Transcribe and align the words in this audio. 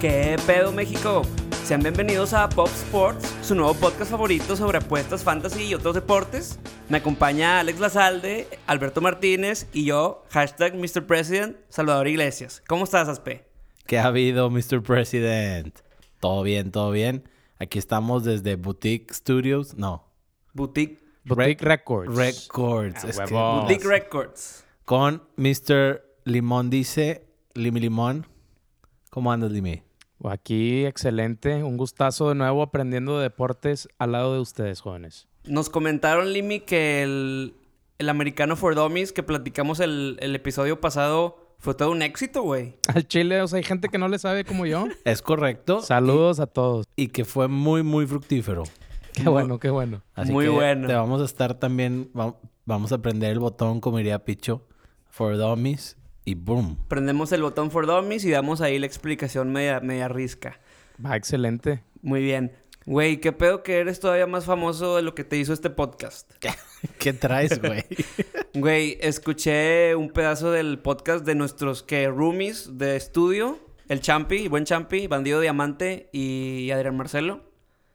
¿Qué 0.00 0.36
pedo 0.46 0.72
México? 0.72 1.22
Sean 1.64 1.82
bienvenidos 1.82 2.32
a 2.32 2.48
Pop 2.48 2.68
Sports, 2.68 3.34
su 3.42 3.54
nuevo 3.54 3.74
podcast 3.74 4.10
favorito 4.10 4.54
sobre 4.54 4.78
apuestas, 4.78 5.24
fantasy 5.24 5.64
y 5.64 5.74
otros 5.74 5.94
deportes. 5.94 6.58
Me 6.88 6.98
acompaña 6.98 7.58
Alex 7.60 7.80
Lazalde, 7.80 8.46
Alberto 8.66 9.00
Martínez 9.00 9.66
y 9.72 9.84
yo, 9.86 10.24
hashtag 10.30 10.74
Mr. 10.76 11.06
President, 11.06 11.56
Salvador 11.68 12.06
Iglesias. 12.08 12.62
¿Cómo 12.68 12.84
estás, 12.84 13.08
Aspe? 13.08 13.44
¿Qué 13.86 13.98
ha 13.98 14.04
habido, 14.06 14.48
Mr. 14.50 14.82
President? 14.82 15.76
Todo 16.20 16.42
bien, 16.42 16.70
todo 16.70 16.90
bien. 16.92 17.28
Aquí 17.58 17.78
estamos 17.78 18.22
desde 18.24 18.54
Boutique 18.56 19.12
Studios. 19.12 19.74
No. 19.76 20.04
Boutique, 20.52 21.00
Boutique 21.24 21.62
Records. 21.64 22.14
Records. 22.14 23.04
Ah, 23.04 23.08
Es 23.08 23.18
que- 23.18 23.34
huevo. 23.34 23.60
Boutique 23.62 23.84
Records. 23.88 24.64
con 24.84 25.22
Mr. 25.36 26.02
Limón 26.24 26.70
dice, 26.70 27.26
Limi 27.54 27.80
Limón. 27.80 28.26
¿Cómo 29.10 29.32
andas, 29.32 29.50
Limi? 29.50 29.82
Aquí, 30.24 30.84
excelente. 30.86 31.62
Un 31.62 31.76
gustazo 31.76 32.28
de 32.30 32.34
nuevo 32.34 32.62
aprendiendo 32.62 33.16
de 33.18 33.24
deportes 33.24 33.88
al 33.98 34.12
lado 34.12 34.34
de 34.34 34.40
ustedes, 34.40 34.80
jóvenes. 34.80 35.28
Nos 35.44 35.68
comentaron, 35.70 36.32
Limi, 36.32 36.60
que 36.60 37.02
el, 37.02 37.54
el 37.98 38.08
americano 38.08 38.56
for 38.56 38.74
Dummies 38.74 39.12
que 39.12 39.22
platicamos 39.22 39.80
el, 39.80 40.16
el 40.20 40.34
episodio 40.34 40.80
pasado 40.80 41.54
fue 41.58 41.74
todo 41.74 41.90
un 41.90 42.02
éxito, 42.02 42.42
güey. 42.42 42.76
Al 42.94 43.06
Chile, 43.06 43.40
o 43.42 43.46
sea, 43.48 43.58
hay 43.58 43.62
gente 43.62 43.88
que 43.88 43.98
no 43.98 44.08
le 44.08 44.18
sabe 44.18 44.44
como 44.44 44.66
yo. 44.66 44.86
Es 45.04 45.22
correcto. 45.22 45.80
Saludos 45.82 46.40
a 46.40 46.46
todos. 46.46 46.86
Y 46.96 47.08
que 47.08 47.24
fue 47.24 47.48
muy, 47.48 47.82
muy 47.82 48.06
fructífero. 48.06 48.64
Qué 49.12 49.28
bueno, 49.28 49.58
qué 49.58 49.70
bueno. 49.70 50.02
Así 50.14 50.30
Muy 50.30 50.44
que 50.44 50.50
bueno. 50.50 50.86
Te 50.88 50.94
vamos 50.94 51.22
a 51.22 51.24
estar 51.24 51.54
también, 51.54 52.10
va- 52.18 52.36
vamos 52.66 52.92
a 52.92 52.98
prender 53.00 53.32
el 53.32 53.38
botón, 53.38 53.80
como 53.80 53.96
diría 53.96 54.24
Picho, 54.26 54.66
for 55.08 55.38
dummies 55.38 55.96
y 56.26 56.34
boom. 56.34 56.76
Prendemos 56.88 57.32
el 57.32 57.40
botón 57.40 57.70
for 57.70 57.86
Dummies 57.86 58.24
y 58.26 58.30
damos 58.30 58.60
ahí 58.60 58.78
la 58.78 58.84
explicación 58.86 59.50
media, 59.52 59.80
media 59.80 60.08
risca. 60.08 60.60
Va, 61.04 61.16
excelente. 61.16 61.82
Muy 62.02 62.20
bien. 62.22 62.52
Güey, 62.84 63.20
qué 63.20 63.32
pedo 63.32 63.62
que 63.62 63.78
eres 63.78 63.98
todavía 63.98 64.26
más 64.26 64.44
famoso 64.44 64.96
de 64.96 65.02
lo 65.02 65.14
que 65.14 65.24
te 65.24 65.36
hizo 65.38 65.52
este 65.52 65.70
podcast. 65.70 66.30
¿Qué 66.98 67.12
traes, 67.14 67.60
güey? 67.62 67.84
Güey, 68.54 68.96
escuché 69.02 69.94
un 69.96 70.10
pedazo 70.10 70.50
del 70.50 70.78
podcast 70.78 71.24
de 71.26 71.34
nuestros 71.34 71.82
que 71.82 72.08
roomies 72.08 72.78
de 72.78 72.96
estudio, 72.96 73.58
el 73.88 74.00
Champi, 74.00 74.48
buen 74.48 74.64
Champi, 74.64 75.06
Bandido 75.08 75.40
Diamante 75.40 76.08
y 76.12 76.70
Adrián 76.70 76.96
Marcelo. 76.96 77.42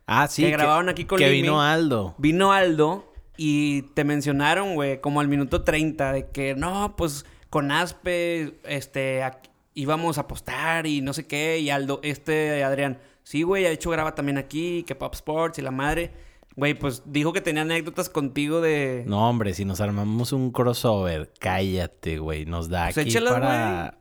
ah, 0.05 0.27
sí. 0.27 0.43
Que 0.43 0.51
grabaron 0.51 0.87
aquí 0.89 1.05
con 1.05 1.17
Que 1.17 1.29
Limi. 1.29 1.41
vino 1.43 1.61
Aldo. 1.61 2.13
Vino 2.19 2.51
Aldo 2.53 3.11
y 3.37 3.81
te 3.95 4.03
mencionaron, 4.03 4.75
güey, 4.75 5.01
como 5.01 5.19
al 5.19 5.27
minuto 5.27 5.63
30 5.63 6.13
de 6.13 6.29
que 6.29 6.53
no, 6.53 6.95
pues 6.95 7.25
con 7.51 7.71
Aspe, 7.71 8.59
este, 8.63 9.21
aquí- 9.21 9.51
íbamos 9.75 10.17
a 10.17 10.21
apostar 10.21 10.87
y 10.87 11.01
no 11.01 11.13
sé 11.13 11.27
qué. 11.27 11.59
Y 11.59 11.69
Aldo, 11.69 11.99
este, 12.01 12.63
Adrián, 12.63 12.97
sí, 13.23 13.43
güey, 13.43 13.63
de 13.63 13.71
hecho 13.71 13.91
graba 13.91 14.15
también 14.15 14.39
aquí, 14.39 14.83
que 14.87 14.95
Pop 14.95 15.13
Sports 15.13 15.59
y 15.59 15.61
la 15.61 15.69
madre. 15.69 16.11
Güey, 16.55 16.73
pues 16.73 17.03
dijo 17.05 17.31
que 17.31 17.39
tenía 17.39 17.61
anécdotas 17.61 18.09
contigo 18.09 18.59
de... 18.59 19.03
No, 19.07 19.29
hombre, 19.29 19.53
si 19.53 19.63
nos 19.63 19.79
armamos 19.79 20.33
un 20.33 20.51
crossover, 20.51 21.31
cállate, 21.39 22.17
güey. 22.17 22.45
Nos 22.45 22.67
da 22.67 22.85
Pues 22.85 22.97
aquí 22.97 23.09
échalas, 23.09 23.33
para... 23.33 23.97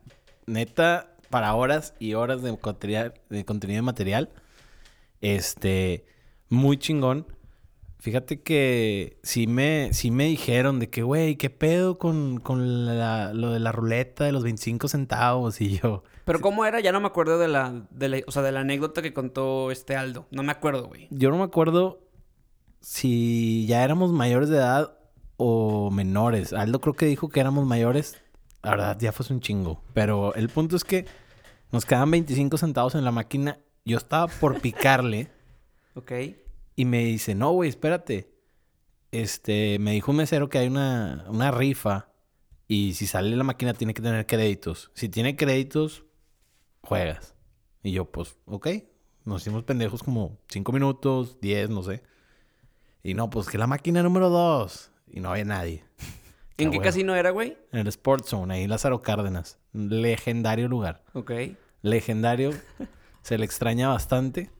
Neta, 0.46 1.14
para 1.28 1.54
horas 1.54 1.94
y 2.00 2.14
horas 2.14 2.42
de 2.42 2.56
contenido, 2.58 3.12
de 3.28 3.44
contenido 3.44 3.78
de 3.78 3.82
material. 3.82 4.30
Este... 5.20 6.06
Muy 6.48 6.76
chingón. 6.78 7.26
Fíjate 8.00 8.40
que 8.40 9.18
sí 9.22 9.46
me, 9.46 9.90
sí 9.92 10.10
me 10.10 10.24
dijeron 10.24 10.78
de 10.78 10.88
que, 10.88 11.02
güey, 11.02 11.36
¿qué 11.36 11.50
pedo 11.50 11.98
con, 11.98 12.40
con 12.40 12.86
la- 12.86 13.32
lo 13.34 13.52
de 13.52 13.60
la 13.60 13.72
ruleta 13.72 14.24
de 14.24 14.32
los 14.32 14.42
25 14.42 14.88
centavos? 14.88 15.60
Y 15.60 15.78
yo... 15.78 16.02
Pero 16.24 16.40
¿cómo 16.40 16.64
era? 16.64 16.80
Ya 16.80 16.92
no 16.92 17.00
me 17.00 17.06
acuerdo 17.08 17.38
de 17.38 17.48
la, 17.48 17.86
de 17.90 18.08
la- 18.08 18.22
o 18.26 18.30
sea, 18.30 18.40
de 18.42 18.52
la 18.52 18.60
anécdota 18.60 19.02
que 19.02 19.12
contó 19.12 19.70
este 19.70 19.96
Aldo. 19.96 20.26
No 20.30 20.42
me 20.42 20.50
acuerdo, 20.52 20.86
güey. 20.88 21.08
Yo 21.10 21.30
no 21.30 21.36
me 21.36 21.44
acuerdo 21.44 22.00
si 22.80 23.66
ya 23.66 23.84
éramos 23.84 24.12
mayores 24.12 24.48
de 24.48 24.56
edad 24.56 24.96
o 25.36 25.90
menores. 25.90 26.52
Aldo 26.52 26.80
creo 26.80 26.94
que 26.94 27.06
dijo 27.06 27.28
que 27.28 27.40
éramos 27.40 27.66
mayores. 27.66 28.20
La 28.62 28.70
verdad, 28.70 28.96
ya 28.98 29.12
fue 29.12 29.26
un 29.30 29.40
chingo. 29.40 29.82
Pero 29.94 30.34
el 30.34 30.48
punto 30.48 30.76
es 30.76 30.84
que 30.84 31.06
nos 31.72 31.84
quedaban 31.84 32.10
25 32.10 32.56
centavos 32.58 32.94
en 32.94 33.04
la 33.04 33.10
máquina. 33.12 33.58
Yo 33.84 33.96
estaba 33.98 34.26
por 34.28 34.60
picarle 34.60 35.28
Ok. 35.94 36.12
Y 36.80 36.86
me 36.86 37.04
dice, 37.04 37.34
no, 37.34 37.52
güey, 37.52 37.68
espérate. 37.68 38.32
Este, 39.12 39.78
me 39.80 39.92
dijo 39.92 40.12
un 40.12 40.16
mesero 40.16 40.48
que 40.48 40.56
hay 40.56 40.66
una, 40.66 41.26
una 41.28 41.50
rifa 41.50 42.08
y 42.68 42.94
si 42.94 43.06
sale 43.06 43.36
la 43.36 43.44
máquina 43.44 43.74
tiene 43.74 43.92
que 43.92 44.00
tener 44.00 44.24
créditos. 44.24 44.90
Si 44.94 45.10
tiene 45.10 45.36
créditos, 45.36 46.04
juegas. 46.80 47.34
Y 47.82 47.92
yo, 47.92 48.10
pues, 48.10 48.38
ok. 48.46 48.68
Nos 49.26 49.42
hicimos 49.42 49.64
pendejos 49.64 50.02
como 50.02 50.38
5 50.48 50.72
minutos, 50.72 51.38
10, 51.42 51.68
no 51.68 51.82
sé. 51.82 52.02
Y 53.02 53.12
no, 53.12 53.28
pues 53.28 53.46
que 53.48 53.58
la 53.58 53.66
máquina 53.66 54.02
número 54.02 54.30
2. 54.30 54.90
Y 55.08 55.20
no 55.20 55.32
había 55.32 55.44
nadie. 55.44 55.84
¿En 56.56 56.68
Ah, 56.68 56.70
qué 56.70 56.78
casino 56.78 57.14
era, 57.14 57.28
güey? 57.28 57.58
En 57.72 57.80
el 57.80 57.88
Sports 57.88 58.30
Zone, 58.30 58.54
ahí 58.54 58.62
en 58.62 58.70
Lázaro 58.70 59.02
Cárdenas. 59.02 59.58
Legendario 59.74 60.66
lugar. 60.66 61.04
Ok. 61.12 61.32
Legendario. 61.82 62.52
Se 63.20 63.36
le 63.36 63.44
extraña 63.44 63.88
bastante. 63.88 64.50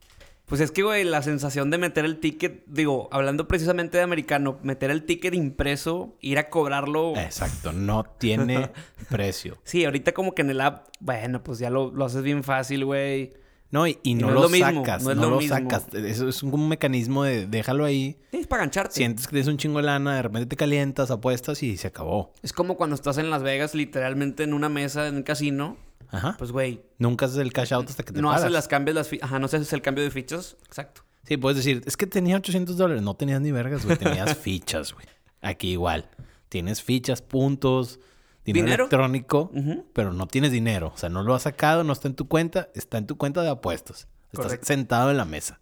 Pues 0.51 0.59
es 0.59 0.71
que, 0.71 0.83
güey, 0.83 1.05
la 1.05 1.21
sensación 1.21 1.69
de 1.69 1.77
meter 1.77 2.03
el 2.03 2.19
ticket, 2.19 2.65
digo, 2.67 3.07
hablando 3.13 3.47
precisamente 3.47 3.95
de 3.95 4.03
americano, 4.03 4.59
meter 4.63 4.91
el 4.91 5.05
ticket 5.05 5.33
impreso, 5.33 6.17
ir 6.19 6.39
a 6.39 6.49
cobrarlo. 6.49 7.15
Exacto, 7.15 7.71
no 7.71 8.03
tiene 8.03 8.69
precio. 9.09 9.59
Sí, 9.63 9.85
ahorita 9.85 10.11
como 10.11 10.35
que 10.35 10.41
en 10.41 10.49
el 10.49 10.59
app, 10.59 10.89
bueno, 10.99 11.41
pues 11.41 11.57
ya 11.59 11.69
lo, 11.69 11.89
lo 11.91 12.03
haces 12.03 12.21
bien 12.23 12.43
fácil, 12.43 12.83
güey. 12.83 13.31
No, 13.69 13.87
y, 13.87 13.97
y 14.03 14.13
no, 14.15 14.29
lo, 14.29 14.49
mismo, 14.49 14.83
sacas, 14.83 15.03
no 15.03 15.13
lo 15.13 15.37
mismo. 15.37 15.55
sacas. 15.55 15.87
Eso 15.93 16.27
es 16.27 16.43
un, 16.43 16.53
un 16.53 16.67
mecanismo 16.67 17.23
de 17.23 17.47
déjalo 17.47 17.85
ahí. 17.85 18.17
Sí, 18.31 18.39
es 18.39 18.47
para 18.47 18.63
gancharte. 18.63 18.95
Sientes 18.95 19.27
que 19.27 19.31
tienes 19.31 19.47
un 19.47 19.55
chingo 19.55 19.77
de 19.77 19.83
lana, 19.85 20.17
de 20.17 20.21
repente 20.23 20.47
te 20.47 20.57
calientas, 20.57 21.11
apuestas 21.11 21.63
y 21.63 21.77
se 21.77 21.87
acabó. 21.87 22.33
Es 22.43 22.51
como 22.51 22.75
cuando 22.75 22.97
estás 22.97 23.17
en 23.19 23.29
Las 23.29 23.41
Vegas, 23.41 23.73
literalmente 23.73 24.43
en 24.43 24.53
una 24.53 24.67
mesa 24.67 25.07
en 25.07 25.15
un 25.15 25.23
casino. 25.23 25.77
Ajá. 26.11 26.35
Pues, 26.37 26.51
güey, 26.51 26.81
Nunca 26.97 27.25
haces 27.25 27.37
el 27.39 27.51
cash 27.53 27.73
out 27.73 27.89
hasta 27.89 28.03
que 28.03 28.11
te 28.13 28.21
no 28.21 28.27
paras. 28.27 28.43
haces 28.43 28.53
las 28.53 28.67
cambios, 28.67 28.95
las 28.95 29.09
Ajá, 29.21 29.39
no 29.39 29.45
haces 29.45 29.71
el 29.73 29.81
cambio 29.81 30.03
de 30.03 30.11
fichas. 30.11 30.57
Exacto. 30.65 31.03
Sí, 31.23 31.37
puedes 31.37 31.57
decir, 31.57 31.81
es 31.85 31.95
que 31.97 32.07
tenía 32.07 32.35
800 32.37 32.75
dólares. 32.77 33.01
No 33.03 33.15
tenías 33.15 33.39
ni 33.41 33.51
vergas, 33.51 33.85
güey. 33.85 33.97
Tenías 33.97 34.37
fichas, 34.37 34.93
güey. 34.93 35.05
Aquí 35.41 35.71
igual. 35.71 36.09
Tienes 36.49 36.81
fichas, 36.81 37.21
puntos, 37.21 37.99
dinero, 38.43 38.65
¿Dinero? 38.65 38.83
electrónico, 38.83 39.51
pero 39.93 40.11
no 40.13 40.27
tienes 40.27 40.51
dinero. 40.51 40.91
O 40.93 40.97
sea, 40.97 41.09
no 41.09 41.23
lo 41.23 41.33
has 41.33 41.43
sacado, 41.43 41.83
no 41.83 41.93
está 41.93 42.07
en 42.09 42.15
tu 42.15 42.27
cuenta, 42.27 42.69
está 42.75 42.97
en 42.97 43.07
tu 43.07 43.17
cuenta 43.17 43.41
de 43.41 43.49
apuestas. 43.49 44.07
Estás 44.33 44.45
Correcto. 44.47 44.65
sentado 44.65 45.11
en 45.11 45.17
la 45.17 45.25
mesa. 45.25 45.61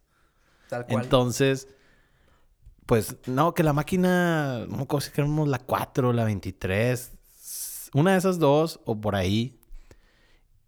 Tal 0.69 0.85
cual. 0.87 1.03
Entonces, 1.03 1.67
pues, 2.85 3.17
no, 3.27 3.53
que 3.53 3.63
la 3.63 3.73
máquina, 3.73 4.65
no 4.67 4.81
acuerdo 4.83 5.01
si 5.01 5.11
queremos 5.11 5.47
la 5.47 5.59
4, 5.59 6.11
la 6.13 6.23
23, 6.23 7.11
una 7.93 8.13
de 8.13 8.17
esas 8.17 8.39
dos 8.39 8.79
o 8.85 8.99
por 8.99 9.15
ahí. 9.15 9.58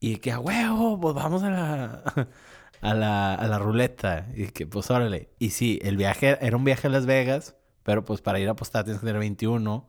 Y 0.04 0.18
que 0.18 0.32
a 0.32 0.40
huevo, 0.40 1.00
pues 1.00 1.14
vamos 1.14 1.44
a 1.44 1.52
la, 1.52 2.04
a 2.82 2.94
la, 2.96 3.36
a 3.36 3.48
la 3.48 3.60
ruleta. 3.60 4.28
Y 4.36 4.48
que, 4.48 4.66
pues, 4.66 4.90
órale. 4.90 5.30
Y 5.38 5.52
sí, 5.52 5.80
el 5.84 5.96
viaje 5.96 6.40
era 6.42 6.58
un 6.58 6.64
viaje 6.64 6.88
a 6.88 6.90
Las 6.90 7.06
Vegas, 7.06 7.56
pero 7.84 8.04
pues 8.04 8.20
para 8.22 8.40
ir 8.40 8.48
a 8.48 8.52
apostar 8.52 8.84
tienes 8.84 9.00
que 9.00 9.06
tener 9.06 9.20
21. 9.20 9.88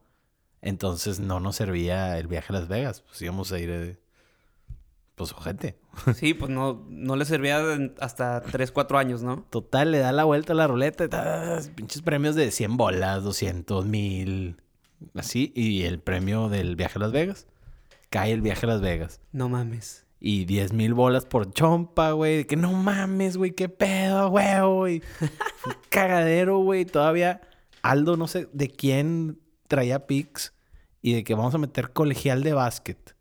Entonces 0.61 1.19
no 1.19 1.41
nos 1.41 1.57
servía 1.57 2.19
el 2.19 2.27
viaje 2.29 2.49
a 2.51 2.59
Las 2.59 2.69
Vegas. 2.69 3.01
Pues 3.01 3.23
íbamos 3.23 3.51
a 3.53 3.59
ir, 3.59 3.71
eh, 3.71 3.99
pues, 5.15 5.33
ojete. 5.33 5.79
Sí, 6.15 6.35
pues 6.35 6.51
no, 6.51 6.85
no 6.91 7.17
le 7.17 7.25
servía 7.25 7.63
hasta 7.99 8.43
3, 8.43 8.71
4 8.71 8.99
años, 8.99 9.23
¿no? 9.23 9.47
Total, 9.49 9.93
le 9.93 9.99
da 9.99 10.13
la 10.13 10.25
vuelta 10.25 10.53
a 10.53 10.57
la 10.57 10.67
ruleta 10.67 11.09
pinches 11.75 12.03
premios 12.03 12.35
de 12.35 12.51
100 12.51 12.77
bolas, 12.77 13.25
200 13.25 13.87
mil, 13.87 14.61
así. 15.15 15.55
Y 15.57 15.85
el 15.85 16.01
premio 16.01 16.51
del 16.51 16.77
viaje 16.77 16.99
a 16.99 17.01
Las 17.01 17.13
Vegas. 17.13 17.47
Cae 18.11 18.33
el 18.33 18.43
viaje 18.43 18.67
a 18.67 18.69
Las 18.69 18.83
Vegas. 18.83 19.23
No 19.33 19.49
mames. 19.49 20.02
Y 20.25 20.45
10 20.45 20.73
mil 20.73 20.95
bolas 20.95 21.27
por 21.27 21.53
chompa, 21.53 22.13
güey. 22.13 22.37
De 22.37 22.47
que 22.47 22.55
no 22.55 22.73
mames, 22.73 23.37
güey, 23.37 23.51
qué 23.51 23.69
pedo, 23.69 24.31
güey. 24.31 25.03
Cagadero, 25.89 26.59
güey. 26.59 26.85
Todavía 26.85 27.41
Aldo, 27.83 28.17
no 28.17 28.29
sé 28.29 28.49
de 28.53 28.69
quién 28.69 29.41
traía 29.67 30.07
pics. 30.07 30.55
Y 31.01 31.15
de 31.15 31.25
que 31.25 31.35
vamos 31.35 31.57
a 31.57 31.59
meter 31.59 31.93
colegial 31.93 32.45
de 32.45 32.53
básquet. 32.53 33.17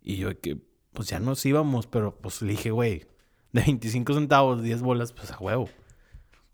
Y 0.00 0.18
yo 0.18 0.28
de 0.28 0.38
que, 0.38 0.58
pues 0.92 1.08
ya 1.08 1.18
nos 1.18 1.44
íbamos, 1.44 1.88
pero 1.88 2.16
pues 2.16 2.40
le 2.40 2.52
dije, 2.52 2.70
güey, 2.70 3.06
de 3.52 3.62
25 3.62 4.14
centavos, 4.14 4.62
10 4.62 4.82
bolas, 4.82 5.12
pues 5.12 5.32
a 5.32 5.38
huevo. 5.38 5.68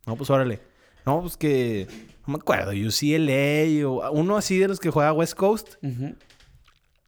No, 0.06 0.16
pues 0.16 0.30
órale. 0.30 0.62
No, 1.04 1.20
pues 1.20 1.36
que, 1.36 1.86
no 2.26 2.32
me 2.32 2.36
acuerdo, 2.36 2.70
UCLA 2.70 3.86
o 3.86 4.12
uno 4.12 4.38
así 4.38 4.56
de 4.56 4.68
los 4.68 4.80
que 4.80 4.88
juega 4.88 5.12
West 5.12 5.34
Coast. 5.34 5.74
Ujú. 5.82 6.14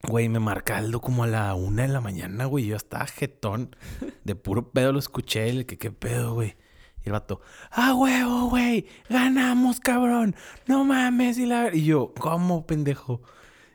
Güey, 0.08 0.28
me 0.28 0.38
marca 0.38 0.76
Aldo 0.78 1.00
como 1.00 1.24
a 1.24 1.26
la 1.26 1.54
una 1.54 1.82
de 1.82 1.88
la 1.88 2.00
mañana, 2.00 2.44
güey. 2.44 2.66
Yo 2.66 2.76
estaba 2.76 3.06
jetón. 3.06 3.74
De 4.24 4.34
puro 4.36 4.70
pedo 4.70 4.92
lo 4.92 4.98
escuché. 4.98 5.52
Le 5.52 5.66
que 5.66 5.78
qué 5.78 5.90
pedo, 5.90 6.34
güey. 6.34 6.56
Y 7.04 7.06
el 7.08 7.12
vato, 7.12 7.40
¡ah, 7.70 7.94
huevo, 7.94 8.48
güey! 8.50 8.86
¡Ganamos, 9.08 9.78
cabrón! 9.80 10.34
¡No 10.66 10.84
mames! 10.84 11.38
Y, 11.38 11.46
la... 11.46 11.74
y 11.74 11.84
yo, 11.84 12.12
¿cómo, 12.18 12.66
pendejo? 12.66 13.22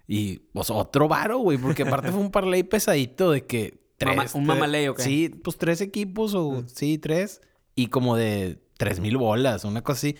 Y, 0.07 0.39
pues, 0.53 0.69
otro 0.69 1.07
varo, 1.07 1.37
güey. 1.39 1.57
Porque 1.57 1.83
aparte 1.83 2.11
fue 2.11 2.19
un 2.19 2.31
parlay 2.31 2.63
pesadito 2.63 3.31
de 3.31 3.45
que 3.45 3.79
Mama- 4.03 4.23
un 4.23 4.27
tres- 4.29 4.45
mamaley, 4.45 4.87
¿o 4.87 4.95
qué? 4.95 5.03
Sí, 5.03 5.29
pues 5.29 5.57
tres 5.57 5.79
equipos 5.81 6.33
o 6.33 6.63
sí, 6.67 6.97
tres. 6.97 7.41
Y 7.75 7.87
como 7.87 8.15
de 8.17 8.61
tres 8.77 8.99
mil 8.99 9.15
bolas, 9.17 9.63
una 9.63 9.81
cosa 9.81 9.97
así. 9.99 10.15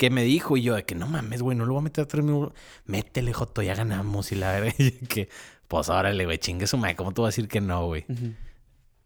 Que 0.00 0.08
me 0.08 0.22
dijo 0.22 0.56
y 0.56 0.62
yo 0.62 0.76
de 0.76 0.84
que 0.86 0.94
no 0.94 1.06
mames, 1.06 1.42
güey, 1.42 1.58
no 1.58 1.66
lo 1.66 1.74
voy 1.74 1.80
a 1.80 1.84
meter 1.84 2.04
a 2.04 2.08
tres 2.08 2.24
mil 2.24 2.32
bolas. 2.32 2.54
Métele, 2.86 3.34
Joto, 3.34 3.60
ya 3.60 3.74
ganamos. 3.74 4.32
Y 4.32 4.34
la 4.34 4.50
verdad 4.60 4.72
que, 5.10 5.28
pues 5.68 5.90
órale, 5.90 6.24
güey, 6.24 6.38
chingue 6.38 6.66
su 6.66 6.78
madre. 6.78 6.96
¿Cómo 6.96 7.12
te 7.12 7.20
voy 7.20 7.26
a 7.26 7.32
decir 7.32 7.48
que 7.48 7.60
no, 7.60 7.84
güey? 7.84 8.06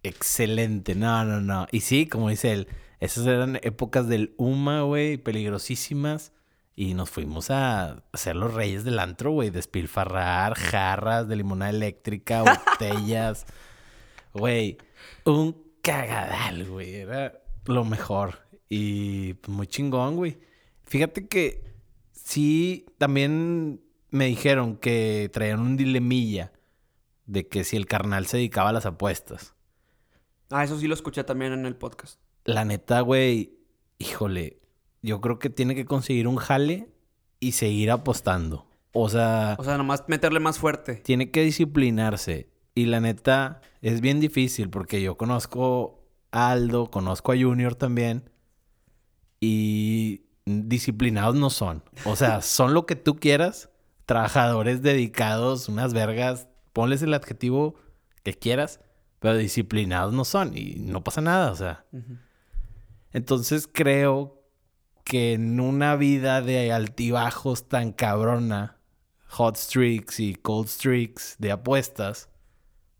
Excelente, 0.04 0.94
no, 0.94 1.24
no, 1.24 1.40
no. 1.40 1.66
Y 1.72 1.80
sí, 1.80 2.06
como 2.06 2.28
dice 2.28 2.52
él, 2.52 2.68
esas 3.00 3.26
eran 3.26 3.58
épocas 3.64 4.06
del 4.06 4.36
UMA, 4.36 4.82
güey, 4.82 5.16
peligrosísimas. 5.16 6.32
Y 6.76 6.94
nos 6.94 7.10
fuimos 7.10 7.50
a 7.50 8.04
ser 8.12 8.36
los 8.36 8.54
reyes 8.54 8.84
del 8.84 9.00
antro, 9.00 9.32
güey, 9.32 9.50
despilfarrar 9.50 10.54
jarras 10.54 11.26
de 11.26 11.34
limonada 11.34 11.72
eléctrica, 11.72 12.44
botellas. 12.78 13.46
Güey, 14.32 14.78
un 15.24 15.60
cagadal, 15.82 16.66
güey. 16.70 16.94
Era 16.94 17.42
lo 17.64 17.84
mejor. 17.84 18.46
Y 18.68 19.34
pues, 19.34 19.56
muy 19.56 19.66
chingón, 19.66 20.14
güey. 20.14 20.53
Fíjate 20.86 21.26
que 21.28 21.64
sí, 22.12 22.86
también 22.98 23.80
me 24.10 24.26
dijeron 24.26 24.76
que 24.76 25.30
traían 25.32 25.60
un 25.60 25.76
dilemilla 25.76 26.52
de 27.26 27.48
que 27.48 27.64
si 27.64 27.76
el 27.76 27.86
carnal 27.86 28.26
se 28.26 28.36
dedicaba 28.36 28.70
a 28.70 28.72
las 28.74 28.86
apuestas. 28.86 29.54
Ah, 30.50 30.62
eso 30.64 30.78
sí 30.78 30.86
lo 30.86 30.94
escuché 30.94 31.24
también 31.24 31.52
en 31.52 31.66
el 31.66 31.74
podcast. 31.76 32.20
La 32.44 32.64
neta, 32.64 33.00
güey, 33.00 33.58
híjole, 33.98 34.60
yo 35.02 35.20
creo 35.20 35.38
que 35.38 35.50
tiene 35.50 35.74
que 35.74 35.84
conseguir 35.86 36.28
un 36.28 36.36
jale 36.36 36.88
y 37.40 37.52
seguir 37.52 37.90
apostando. 37.90 38.66
O 38.92 39.08
sea, 39.08 39.56
O 39.58 39.64
sea, 39.64 39.76
nomás 39.76 40.04
meterle 40.06 40.38
más 40.40 40.58
fuerte. 40.58 40.96
tiene 40.96 41.30
que 41.30 41.42
disciplinarse. 41.42 42.50
Y 42.76 42.86
la 42.86 43.00
neta, 43.00 43.60
es 43.82 44.00
bien 44.00 44.20
difícil 44.20 44.68
porque 44.70 45.00
yo 45.02 45.16
conozco 45.16 46.04
a 46.30 46.50
Aldo, 46.50 46.90
conozco 46.90 47.32
a 47.32 47.36
Junior 47.36 47.74
también. 47.74 48.30
Y 49.40 50.23
disciplinados 50.46 51.34
no 51.34 51.50
son. 51.50 51.82
O 52.04 52.16
sea, 52.16 52.40
son 52.42 52.74
lo 52.74 52.86
que 52.86 52.96
tú 52.96 53.16
quieras. 53.16 53.70
Trabajadores 54.06 54.82
dedicados, 54.82 55.68
unas 55.68 55.94
vergas. 55.94 56.48
Ponles 56.72 57.02
el 57.02 57.14
adjetivo 57.14 57.74
que 58.22 58.34
quieras. 58.34 58.80
Pero 59.20 59.36
disciplinados 59.36 60.12
no 60.12 60.24
son. 60.24 60.56
Y 60.56 60.76
no 60.78 61.02
pasa 61.02 61.20
nada, 61.20 61.50
o 61.50 61.56
sea. 61.56 61.86
Entonces 63.12 63.68
creo 63.72 64.42
que 65.04 65.34
en 65.34 65.60
una 65.60 65.96
vida 65.96 66.42
de 66.42 66.72
altibajos 66.72 67.68
tan 67.68 67.92
cabrona, 67.92 68.78
hot 69.28 69.56
streaks 69.56 70.20
y 70.20 70.34
cold 70.34 70.66
streaks 70.68 71.36
de 71.38 71.52
apuestas, 71.52 72.28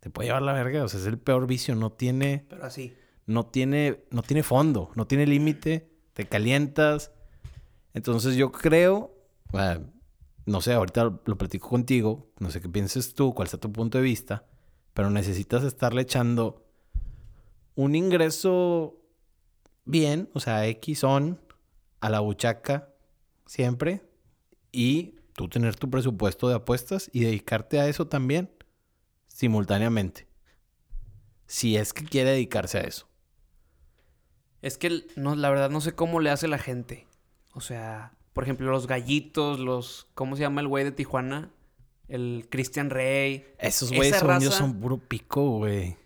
te 0.00 0.10
puede 0.10 0.28
llevar 0.28 0.42
la 0.42 0.52
verga. 0.52 0.84
O 0.84 0.88
sea, 0.88 1.00
es 1.00 1.06
el 1.06 1.18
peor 1.18 1.46
vicio. 1.46 1.74
No 1.74 1.92
tiene, 1.92 2.46
Pero 2.48 2.64
así. 2.64 2.94
no 3.26 3.44
tiene, 3.46 4.04
no 4.10 4.22
tiene 4.22 4.42
fondo, 4.42 4.90
no 4.94 5.06
tiene 5.06 5.26
límite. 5.26 5.90
Te 6.14 6.26
calientas. 6.26 7.10
Entonces 7.94 8.36
yo 8.36 8.52
creo, 8.52 9.14
no 10.46 10.60
sé, 10.60 10.74
ahorita 10.74 11.04
lo 11.24 11.38
platico 11.38 11.68
contigo. 11.68 12.30
No 12.38 12.50
sé 12.50 12.60
qué 12.60 12.68
pienses 12.68 13.14
tú, 13.14 13.32
cuál 13.32 13.48
sea 13.48 13.60
tu 13.60 13.72
punto 13.72 13.98
de 13.98 14.04
vista. 14.04 14.44
Pero 14.92 15.10
necesitas 15.10 15.64
estarle 15.64 16.02
echando 16.02 16.66
un 17.76 17.94
ingreso 17.94 19.00
bien, 19.84 20.28
o 20.34 20.40
sea, 20.40 20.66
X 20.66 21.04
on 21.04 21.40
a 22.00 22.10
la 22.10 22.20
buchaca 22.20 22.88
siempre 23.46 24.02
y 24.72 25.16
tú 25.34 25.48
tener 25.48 25.76
tu 25.76 25.90
presupuesto 25.90 26.48
de 26.48 26.54
apuestas 26.54 27.10
y 27.12 27.20
dedicarte 27.24 27.80
a 27.80 27.88
eso 27.88 28.08
también 28.08 28.50
simultáneamente. 29.28 30.28
Si 31.46 31.76
es 31.76 31.92
que 31.92 32.04
quiere 32.04 32.30
dedicarse 32.30 32.78
a 32.78 32.82
eso. 32.82 33.08
Es 34.62 34.78
que 34.78 35.06
no, 35.16 35.34
la 35.34 35.50
verdad 35.50 35.70
no 35.70 35.80
sé 35.80 35.92
cómo 35.92 36.20
le 36.20 36.30
hace 36.30 36.48
la 36.48 36.58
gente. 36.58 37.06
O 37.54 37.60
sea, 37.60 38.12
por 38.32 38.44
ejemplo, 38.44 38.70
los 38.70 38.86
gallitos, 38.86 39.58
los. 39.60 40.08
¿Cómo 40.14 40.36
se 40.36 40.42
llama 40.42 40.60
el 40.60 40.68
güey 40.68 40.84
de 40.84 40.92
Tijuana? 40.92 41.50
El 42.08 42.46
Christian 42.50 42.90
Rey. 42.90 43.46
Esos 43.58 43.92
güeyes 43.92 44.20
yo 44.20 44.26
raza- 44.26 44.50
son 44.50 44.80
puro 44.80 44.98
pico, 44.98 45.58
güey. 45.58 45.96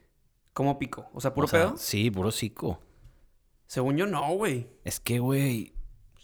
¿Cómo 0.52 0.78
pico? 0.78 1.08
O 1.14 1.20
sea, 1.20 1.34
puro 1.34 1.46
O 1.46 1.48
sea, 1.48 1.60
pedo. 1.68 1.76
Sí, 1.76 2.10
puro 2.10 2.30
cico. 2.30 2.80
Según 3.66 3.96
yo, 3.96 4.06
no, 4.06 4.30
güey. 4.34 4.68
Es 4.84 5.00
que, 5.00 5.18
güey, 5.18 5.72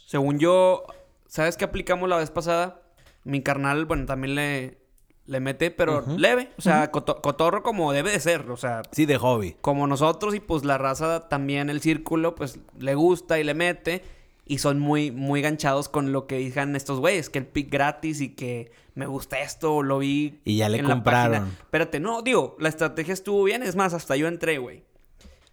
Según 0.06 0.38
yo, 0.38 0.85
¿sabes 1.26 1.56
qué 1.56 1.65
aplicamos 1.65 2.09
la 2.09 2.17
vez 2.19 2.31
pasada? 2.31 2.82
Mi 3.25 3.43
carnal, 3.43 3.85
bueno, 3.87 4.05
también 4.06 4.35
le, 4.35 4.79
le 5.26 5.41
mete, 5.41 5.71
pero 5.71 6.05
leve. 6.19 6.53
O 6.59 6.62
sea, 6.62 6.91
coto- 6.93 7.21
cotorro 7.23 7.62
como 7.62 7.93
debe 7.93 8.11
de 8.12 8.21
ser. 8.21 8.50
O 8.50 8.56
sea, 8.56 8.82
sí, 8.93 9.06
de 9.06 9.17
hobby. 9.17 9.56
como 9.61 9.87
nosotros 9.87 10.35
y 10.35 10.41
pues 10.41 10.65
la 10.65 10.79
raza 10.79 11.29
también, 11.29 11.71
el 11.71 11.81
círculo, 11.81 12.35
pues 12.35 12.59
le 12.79 12.94
gusta 12.94 13.41
y 13.41 13.44
le 13.44 13.55
mete. 13.55 14.03
Y 14.46 14.58
son 14.58 14.79
muy, 14.79 15.11
muy 15.11 15.41
ganchados 15.41 15.88
con 15.88 16.12
lo 16.12 16.26
que 16.26 16.37
digan 16.37 16.76
estos 16.76 17.00
güeyes, 17.00 17.31
que 17.31 17.38
el 17.38 17.46
pick 17.46 17.70
gratis 17.70 18.20
y 18.20 18.35
que 18.35 18.73
me 18.94 19.06
gusta 19.06 19.41
esto, 19.41 19.82
lo 19.82 19.99
vi. 20.00 20.41
Y 20.44 20.58
ya 20.58 20.69
le 20.69 20.79
en 20.79 20.85
compraron. 20.87 21.49
Espérate, 21.49 21.99
no, 21.99 22.20
digo, 22.20 22.55
la 22.61 22.69
estrategia 22.69 23.14
estuvo 23.14 23.43
bien, 23.44 23.62
es 23.62 23.75
más, 23.75 23.94
hasta 23.94 24.17
yo 24.17 24.29
entré, 24.29 24.58
güey. 24.58 24.85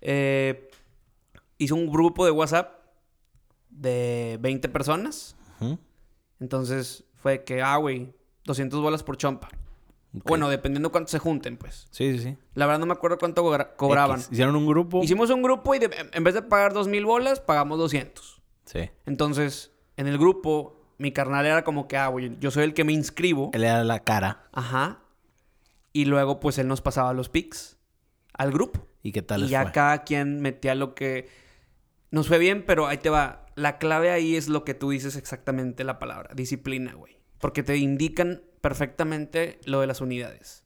Eh, 0.02 0.70
hice 1.58 1.74
un 1.74 1.90
grupo 1.90 2.26
de 2.26 2.32
WhatsApp 2.32 2.80
de 3.70 4.38
20 4.42 4.68
personas. 4.70 5.36
Entonces 6.40 7.04
fue 7.16 7.44
que, 7.44 7.62
ah, 7.62 7.78
güey, 7.78 8.14
200 8.46 8.82
bolas 8.82 9.04
por 9.04 9.16
chompa. 9.18 9.50
Bueno, 10.12 10.50
dependiendo 10.50 10.92
cuánto 10.92 11.10
se 11.12 11.20
junten, 11.20 11.56
pues. 11.56 11.88
Sí, 11.92 12.18
sí, 12.18 12.20
sí. 12.24 12.38
La 12.56 12.66
verdad 12.66 12.80
no 12.80 12.86
me 12.88 12.92
acuerdo 12.94 13.18
cuánto 13.18 13.44
cobra- 13.44 13.76
cobraban. 13.78 14.20
X. 14.20 14.30
Hicieron 14.34 14.56
un 14.58 14.68
grupo. 14.68 15.02
Hicimos 15.04 15.30
un 15.30 15.42
grupo 15.42 15.74
y 15.76 15.80
de- 15.80 16.10
en 16.12 16.24
vez 16.26 16.34
de 16.34 16.42
pagar 16.42 16.74
2000 16.74 17.06
bolas, 17.06 17.40
pagamos 17.40 17.78
200. 17.78 18.41
Sí. 18.66 18.90
Entonces, 19.06 19.72
en 19.98 20.08
el 20.08 20.18
grupo, 20.18 20.80
mi 20.98 21.12
carnal 21.12 21.46
era 21.46 21.64
como 21.64 21.88
que, 21.88 21.98
ah, 21.98 22.08
güey, 22.08 22.38
yo 22.40 22.52
soy 22.52 22.64
el 22.64 22.74
que 22.74 22.84
me 22.84 22.94
inscribo. 22.94 23.50
Él 23.54 23.64
era 23.64 23.84
la 23.84 24.00
cara. 24.04 24.44
Ajá. 24.52 25.00
Y 25.94 26.06
luego, 26.06 26.40
pues 26.40 26.58
él 26.58 26.68
nos 26.68 26.82
pasaba 26.82 27.14
los 27.14 27.30
pics 27.30 27.78
al 28.34 28.52
grupo. 28.52 28.88
¿Y 29.04 29.12
qué 29.12 29.22
tal 29.22 29.40
Y 29.40 29.44
les 29.44 29.52
ya 29.52 29.64
fue? 29.64 29.72
cada 29.72 30.04
quien 30.04 30.42
metía 30.42 30.76
lo 30.76 30.94
que 30.96 31.28
nos 32.12 32.28
fue 32.28 32.38
bien, 32.38 32.64
pero 32.66 32.88
ahí 32.88 32.98
te 32.98 33.10
va. 33.10 33.46
La 33.56 33.78
clave 33.78 34.12
ahí 34.12 34.36
es 34.36 34.48
lo 34.48 34.64
que 34.64 34.74
tú 34.74 34.92
dices 34.92 35.16
exactamente 35.16 35.84
la 35.84 36.00
palabra, 36.00 36.34
disciplina, 36.34 36.94
güey. 36.94 37.20
Porque 37.40 37.64
te 37.64 37.76
indican 37.78 38.44
perfectamente 38.62 39.60
lo 39.66 39.82
de 39.82 39.88
las 39.88 40.00
unidades. 40.02 40.64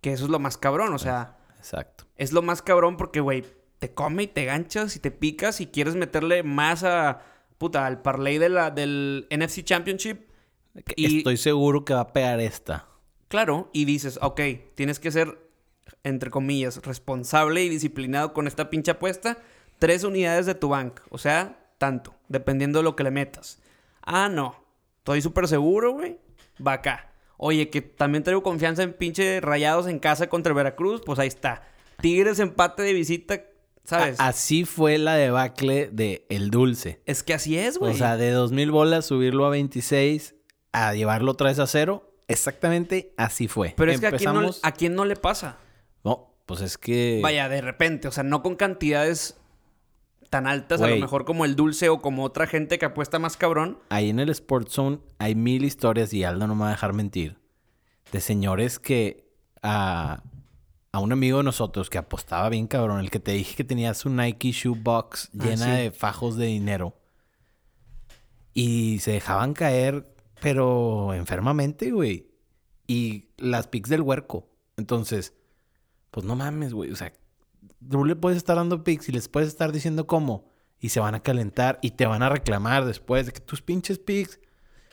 Que 0.00 0.12
eso 0.12 0.24
es 0.24 0.30
lo 0.30 0.38
más 0.38 0.56
cabrón, 0.58 0.92
o 0.92 0.98
sea, 0.98 1.38
Exacto. 1.58 2.04
es 2.16 2.32
lo 2.32 2.42
más 2.42 2.60
cabrón 2.62 2.96
porque, 2.96 3.20
güey, 3.20 3.44
te 3.80 3.92
come 3.92 4.22
y 4.24 4.26
te 4.28 4.44
ganchas 4.44 4.94
y 4.94 5.00
te 5.00 5.10
picas 5.10 5.60
y 5.60 5.66
quieres 5.66 5.96
meterle 5.96 6.44
más 6.44 6.84
a, 6.84 7.22
puta, 7.58 7.86
al 7.86 8.00
parlay 8.02 8.38
de 8.38 8.48
la, 8.50 8.70
del 8.70 9.26
NFC 9.30 9.64
Championship. 9.64 10.28
Y- 10.94 11.18
Estoy 11.18 11.36
seguro 11.36 11.84
que 11.84 11.94
va 11.94 12.00
a 12.00 12.12
pegar 12.12 12.38
esta. 12.40 12.86
Claro, 13.28 13.70
y 13.72 13.84
dices, 13.86 14.18
ok, 14.22 14.40
tienes 14.74 15.00
que 15.00 15.10
ser, 15.10 15.38
entre 16.04 16.30
comillas, 16.30 16.82
responsable 16.84 17.64
y 17.64 17.68
disciplinado 17.68 18.32
con 18.32 18.46
esta 18.46 18.70
pinche 18.70 18.92
apuesta. 18.92 19.38
Tres 19.78 20.04
unidades 20.04 20.46
de 20.46 20.54
tu 20.54 20.68
bank, 20.68 21.00
o 21.10 21.16
sea, 21.18 21.58
tanto, 21.78 22.14
dependiendo 22.28 22.80
de 22.80 22.84
lo 22.84 22.94
que 22.96 23.04
le 23.04 23.10
metas. 23.10 23.60
Ah, 24.02 24.28
no, 24.28 24.62
estoy 24.98 25.22
súper 25.22 25.48
seguro, 25.48 25.92
güey, 25.92 26.18
va 26.64 26.74
acá. 26.74 27.12
Oye, 27.38 27.70
que 27.70 27.80
también 27.80 28.22
traigo 28.24 28.42
confianza 28.42 28.82
en 28.82 28.92
pinche 28.92 29.40
rayados 29.40 29.86
en 29.86 29.98
casa 30.00 30.28
contra 30.28 30.52
Veracruz, 30.52 31.00
pues 31.06 31.18
ahí 31.18 31.28
está. 31.28 31.62
Tigres 32.02 32.38
empate 32.40 32.82
de 32.82 32.92
visita, 32.92 33.40
así 33.92 34.64
fue 34.64 34.98
la 34.98 35.14
debacle 35.14 35.88
de 35.92 36.26
El 36.28 36.50
Dulce. 36.50 37.00
es 37.06 37.22
que 37.22 37.34
así 37.34 37.58
es, 37.58 37.78
güey. 37.78 37.92
O 37.92 37.96
sea, 37.96 38.16
de 38.16 38.30
2000 38.30 38.70
bolas 38.70 39.06
subirlo 39.06 39.46
a 39.46 39.50
26 39.50 40.34
a 40.72 40.94
llevarlo 40.94 41.32
otra 41.32 41.48
vez 41.48 41.58
a 41.58 41.66
cero. 41.66 42.14
Exactamente 42.28 43.12
así 43.16 43.48
fue. 43.48 43.74
Pero 43.76 43.90
es 43.90 44.00
que 44.00 44.06
a 44.06 44.12
quién, 44.12 44.34
no, 44.34 44.50
a 44.62 44.72
quién 44.72 44.94
no 44.94 45.04
le 45.04 45.16
pasa. 45.16 45.58
No, 46.04 46.34
pues 46.46 46.60
es 46.60 46.78
que... 46.78 47.20
Vaya, 47.22 47.48
de 47.48 47.60
repente, 47.60 48.08
o 48.08 48.12
sea, 48.12 48.22
no 48.22 48.42
con 48.42 48.56
cantidades 48.56 49.36
tan 50.30 50.46
altas, 50.46 50.80
a 50.80 50.86
lo 50.86 50.96
mejor 50.96 51.24
como 51.24 51.44
el 51.44 51.56
dulce 51.56 51.88
o 51.88 52.00
como 52.00 52.24
otra 52.24 52.46
gente 52.46 52.78
que 52.78 52.86
apuesta 52.86 53.18
más 53.18 53.36
cabrón. 53.36 53.80
Ahí 53.88 54.10
en 54.10 54.20
el 54.20 54.30
Sports 54.30 54.72
Zone 54.72 55.00
hay 55.18 55.34
mil 55.34 55.64
historias, 55.64 56.14
y 56.14 56.22
Aldo 56.22 56.46
no 56.46 56.54
me 56.54 56.62
va 56.62 56.68
a 56.68 56.70
dejar 56.70 56.92
mentir, 56.92 57.36
de 58.12 58.20
señores 58.20 58.78
que 58.78 59.28
a, 59.60 60.22
a 60.92 60.98
un 60.98 61.12
amigo 61.12 61.38
de 61.38 61.44
nosotros 61.44 61.88
que 61.88 61.98
apostaba 61.98 62.48
bien 62.48 62.66
cabrón, 62.66 63.00
el 63.00 63.10
que 63.10 63.20
te 63.20 63.32
dije 63.32 63.54
que 63.56 63.64
tenía 63.64 63.94
su 63.94 64.10
Nike 64.10 64.50
Shoe 64.52 64.76
Box 64.76 65.30
Ah, 65.38 65.44
llena 65.44 65.64
sí. 65.66 65.70
de 65.82 65.90
fajos 65.92 66.36
de 66.36 66.46
dinero. 66.46 66.96
Y 68.52 68.98
se 68.98 69.12
dejaban 69.12 69.54
caer, 69.54 70.12
pero 70.40 71.14
enfermamente, 71.14 71.92
güey. 71.92 72.28
Y 72.88 73.28
las 73.38 73.68
pics 73.68 73.88
del 73.88 74.02
huerco. 74.02 74.48
Entonces, 74.76 75.34
pues 76.10 76.26
no 76.26 76.34
mames, 76.34 76.74
güey. 76.74 76.90
O 76.90 76.96
sea, 76.96 77.12
tú 77.88 78.04
le 78.04 78.16
puedes 78.16 78.38
estar 78.38 78.56
dando 78.56 78.82
pics 78.82 79.08
y 79.08 79.12
les 79.12 79.28
puedes 79.28 79.48
estar 79.48 79.70
diciendo 79.70 80.06
cómo. 80.08 80.48
Y 80.80 80.88
se 80.88 80.98
van 80.98 81.14
a 81.14 81.22
calentar 81.22 81.78
y 81.82 81.92
te 81.92 82.06
van 82.06 82.22
a 82.22 82.28
reclamar 82.28 82.84
después 82.84 83.26
de 83.26 83.32
que 83.32 83.40
tus 83.40 83.62
pinches 83.62 83.98
pics. 84.00 84.40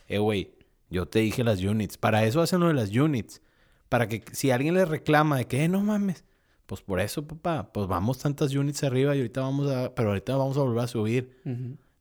Eh, 0.08 0.20
güey, 0.20 0.54
yo 0.92 1.08
te 1.08 1.20
dije 1.20 1.44
las 1.44 1.62
units. 1.63 1.98
Para 1.98 2.24
eso 2.25 2.42
hacen 2.42 2.60
lo 2.60 2.68
de 2.68 2.74
las 2.75 2.92
units. 2.92 3.42
Para 3.89 4.08
que 4.08 4.24
si 4.34 4.51
alguien 4.51 4.74
les 4.74 4.88
reclama 4.88 5.38
de 5.38 5.46
que, 5.46 5.63
eh, 5.63 5.67
no 5.70 5.82
mames, 5.82 6.24
Pues 6.65 6.82
por 6.82 7.00
eso, 7.00 7.25
papá. 7.25 7.72
Pues 7.72 7.88
vamos 7.88 8.17
tantas 8.20 8.53
units 8.53 8.84
arriba 8.84 9.15
y 9.15 9.20
ahorita 9.20 9.39
vamos 9.39 9.72
a... 9.72 9.96
Pero 9.96 10.10
ahorita 10.10 10.36
vamos 10.36 10.58
a 10.58 10.62
volver 10.62 10.84
a 10.84 10.88
subir. 10.88 11.38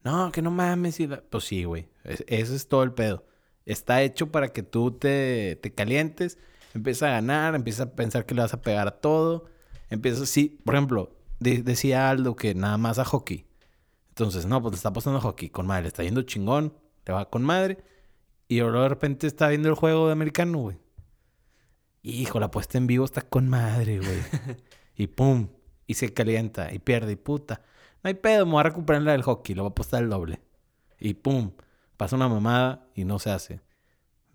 No, 0.02 0.32
que 0.32 0.42
no 0.42 0.50
mames. 0.50 0.98
y 0.98 1.06
la- 1.06 1.20
Pues 1.22 1.44
sí, 1.44 1.62
güey. 1.64 1.88
Es- 2.02 2.24
ese 2.26 2.56
es 2.56 2.66
todo 2.66 2.82
el 2.82 2.92
pedo. 2.92 3.24
Está 3.64 4.02
hecho 4.02 4.32
para 4.32 4.48
que 4.52 4.62
tú 4.64 4.90
te, 4.90 5.56
te 5.62 5.72
calientes, 5.72 6.38
empiezas 6.74 7.04
a 7.08 7.12
ganar, 7.12 7.54
empiezas 7.54 7.86
a 7.88 7.92
pensar 7.94 8.26
que 8.26 8.34
le 8.34 8.40
vas 8.42 8.54
a 8.54 8.60
pegar 8.62 8.88
a 8.88 8.98
todo. 9.00 9.44
Empiezas, 9.88 10.28
sí, 10.28 10.58
por 10.64 10.74
ejemplo, 10.74 11.10
de- 11.38 11.62
decía 11.62 12.10
Aldo 12.10 12.34
que 12.34 12.54
nada 12.56 12.76
más 12.76 12.98
a 12.98 13.04
hockey. 13.04 13.46
Entonces, 14.08 14.46
no, 14.46 14.60
pues 14.62 14.72
le 14.72 14.76
está 14.76 14.88
apostando 14.88 15.18
a 15.18 15.22
hockey 15.22 15.48
con 15.50 15.66
madre. 15.68 15.82
Le 15.82 15.88
está 15.88 16.02
yendo 16.02 16.22
chingón, 16.22 16.72
le 17.06 17.12
va 17.12 17.30
con 17.30 17.44
madre. 17.44 17.78
Y 18.48 18.58
luego 18.60 18.82
de 18.82 18.88
repente 18.88 19.26
está 19.28 19.46
viendo 19.48 19.68
el 19.68 19.74
juego 19.76 20.06
de 20.06 20.12
americano, 20.12 20.58
güey. 20.58 20.78
Hijo, 22.08 22.38
la 22.38 22.52
puesta 22.52 22.78
en 22.78 22.86
vivo 22.86 23.04
está 23.04 23.22
con 23.22 23.48
madre, 23.48 23.98
güey. 23.98 24.20
y 24.96 25.08
pum, 25.08 25.48
y 25.88 25.94
se 25.94 26.14
calienta, 26.14 26.72
y 26.72 26.78
pierde, 26.78 27.12
y 27.12 27.16
puta. 27.16 27.62
No 28.04 28.08
hay 28.08 28.14
pedo, 28.14 28.46
me 28.46 28.52
voy 28.52 28.60
a 28.60 28.62
recuperar 28.62 29.02
la 29.02 29.10
del 29.10 29.22
hockey, 29.22 29.56
lo 29.56 29.62
voy 29.62 29.70
a 29.70 29.72
apostar 29.72 30.04
el 30.04 30.08
doble. 30.08 30.40
Y 31.00 31.14
pum, 31.14 31.50
pasa 31.96 32.14
una 32.14 32.28
mamada 32.28 32.86
y 32.94 33.04
no 33.04 33.18
se 33.18 33.30
hace. 33.30 33.60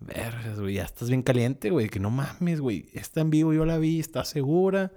Vergas, 0.00 0.60
güey, 0.60 0.74
ya 0.74 0.82
estás 0.82 1.08
bien 1.08 1.22
caliente, 1.22 1.70
güey. 1.70 1.88
Que 1.88 1.98
no 1.98 2.10
mames, 2.10 2.60
güey. 2.60 2.90
Está 2.92 3.22
en 3.22 3.30
vivo, 3.30 3.54
yo 3.54 3.64
la 3.64 3.78
vi, 3.78 4.00
está 4.00 4.26
segura. 4.26 4.92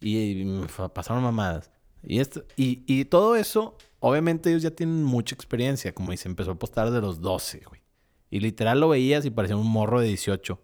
Y, 0.00 0.16
y 0.18 0.66
pasaron 0.92 1.22
mamadas. 1.22 1.70
Y, 2.02 2.18
esto, 2.18 2.44
y, 2.56 2.82
y 2.88 3.04
todo 3.04 3.36
eso, 3.36 3.76
obviamente 4.00 4.50
ellos 4.50 4.62
ya 4.62 4.72
tienen 4.72 5.04
mucha 5.04 5.36
experiencia. 5.36 5.94
Como 5.94 6.10
dice, 6.10 6.28
empezó 6.28 6.50
a 6.50 6.54
apostar 6.54 6.90
de 6.90 7.00
los 7.00 7.20
12, 7.20 7.62
güey. 7.68 7.82
Y 8.30 8.40
literal 8.40 8.80
lo 8.80 8.88
veías 8.88 9.24
y 9.26 9.30
parecía 9.30 9.56
un 9.56 9.68
morro 9.68 10.00
de 10.00 10.08
18. 10.08 10.60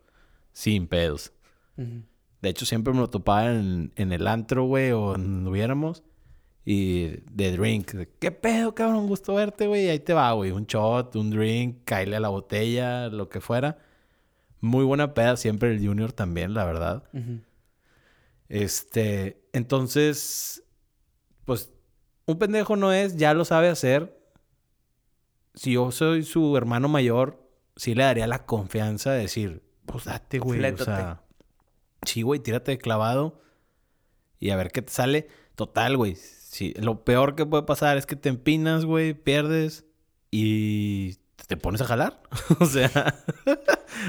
Sin 0.53 0.88
pedos. 0.88 1.33
De 1.76 2.49
hecho, 2.49 2.66
siempre 2.66 2.92
me 2.92 3.00
lo 3.00 3.11
topaba 3.11 3.50
en, 3.52 3.92
en 3.97 4.12
el 4.12 4.26
antro, 4.26 4.64
güey, 4.64 4.92
o 4.92 5.12
donde 5.12 5.50
hubiéramos. 5.50 6.02
Y 6.64 7.21
de 7.33 7.52
drink. 7.52 7.92
de, 7.92 8.09
¿Qué 8.18 8.33
pedo, 8.33 8.75
cabrón? 8.75 9.06
Gusto 9.06 9.35
verte, 9.35 9.68
güey. 9.68 9.88
Ahí 9.88 10.00
te 10.00 10.12
va, 10.14 10.33
güey. 10.33 10.50
Un 10.50 10.66
shot, 10.66 11.14
un 11.14 11.30
drink, 11.30 11.85
caile 11.85 12.16
a 12.16 12.21
la 12.21 12.28
botella, 12.28 13.09
lo 13.09 13.28
que 13.28 13.40
fuera. 13.40 13.78
Muy 14.61 14.85
buena 14.85 15.14
peda 15.14 15.37
siempre 15.37 15.71
el 15.71 15.87
Junior 15.87 16.12
también, 16.12 16.54
la 16.54 16.64
verdad. 16.64 17.04
Este, 18.49 19.40
entonces, 19.52 20.64
pues, 21.45 21.71
un 22.26 22.38
pendejo 22.38 22.75
no 22.75 22.92
es, 22.92 23.16
ya 23.16 23.33
lo 23.33 23.45
sabe 23.45 23.68
hacer. 23.68 24.18
Si 25.54 25.73
yo 25.73 25.92
soy 25.92 26.25
su 26.25 26.56
hermano 26.56 26.88
mayor, 26.88 27.49
sí 27.76 27.95
le 27.95 28.02
daría 28.02 28.26
la 28.26 28.45
confianza 28.45 29.12
de 29.12 29.21
decir, 29.21 29.62
pues 29.87 30.04
date, 30.04 30.40
güey. 30.40 30.64
O 30.73 30.76
sea, 30.78 31.23
sí, 32.05 32.23
güey, 32.23 32.41
tírate 32.41 32.73
de 32.73 32.79
clavado 32.79 33.41
y 34.38 34.50
a 34.50 34.57
ver 34.57 34.71
qué 34.71 34.83
te 34.83 34.93
sale. 34.93 35.29
Total, 35.55 35.97
güey. 35.97 36.17
Sí, 36.17 36.75
lo 36.79 37.05
peor 37.05 37.35
que 37.35 37.47
puede 37.47 37.65
pasar 37.65 37.97
es 37.97 38.07
que 38.07 38.17
te 38.17 38.29
empinas, 38.29 38.85
güey, 38.85 39.15
pierdes 39.15 39.85
y 40.31 41.17
te 41.47 41.57
pones 41.57 41.81
a 41.81 41.87
jalar. 41.87 42.23
o 42.61 42.67
sea, 42.67 43.15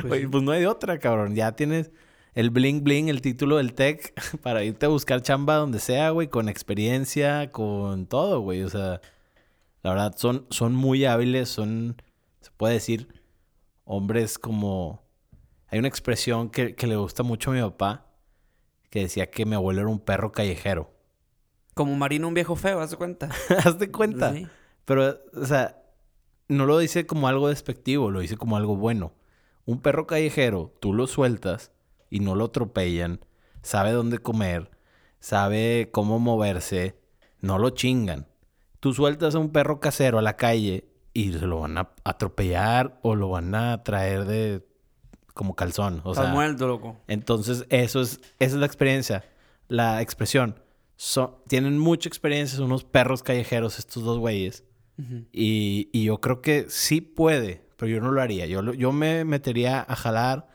güey, 0.03 0.21
sí. 0.21 0.27
pues 0.27 0.43
no 0.43 0.51
hay 0.51 0.61
de 0.61 0.67
otra, 0.67 0.99
cabrón. 0.99 1.35
Ya 1.35 1.53
tienes 1.53 1.91
el 2.37 2.51
bling 2.51 2.83
bling, 2.83 3.09
el 3.09 3.21
título 3.21 3.57
del 3.57 3.73
tech 3.73 4.13
para 4.43 4.63
irte 4.63 4.85
a 4.85 4.89
buscar 4.89 5.21
chamba 5.21 5.55
donde 5.55 5.79
sea, 5.79 6.11
güey, 6.11 6.27
con 6.27 6.49
experiencia, 6.49 7.51
con 7.51 8.05
todo, 8.05 8.41
güey. 8.41 8.63
O 8.63 8.69
sea, 8.69 9.01
la 9.81 9.91
verdad, 9.91 10.15
son, 10.17 10.45
son 10.49 10.75
muy 10.75 11.05
hábiles, 11.05 11.49
son, 11.49 12.01
se 12.41 12.51
puede 12.51 12.75
decir, 12.75 13.07
hombres 13.85 14.37
como... 14.37 15.06
Hay 15.69 15.79
una 15.79 15.87
expresión 15.87 16.49
que, 16.49 16.75
que 16.75 16.87
le 16.87 16.95
gusta 16.95 17.23
mucho 17.23 17.51
a 17.51 17.53
mi 17.53 17.61
papá, 17.61 18.07
que 18.89 19.01
decía 19.01 19.29
que 19.29 19.45
mi 19.45 19.55
abuelo 19.55 19.81
era 19.81 19.89
un 19.89 19.99
perro 19.99 20.31
callejero. 20.31 20.91
Como 21.73 21.95
Marino, 21.95 22.27
un 22.27 22.33
viejo 22.33 22.55
feo, 22.55 22.79
¿haz 22.79 22.91
de 22.91 22.97
cuenta? 22.97 23.29
Hazte 23.63 23.91
cuenta. 23.91 24.33
Sí. 24.33 24.47
Pero, 24.85 25.19
o 25.33 25.45
sea, 25.45 25.83
no 26.47 26.65
lo 26.65 26.79
dice 26.79 27.05
como 27.05 27.27
algo 27.27 27.49
despectivo, 27.49 28.09
lo 28.09 28.21
dice 28.21 28.37
como 28.37 28.57
algo 28.57 28.75
bueno. 28.75 29.13
Un 29.65 29.81
perro 29.81 30.07
callejero, 30.07 30.73
tú 30.79 30.93
lo 30.93 31.07
sueltas 31.07 31.71
y 32.09 32.21
no 32.21 32.35
lo 32.35 32.45
atropellan, 32.45 33.19
sabe 33.61 33.91
dónde 33.91 34.19
comer, 34.19 34.71
sabe 35.19 35.89
cómo 35.91 36.19
moverse, 36.19 36.97
no 37.41 37.57
lo 37.57 37.71
chingan. 37.71 38.27
Tú 38.79 38.93
sueltas 38.93 39.35
a 39.35 39.39
un 39.39 39.51
perro 39.51 39.79
casero 39.81 40.19
a 40.19 40.21
la 40.21 40.37
calle 40.37 40.87
y 41.13 41.33
se 41.33 41.45
lo 41.47 41.59
van 41.59 41.77
a 41.77 41.89
atropellar 42.05 42.97
o 43.01 43.15
lo 43.15 43.29
van 43.29 43.53
a 43.55 43.83
traer 43.83 44.25
de 44.25 44.66
como 45.37 45.55
calzón. 45.55 46.01
O 46.03 46.11
Estás 46.11 46.25
sea, 46.25 46.33
muerto, 46.33 46.67
loco. 46.67 46.97
entonces, 47.07 47.65
eso 47.69 48.01
es, 48.01 48.19
esa 48.39 48.55
es 48.55 48.59
la 48.59 48.65
experiencia, 48.65 49.23
la 49.69 50.01
expresión. 50.01 50.59
Son- 50.97 51.35
tienen 51.47 51.77
mucha 51.79 52.09
experiencia, 52.09 52.57
son 52.57 52.65
unos 52.65 52.83
perros 52.83 53.23
callejeros 53.23 53.79
estos 53.79 54.03
dos 54.03 54.17
güeyes. 54.19 54.63
Y, 55.31 55.89
y 55.93 56.05
yo 56.05 56.19
creo 56.19 56.41
que 56.41 56.65
sí 56.69 57.01
puede, 57.01 57.63
pero 57.77 57.87
yo 57.91 58.01
no 58.01 58.11
lo 58.11 58.19
haría. 58.19 58.47
Yo, 58.47 58.73
yo 58.73 58.91
me 58.91 59.23
metería 59.25 59.85
a 59.87 59.95
jalar. 59.95 60.49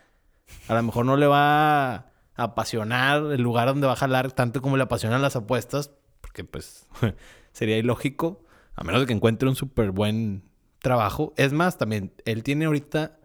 A 0.66 0.74
lo 0.74 0.82
mejor 0.82 1.06
no 1.06 1.16
le 1.16 1.26
va 1.28 1.94
a 1.94 2.12
apasionar 2.36 3.22
el 3.32 3.40
lugar 3.40 3.68
donde 3.68 3.86
va 3.86 3.92
a 3.92 3.96
jalar 3.96 4.32
tanto 4.32 4.60
como 4.60 4.76
le 4.76 4.82
apasionan 4.82 5.22
las 5.22 5.36
apuestas, 5.36 5.92
porque 6.20 6.42
pues 6.42 6.88
sería 7.52 7.78
ilógico, 7.78 8.44
a 8.74 8.82
menos 8.82 9.02
de 9.02 9.06
que 9.06 9.12
encuentre 9.12 9.48
un 9.48 9.54
súper 9.54 9.92
buen 9.92 10.42
trabajo. 10.80 11.32
Es 11.36 11.52
más, 11.52 11.78
también, 11.78 12.12
él 12.24 12.42
tiene 12.42 12.64
ahorita 12.64 13.18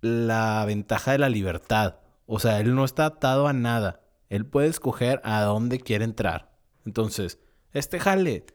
la 0.00 0.64
ventaja 0.66 1.12
de 1.12 1.18
la 1.18 1.28
libertad. 1.28 1.96
O 2.26 2.38
sea, 2.38 2.60
él 2.60 2.74
no 2.74 2.84
está 2.84 3.06
atado 3.06 3.46
a 3.46 3.52
nada. 3.52 4.00
Él 4.28 4.46
puede 4.46 4.68
escoger 4.68 5.20
a 5.24 5.42
dónde 5.42 5.80
quiere 5.80 6.04
entrar. 6.04 6.52
Entonces, 6.84 7.38
este 7.72 7.98
jale, 8.00 8.46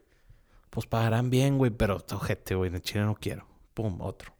pues 0.70 0.86
pagarán 0.86 1.30
bien, 1.30 1.58
güey, 1.58 1.70
pero 1.70 2.04
ojete, 2.12 2.54
güey, 2.54 2.74
en 2.74 2.80
Chile 2.80 3.04
no 3.04 3.14
quiero. 3.14 3.46
Pum, 3.74 4.00
otro. 4.00 4.34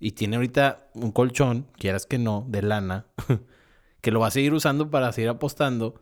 Y 0.00 0.12
tiene 0.12 0.36
ahorita 0.36 0.90
un 0.94 1.10
colchón, 1.10 1.66
quieras 1.76 2.06
que 2.06 2.18
no, 2.18 2.44
de 2.48 2.62
lana, 2.62 3.06
que 4.00 4.10
lo 4.10 4.20
va 4.20 4.28
a 4.28 4.30
seguir 4.30 4.54
usando 4.54 4.90
para 4.90 5.12
seguir 5.12 5.30
apostando, 5.30 6.00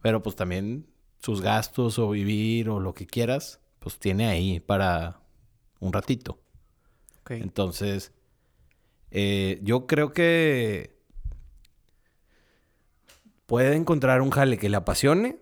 pero 0.00 0.22
pues 0.22 0.36
también 0.36 0.86
sus 1.18 1.40
gastos 1.40 1.98
o 1.98 2.10
vivir 2.10 2.68
o 2.68 2.80
lo 2.80 2.94
que 2.94 3.06
quieras, 3.06 3.60
pues 3.78 3.98
tiene 3.98 4.28
ahí 4.28 4.60
para 4.60 5.20
un 5.80 5.92
ratito. 5.92 6.40
Ok. 7.20 7.32
Entonces, 7.32 8.12
eh, 9.12 9.60
yo 9.62 9.86
creo 9.86 10.12
que 10.12 10.96
puede 13.46 13.76
encontrar 13.76 14.22
un 14.22 14.30
jale 14.30 14.58
que 14.58 14.68
le 14.68 14.76
apasione 14.76 15.38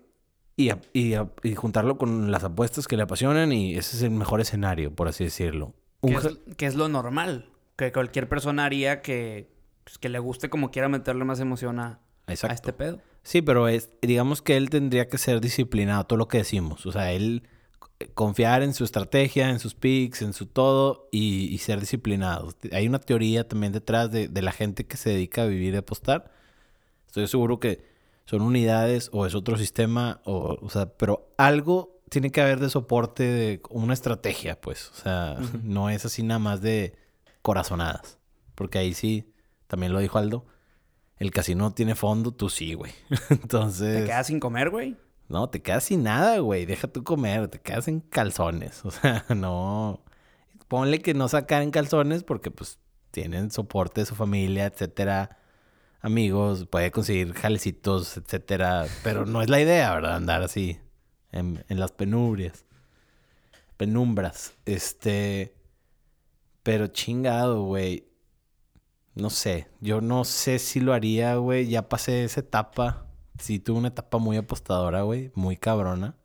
y, 0.56 0.70
a- 0.70 0.80
y 0.92 1.14
a- 1.14 1.30
y 1.42 1.54
juntarlo 1.54 1.96
con 1.96 2.30
las 2.30 2.44
apuestas 2.44 2.88
que 2.88 2.96
le 2.96 3.04
apasionan 3.04 3.52
y 3.52 3.76
ese 3.76 3.96
es 3.96 4.02
el 4.02 4.10
mejor 4.10 4.40
escenario, 4.40 4.94
por 4.94 5.08
así 5.08 5.24
decirlo. 5.24 5.74
Un 6.00 6.12
Que 6.14 6.16
es, 6.18 6.38
que 6.56 6.66
es 6.66 6.74
lo 6.74 6.88
normal. 6.88 7.46
Que 7.76 7.92
cualquier 7.92 8.28
persona 8.28 8.64
haría 8.64 9.00
que, 9.02 9.50
pues, 9.84 9.98
que 9.98 10.08
le 10.08 10.18
guste 10.18 10.50
como 10.50 10.70
quiera 10.70 10.88
meterle 10.88 11.24
más 11.24 11.40
emoción 11.40 11.78
a, 11.78 12.00
a 12.26 12.32
este 12.32 12.72
pedo. 12.72 13.00
Sí, 13.22 13.42
pero 13.42 13.68
es, 13.68 13.90
digamos 14.02 14.42
que 14.42 14.56
él 14.56 14.70
tendría 14.70 15.08
que 15.08 15.18
ser 15.18 15.40
disciplinado, 15.40 16.04
todo 16.04 16.18
lo 16.18 16.28
que 16.28 16.38
decimos. 16.38 16.84
O 16.86 16.92
sea, 16.92 17.12
él 17.12 17.42
confiar 18.14 18.62
en 18.62 18.72
su 18.74 18.84
estrategia, 18.84 19.50
en 19.50 19.58
sus 19.58 19.74
picks, 19.74 20.22
en 20.22 20.32
su 20.32 20.46
todo 20.46 21.08
y, 21.12 21.46
y 21.46 21.58
ser 21.58 21.80
disciplinado. 21.80 22.54
Hay 22.72 22.88
una 22.88 22.98
teoría 22.98 23.46
también 23.46 23.72
detrás 23.72 24.10
de, 24.10 24.28
de 24.28 24.42
la 24.42 24.52
gente 24.52 24.86
que 24.86 24.96
se 24.96 25.10
dedica 25.10 25.42
a 25.42 25.46
vivir 25.46 25.72
de 25.72 25.78
apostar. 25.78 26.32
Estoy 27.06 27.26
seguro 27.26 27.60
que 27.60 27.84
son 28.24 28.42
unidades 28.42 29.10
o 29.12 29.26
es 29.26 29.34
otro 29.34 29.58
sistema, 29.58 30.20
o, 30.24 30.56
o 30.60 30.70
sea, 30.70 30.86
pero 30.86 31.32
algo 31.36 32.00
tiene 32.10 32.30
que 32.30 32.40
haber 32.40 32.60
de 32.60 32.70
soporte, 32.70 33.24
de 33.24 33.62
una 33.70 33.94
estrategia, 33.94 34.60
pues. 34.60 34.90
O 34.90 34.94
sea, 34.94 35.38
no 35.62 35.90
es 35.90 36.04
así 36.04 36.22
nada 36.22 36.38
más 36.38 36.60
de 36.60 36.94
corazonadas. 37.42 38.18
Porque 38.54 38.78
ahí 38.78 38.94
sí, 38.94 39.32
también 39.66 39.92
lo 39.92 40.00
dijo 40.00 40.18
Aldo, 40.18 40.46
el 41.16 41.30
casino 41.30 41.72
tiene 41.72 41.94
fondo, 41.94 42.32
tú 42.32 42.48
sí, 42.48 42.74
güey. 42.74 42.92
Entonces... 43.30 44.00
Te 44.00 44.04
quedas 44.06 44.26
sin 44.26 44.40
comer, 44.40 44.70
güey. 44.70 44.96
No, 45.30 45.48
te 45.48 45.62
quedas 45.62 45.84
sin 45.84 46.02
nada, 46.02 46.40
güey. 46.40 46.66
Deja 46.66 46.88
tú 46.88 47.04
comer, 47.04 47.46
te 47.48 47.60
quedas 47.60 47.86
en 47.88 48.00
calzones. 48.00 48.84
O 48.84 48.90
sea, 48.90 49.24
no. 49.28 50.02
Ponle 50.68 51.00
que 51.00 51.14
no 51.14 51.28
sacar 51.28 51.62
en 51.62 51.70
calzones 51.70 52.24
porque, 52.24 52.50
pues, 52.50 52.80
tienen 53.12 53.50
soporte 53.52 54.00
de 54.00 54.06
su 54.06 54.16
familia, 54.16 54.66
etcétera. 54.66 55.38
Amigos, 56.00 56.66
puede 56.66 56.90
conseguir 56.90 57.32
jalecitos, 57.34 58.16
etcétera. 58.16 58.86
Pero 59.04 59.24
no 59.24 59.40
es 59.40 59.48
la 59.48 59.60
idea, 59.60 59.94
¿verdad? 59.94 60.16
Andar 60.16 60.42
así 60.42 60.80
en, 61.30 61.64
en 61.68 61.78
las 61.78 61.92
penurias. 61.92 62.64
Penumbras. 63.76 64.54
Este. 64.66 65.54
Pero 66.64 66.88
chingado, 66.88 67.62
güey. 67.64 68.08
No 69.14 69.30
sé. 69.30 69.68
Yo 69.80 70.00
no 70.00 70.24
sé 70.24 70.58
si 70.58 70.80
lo 70.80 70.92
haría, 70.92 71.36
güey. 71.36 71.68
Ya 71.68 71.88
pasé 71.88 72.24
esa 72.24 72.40
etapa. 72.40 73.09
Sí, 73.40 73.58
tuve 73.58 73.78
una 73.78 73.88
etapa 73.88 74.18
muy 74.18 74.36
apostadora, 74.36 75.02
güey. 75.02 75.32
Muy 75.34 75.56
cabrona. 75.56 76.16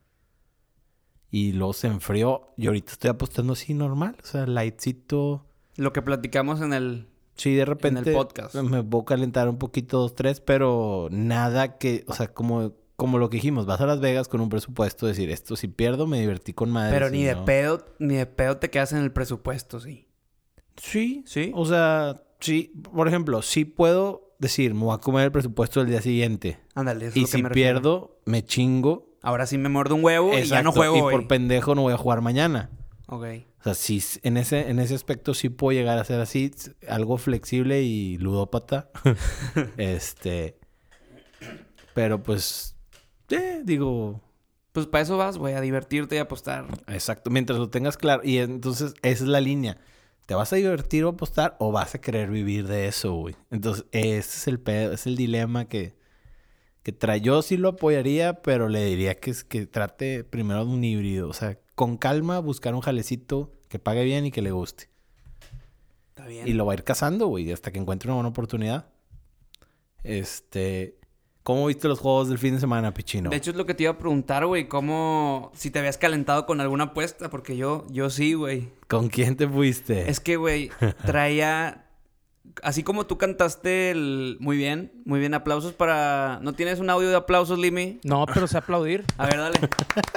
Y 1.31 1.53
luego 1.53 1.74
se 1.74 1.88
enfrió. 1.88 2.53
Y 2.57 2.67
ahorita 2.67 2.93
estoy 2.93 3.10
apostando 3.10 3.53
así 3.53 3.74
normal. 3.74 4.15
O 4.24 4.25
sea, 4.25 4.45
lightcito. 4.45 5.45
Lo 5.75 5.91
que 5.93 6.01
platicamos 6.01 6.62
en 6.62 6.74
el... 6.74 7.07
Sí, 7.36 7.53
de 7.55 7.65
repente. 7.65 8.13
podcast. 8.13 8.55
Me 8.55 8.81
puedo 8.84 9.03
calentar 9.03 9.50
un 9.50 9.57
poquito, 9.57 10.00
dos, 10.00 10.15
tres. 10.15 10.39
Pero 10.39 11.10
nada 11.12 11.77
que. 11.77 12.05
O 12.07 12.13
sea, 12.13 12.34
como 12.34 12.74
como 12.95 13.17
lo 13.17 13.29
que 13.29 13.36
dijimos, 13.38 13.65
vas 13.65 13.81
a 13.81 13.86
Las 13.86 14.00
Vegas 14.00 14.27
con 14.29 14.39
un 14.39 14.48
presupuesto, 14.50 15.05
decir, 15.05 15.29
esto 15.29 15.55
si 15.57 15.67
pierdo 15.67 16.07
me 16.07 16.19
divertí 16.22 16.53
con 16.53 16.72
madre. 16.72 16.93
Pero 16.93 17.10
ni 17.10 17.24
de 17.24 17.36
no- 17.36 17.43
pedo, 17.45 17.86
ni 18.00 18.15
de 18.15 18.25
pedo 18.25 18.57
te 18.57 18.69
quedas 18.69 18.93
en 18.93 19.00
el 19.00 19.12
presupuesto, 19.12 19.79
sí. 19.81 20.07
Sí, 20.77 21.24
¿Sí? 21.27 21.51
O 21.55 21.65
sea, 21.65 22.24
sí, 22.39 22.72
por 22.93 23.07
ejemplo, 23.07 23.41
sí 23.41 23.65
puedo 23.65 24.25
decir, 24.39 24.74
me 24.74 24.82
voy 24.86 24.96
a 24.96 25.00
comer 25.00 25.25
el 25.25 25.32
presupuesto 25.32 25.80
del 25.80 25.89
día 25.89 26.01
siguiente. 26.01 26.60
Ándale, 26.74 27.08
eso 27.08 27.12
es 27.12 27.18
Y 27.18 27.22
lo 27.22 27.25
que 27.27 27.32
si 27.32 27.44
me 27.44 27.50
refiero. 27.50 27.82
pierdo, 27.82 28.20
me 28.25 28.44
chingo. 28.44 29.08
Ahora 29.22 29.46
sí 29.48 29.58
me 29.58 29.70
muerdo 29.70 29.96
un 29.96 30.04
huevo 30.04 30.30
y 30.38 30.44
ya 30.44 30.62
no 30.62 30.70
Exacto, 30.70 30.72
juego 30.74 30.98
Y 30.98 31.01
hoy. 31.01 31.12
por 31.13 31.27
pendejo 31.27 31.74
no 31.75 31.82
voy 31.84 31.94
a 31.94 31.98
jugar 31.98 32.22
mañana. 32.22 32.70
Ok. 33.08 33.25
O 33.60 33.63
sea, 33.63 33.74
sí, 33.74 33.98
s- 33.98 34.20
en 34.24 34.38
ese, 34.38 34.70
en 34.70 34.77
ese 34.80 34.94
aspecto 34.94 35.34
sí 35.34 35.50
puedo 35.50 35.77
llegar 35.77 35.98
a 35.98 36.04
ser 36.04 36.20
así, 36.20 36.51
s- 36.56 36.74
algo 36.88 37.18
flexible 37.18 37.82
y 37.82 38.18
ludópata. 38.20 38.89
este. 39.77 40.58
Pero 41.94 42.22
pues. 42.24 42.75
eh, 43.30 43.62
digo. 43.63 44.22
Pues 44.72 44.88
para 44.88 45.04
eso 45.04 45.15
vas, 45.15 45.38
güey, 45.38 45.54
a 45.54 45.62
divertirte 45.62 46.15
y 46.15 46.18
a 46.18 46.24
apostar. 46.24 46.68
Exacto. 46.88 47.30
Mientras 47.32 47.58
lo 47.60 47.70
tengas 47.70 47.96
claro. 47.96 48.22
Y 48.25 48.39
entonces, 48.39 48.94
esa 49.04 49.24
es 49.24 49.30
la 49.30 49.39
línea. 49.39 49.77
¿Te 50.25 50.34
vas 50.34 50.51
a 50.51 50.55
divertir 50.55 51.03
o 51.05 51.10
apostar 51.10 51.55
o 51.60 51.72
vas 51.72 51.94
a 51.94 52.01
querer 52.01 52.29
vivir 52.29 52.67
de 52.67 52.88
eso, 52.88 53.13
güey? 53.13 53.36
Entonces, 53.51 53.86
ese 53.91 54.17
es 54.17 54.48
el 54.48 54.60
pedo, 54.60 54.94
es 54.94 55.05
el 55.05 55.15
dilema 55.15 55.65
que, 55.65 55.96
que 56.82 56.91
trae. 56.91 57.22
Yo 57.22 57.41
sí 57.44 57.58
lo 57.58 57.70
apoyaría, 57.70 58.41
pero 58.41 58.67
le 58.67 58.84
diría 58.86 59.15
que, 59.15 59.32
es, 59.32 59.44
que 59.44 59.67
trate 59.67 60.24
primero 60.24 60.65
de 60.65 60.72
un 60.72 60.84
híbrido. 60.84 61.29
O 61.29 61.34
sea, 61.34 61.60
con 61.75 61.98
calma, 61.98 62.39
buscar 62.39 62.74
un 62.74 62.82
jalecito 62.82 63.53
que 63.70 63.77
pague 63.77 64.03
bien 64.03 64.25
y 64.25 64.32
que 64.32 64.41
le 64.41 64.51
guste. 64.51 64.89
Está 66.10 66.25
bien. 66.27 66.48
Y 66.48 66.53
lo 66.53 66.65
va 66.65 66.74
a 66.74 66.75
ir 66.75 66.84
cazando, 66.84 67.27
güey, 67.27 67.51
hasta 67.51 67.72
que 67.72 67.77
encuentre 67.77 68.10
una 68.10 68.15
buena 68.15 68.29
oportunidad. 68.29 68.88
Este. 70.03 70.98
¿Cómo 71.46 71.68
viste 71.68 71.88
los 71.88 72.00
juegos 72.00 72.28
del 72.28 72.40
fin 72.40 72.56
de 72.56 72.60
semana, 72.60 72.92
Pichino? 72.92 73.30
De 73.30 73.36
hecho, 73.36 73.52
es 73.52 73.56
lo 73.56 73.68
que 73.68 73.75
te 73.75 73.84
iba 73.84 73.92
a 73.92 73.98
preguntar, 74.00 74.48
güey, 74.48 74.68
cómo... 74.68 75.52
Si 75.54 75.70
te 75.70 75.78
habías 75.78 76.00
calentado 76.00 76.48
con 76.48 76.60
alguna 76.60 76.86
apuesta, 76.86 77.30
porque 77.30 77.56
yo, 77.56 77.86
yo 77.92 78.10
sí, 78.10 78.34
güey. 78.34 78.70
¿Con 78.88 79.10
quién 79.10 79.38
te 79.38 79.48
fuiste? 79.48 80.10
Es 80.10 80.20
que, 80.20 80.38
güey, 80.38 80.72
traía... 81.06 81.86
Así 82.64 82.82
como 82.82 83.06
tú 83.06 83.20
cantaste 83.20 83.92
el... 83.92 84.38
Muy 84.40 84.58
bien, 84.58 84.92
muy 85.06 85.20
bien. 85.20 85.36
Aplausos 85.36 85.74
para... 85.74 86.40
¿No 86.42 86.54
tienes 86.54 86.80
un 86.80 86.90
audio 86.90 87.10
de 87.10 87.16
aplausos, 87.16 87.60
Limi? 87.60 88.00
No, 88.04 88.25
pero 88.25 88.48
sé 88.48 88.58
aplaudir. 88.58 89.06
A 89.20 89.28
ver, 89.28 89.38
dale. 89.38 89.60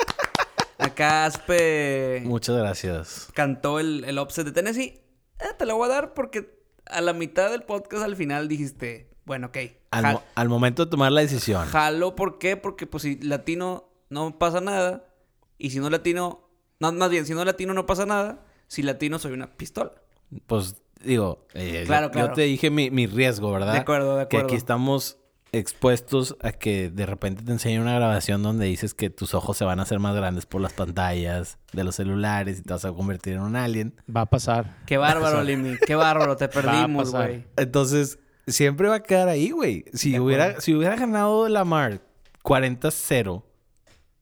Acá 0.78 1.26
Aspe 1.26 2.22
Muchas 2.24 2.56
gracias. 2.56 3.28
cantó 3.34 3.80
el, 3.80 4.04
el 4.04 4.18
upset 4.18 4.46
de 4.46 4.52
Tennessee. 4.52 5.02
Eh, 5.40 5.52
te 5.58 5.66
lo 5.66 5.76
voy 5.76 5.90
a 5.90 5.92
dar 5.92 6.14
porque 6.14 6.58
a 6.86 7.02
la 7.02 7.12
mitad 7.12 7.50
del 7.50 7.64
podcast 7.64 8.02
al 8.02 8.16
final 8.16 8.48
dijiste... 8.48 9.10
Bueno, 9.28 9.46
ok. 9.46 9.58
Al, 9.92 10.12
mo- 10.14 10.22
al 10.34 10.48
momento 10.48 10.84
de 10.86 10.90
tomar 10.90 11.12
la 11.12 11.20
decisión. 11.20 11.66
Jalo, 11.68 12.16
¿por 12.16 12.38
qué? 12.38 12.56
Porque 12.56 12.86
pues 12.88 13.04
si 13.04 13.20
latino 13.20 13.88
no 14.10 14.36
pasa 14.38 14.60
nada. 14.60 15.04
Y 15.58 15.70
si 15.70 15.78
no 15.78 15.88
latino, 15.90 16.48
no, 16.80 16.90
más 16.92 17.10
bien, 17.10 17.24
si 17.26 17.34
no 17.34 17.44
latino 17.44 17.74
no 17.74 17.86
pasa 17.86 18.06
nada. 18.06 18.44
Si 18.66 18.82
latino 18.82 19.18
soy 19.20 19.32
una 19.32 19.56
pistola. 19.56 19.92
Pues 20.46 20.74
digo, 21.04 21.46
eh, 21.54 21.80
yo- 21.82 21.86
Claro, 21.86 22.06
yo, 22.08 22.12
claro. 22.12 22.32
te 22.34 22.42
dije 22.42 22.70
mi, 22.70 22.90
mi 22.90 23.06
riesgo, 23.06 23.52
¿verdad? 23.52 23.72
De 23.74 23.78
acuerdo, 23.78 24.16
de 24.16 24.26
Que 24.28 24.36
acuerdo. 24.38 24.46
aquí 24.48 24.56
estamos 24.56 25.18
expuestos 25.52 26.36
a 26.42 26.52
que 26.52 26.90
de 26.90 27.06
repente 27.06 27.42
te 27.42 27.50
enseñen 27.52 27.80
una 27.80 27.94
grabación 27.94 28.42
donde 28.42 28.66
dices 28.66 28.92
que 28.94 29.08
tus 29.10 29.32
ojos 29.34 29.56
se 29.56 29.64
van 29.64 29.80
a 29.80 29.84
hacer 29.84 29.98
más 29.98 30.14
grandes 30.14 30.44
por 30.46 30.60
las 30.60 30.74
pantallas 30.74 31.58
de 31.72 31.84
los 31.84 31.94
celulares 31.94 32.58
y 32.58 32.62
te 32.62 32.72
vas 32.72 32.84
a 32.84 32.92
convertir 32.92 33.32
en 33.34 33.40
un 33.40 33.56
alien. 33.56 33.94
Va 34.14 34.22
a 34.22 34.26
pasar. 34.26 34.76
Qué 34.86 34.96
bárbaro, 34.98 35.42
Limi. 35.42 35.76
Qué 35.86 35.94
bárbaro. 35.94 36.36
Te 36.36 36.48
perdimos, 36.48 37.12
güey. 37.12 37.44
Entonces, 37.56 38.18
siempre 38.48 38.88
va 38.88 38.96
a 38.96 39.02
quedar 39.02 39.28
ahí, 39.28 39.50
güey. 39.50 39.84
Si 39.92 40.18
hubiera, 40.18 40.60
si 40.60 40.74
hubiera 40.74 40.96
ganado 40.96 41.48
Lamar 41.48 42.00
40-0, 42.44 43.42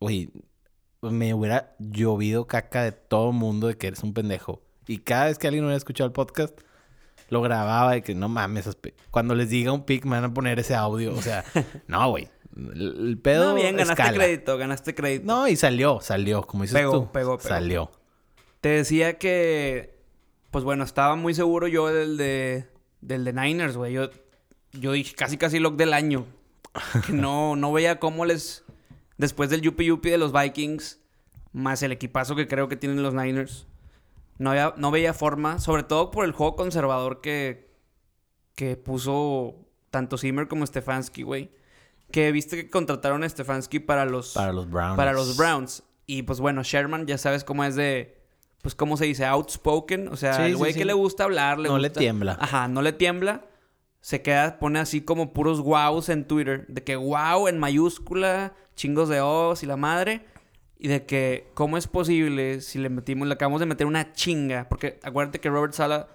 güey, 0.01 0.31
me 1.03 1.35
hubiera 1.35 1.75
llovido 1.79 2.47
caca 2.47 2.83
de 2.83 2.93
todo 2.93 3.31
el 3.31 3.37
mundo 3.37 3.69
de 3.69 3.77
que 3.77 3.89
eres 3.89 4.03
un 4.03 4.13
pendejo. 4.15 4.63
Y 4.87 4.99
cada 4.99 5.27
vez 5.27 5.39
que 5.39 5.47
alguien 5.47 5.65
hubiera 5.65 5.77
escuchado 5.77 6.07
el 6.07 6.13
podcast, 6.13 6.59
lo 7.29 7.43
grababa 7.43 7.93
de 7.93 8.03
que 8.03 8.15
no 8.15 8.29
mames. 8.29 8.69
Cuando 9.11 9.35
les 9.35 9.51
diga 9.51 9.73
un 9.73 9.85
pic, 9.85 10.05
me 10.05 10.13
van 10.13 10.25
a 10.25 10.35
poner 10.35 10.59
ese 10.59 10.75
audio. 10.75 11.15
O 11.15 11.23
sea, 11.23 11.45
no, 11.89 12.11
güey. 12.11 12.29
El, 12.57 13.09
el 13.09 13.19
pedo. 13.19 13.51
No, 13.51 13.55
bien, 13.55 13.77
ganaste 13.77 14.03
escala. 14.03 14.17
crédito, 14.19 14.57
ganaste 14.59 14.95
crédito. 14.95 15.27
No, 15.27 15.47
y 15.49 15.57
salió, 15.57 16.01
salió. 16.01 16.43
Como 16.43 16.63
dices 16.63 16.77
Pegó, 16.79 16.93
tú. 16.93 17.13
pegó, 17.13 17.37
pegó. 17.37 17.49
Salió. 17.49 17.91
Te 18.61 18.69
decía 18.71 19.19
que, 19.19 19.99
pues 20.51 20.65
bueno, 20.65 20.85
estaba 20.85 21.17
muy 21.17 21.35
seguro 21.35 21.69
yo 21.69 21.89
del 21.89 22.17
de, 22.17 22.67
del 23.01 23.25
de 23.25 23.33
Niners, 23.33 23.77
güey. 23.77 23.93
Yo, 23.93 24.11
yo 24.73 24.93
dije 24.93 25.15
casi, 25.15 25.37
casi 25.39 25.59
lock 25.59 25.77
del 25.77 25.93
año. 25.95 26.27
Que 27.07 27.13
no, 27.13 27.57
no 27.57 27.73
veía 27.73 27.99
cómo 27.99 28.25
les, 28.27 28.65
después 29.17 29.49
del 29.51 29.63
yupi 29.63 29.87
yupi 29.87 30.11
de 30.11 30.19
los 30.19 30.33
Vikings, 30.33 31.01
más 31.53 31.83
el 31.83 31.93
equipazo 31.93 32.37
que 32.37 32.47
creo 32.47 32.69
que 32.69 32.77
tienen 32.77 33.03
los 33.03 33.15
Niners, 33.15 33.67
no, 34.39 34.51
había- 34.51 34.75
no 34.77 34.91
veía 34.91 35.15
forma, 35.15 35.59
sobre 35.59 35.85
todo 35.85 36.11
por 36.11 36.27
el 36.27 36.33
juego 36.33 36.55
conservador 36.57 37.23
que, 37.23 37.71
que 38.55 38.77
puso 38.77 39.55
tanto 39.91 40.19
Zimmer 40.19 40.49
como 40.49 40.67
Stefanski, 40.67 41.23
güey. 41.23 41.51
Que 42.11 42.31
viste 42.31 42.57
que 42.57 42.71
contrataron 42.71 43.25
a 43.25 43.29
Stefanski 43.29 43.81
para 43.81 44.05
los 44.05 44.35
Para 44.35 44.53
los 44.53 44.69
Browns. 44.71 44.97
para 44.97 45.13
los 45.15 45.37
Browns. 45.37 45.83
Y 46.05 46.23
pues 46.25 46.41
bueno, 46.41 46.63
Sherman 46.63 47.07
ya 47.07 47.17
sabes 47.19 47.43
cómo 47.43 47.65
es 47.65 47.75
de, 47.75 48.21
pues 48.67 48.75
cómo 48.75 48.97
se 48.97 49.05
dice, 49.05 49.25
outspoken. 49.25 50.09
O 50.09 50.17
sea, 50.17 50.35
Sí, 50.35 50.43
el 50.43 50.57
güey 50.57 50.73
sí. 50.73 50.81
que 50.81 50.85
le 50.85 50.93
gusta 50.93 51.23
hablar, 51.23 51.61
le 51.61 51.69
No 51.69 51.79
le 51.79 51.89
tiembla. 51.89 52.37
Ajá, 52.41 52.67
no 52.67 52.83
le 52.83 52.93
tiembla. 52.93 53.45
Se 54.01 54.23
queda, 54.23 54.59
pone 54.59 54.81
así 54.81 55.03
como 55.03 55.33
puros 55.33 55.61
wows 55.61 56.09
en 56.09 56.25
Twitter. 56.25 56.67
De 56.67 56.83
que 56.83 56.97
wow 56.97 57.47
en 57.47 57.61
mayúscula, 57.61 58.55
chingos 58.75 59.09
de 59.09 59.21
os 59.21 59.63
y 59.63 59.67
la 59.67 59.77
madre. 59.77 60.25
Y 60.81 60.89
de 60.89 61.07
que, 61.07 61.49
¿cómo 61.55 61.77
es 61.77 61.87
posible 61.87 62.61
si 62.61 62.81
le 62.81 62.89
metimos, 62.89 63.29
le 63.29 63.35
acabamos 63.35 63.61
de 63.61 63.67
meter 63.67 63.87
una 63.87 64.13
chinga? 64.15 64.69
Porque 64.69 64.99
acuérdate 65.05 65.39
que 65.39 65.49
Robert 65.49 65.73
Sala, 65.73 66.09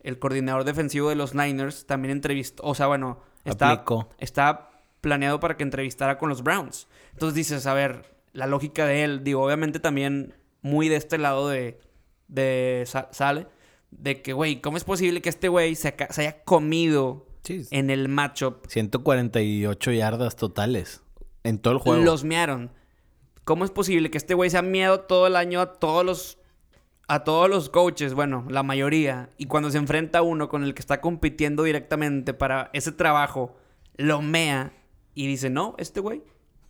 el 0.00 0.18
coordinador 0.18 0.64
defensivo 0.64 1.08
de 1.08 1.14
los 1.14 1.34
Niners, 1.34 1.86
también 1.86 2.12
entrevistó, 2.12 2.64
o 2.64 2.74
sea, 2.74 2.86
bueno, 2.86 3.22
está, 3.46 3.70
Aplicó. 3.70 4.10
está 4.18 4.68
planeado 5.00 5.40
para 5.40 5.56
que 5.56 5.62
entrevistara 5.62 6.18
con 6.18 6.28
los 6.28 6.42
Browns. 6.42 6.86
Entonces 7.12 7.34
dices, 7.34 7.66
a 7.66 7.72
ver, 7.72 8.14
la 8.34 8.46
lógica 8.46 8.84
de 8.84 9.04
él, 9.04 9.24
digo, 9.24 9.42
obviamente 9.42 9.80
también 9.80 10.34
muy 10.60 10.90
de 10.90 10.96
este 10.96 11.16
lado 11.16 11.48
de, 11.48 11.80
de 12.28 12.84
Sa- 12.86 13.08
Sale, 13.12 13.46
de 13.90 14.22
que, 14.22 14.32
güey, 14.32 14.60
¿cómo 14.60 14.76
es 14.76 14.84
posible 14.84 15.22
que 15.22 15.28
este 15.28 15.48
güey 15.48 15.74
se, 15.74 15.94
haya 16.16 16.42
comido 16.44 17.26
en 17.46 17.90
el 17.90 18.08
matchup? 18.08 18.66
148 18.68 19.92
yardas 19.92 20.36
totales. 20.36 21.02
En 21.44 21.58
todo 21.58 21.74
el 21.74 21.78
juego. 21.80 22.02
Los 22.02 22.24
mearon. 22.24 22.70
¿Cómo 23.44 23.64
es 23.64 23.70
posible 23.70 24.10
que 24.10 24.16
este 24.18 24.32
güey 24.34 24.48
se 24.48 24.56
ha 24.58 24.62
miado 24.62 25.00
todo 25.00 25.26
el 25.26 25.36
año 25.36 25.60
a 25.60 25.74
todos 25.74 26.04
los 26.04 26.38
a 27.06 27.22
todos 27.22 27.50
los 27.50 27.68
coaches, 27.68 28.14
bueno, 28.14 28.46
la 28.48 28.62
mayoría, 28.62 29.28
y 29.36 29.44
cuando 29.44 29.70
se 29.70 29.76
enfrenta 29.76 30.20
a 30.20 30.22
uno 30.22 30.48
con 30.48 30.64
el 30.64 30.72
que 30.72 30.80
está 30.80 31.02
compitiendo 31.02 31.62
directamente 31.62 32.32
para 32.32 32.70
ese 32.72 32.92
trabajo, 32.92 33.54
lo 33.98 34.22
mea 34.22 34.72
y 35.14 35.26
dice, 35.26 35.50
"No, 35.50 35.74
este 35.76 36.00
güey." 36.00 36.22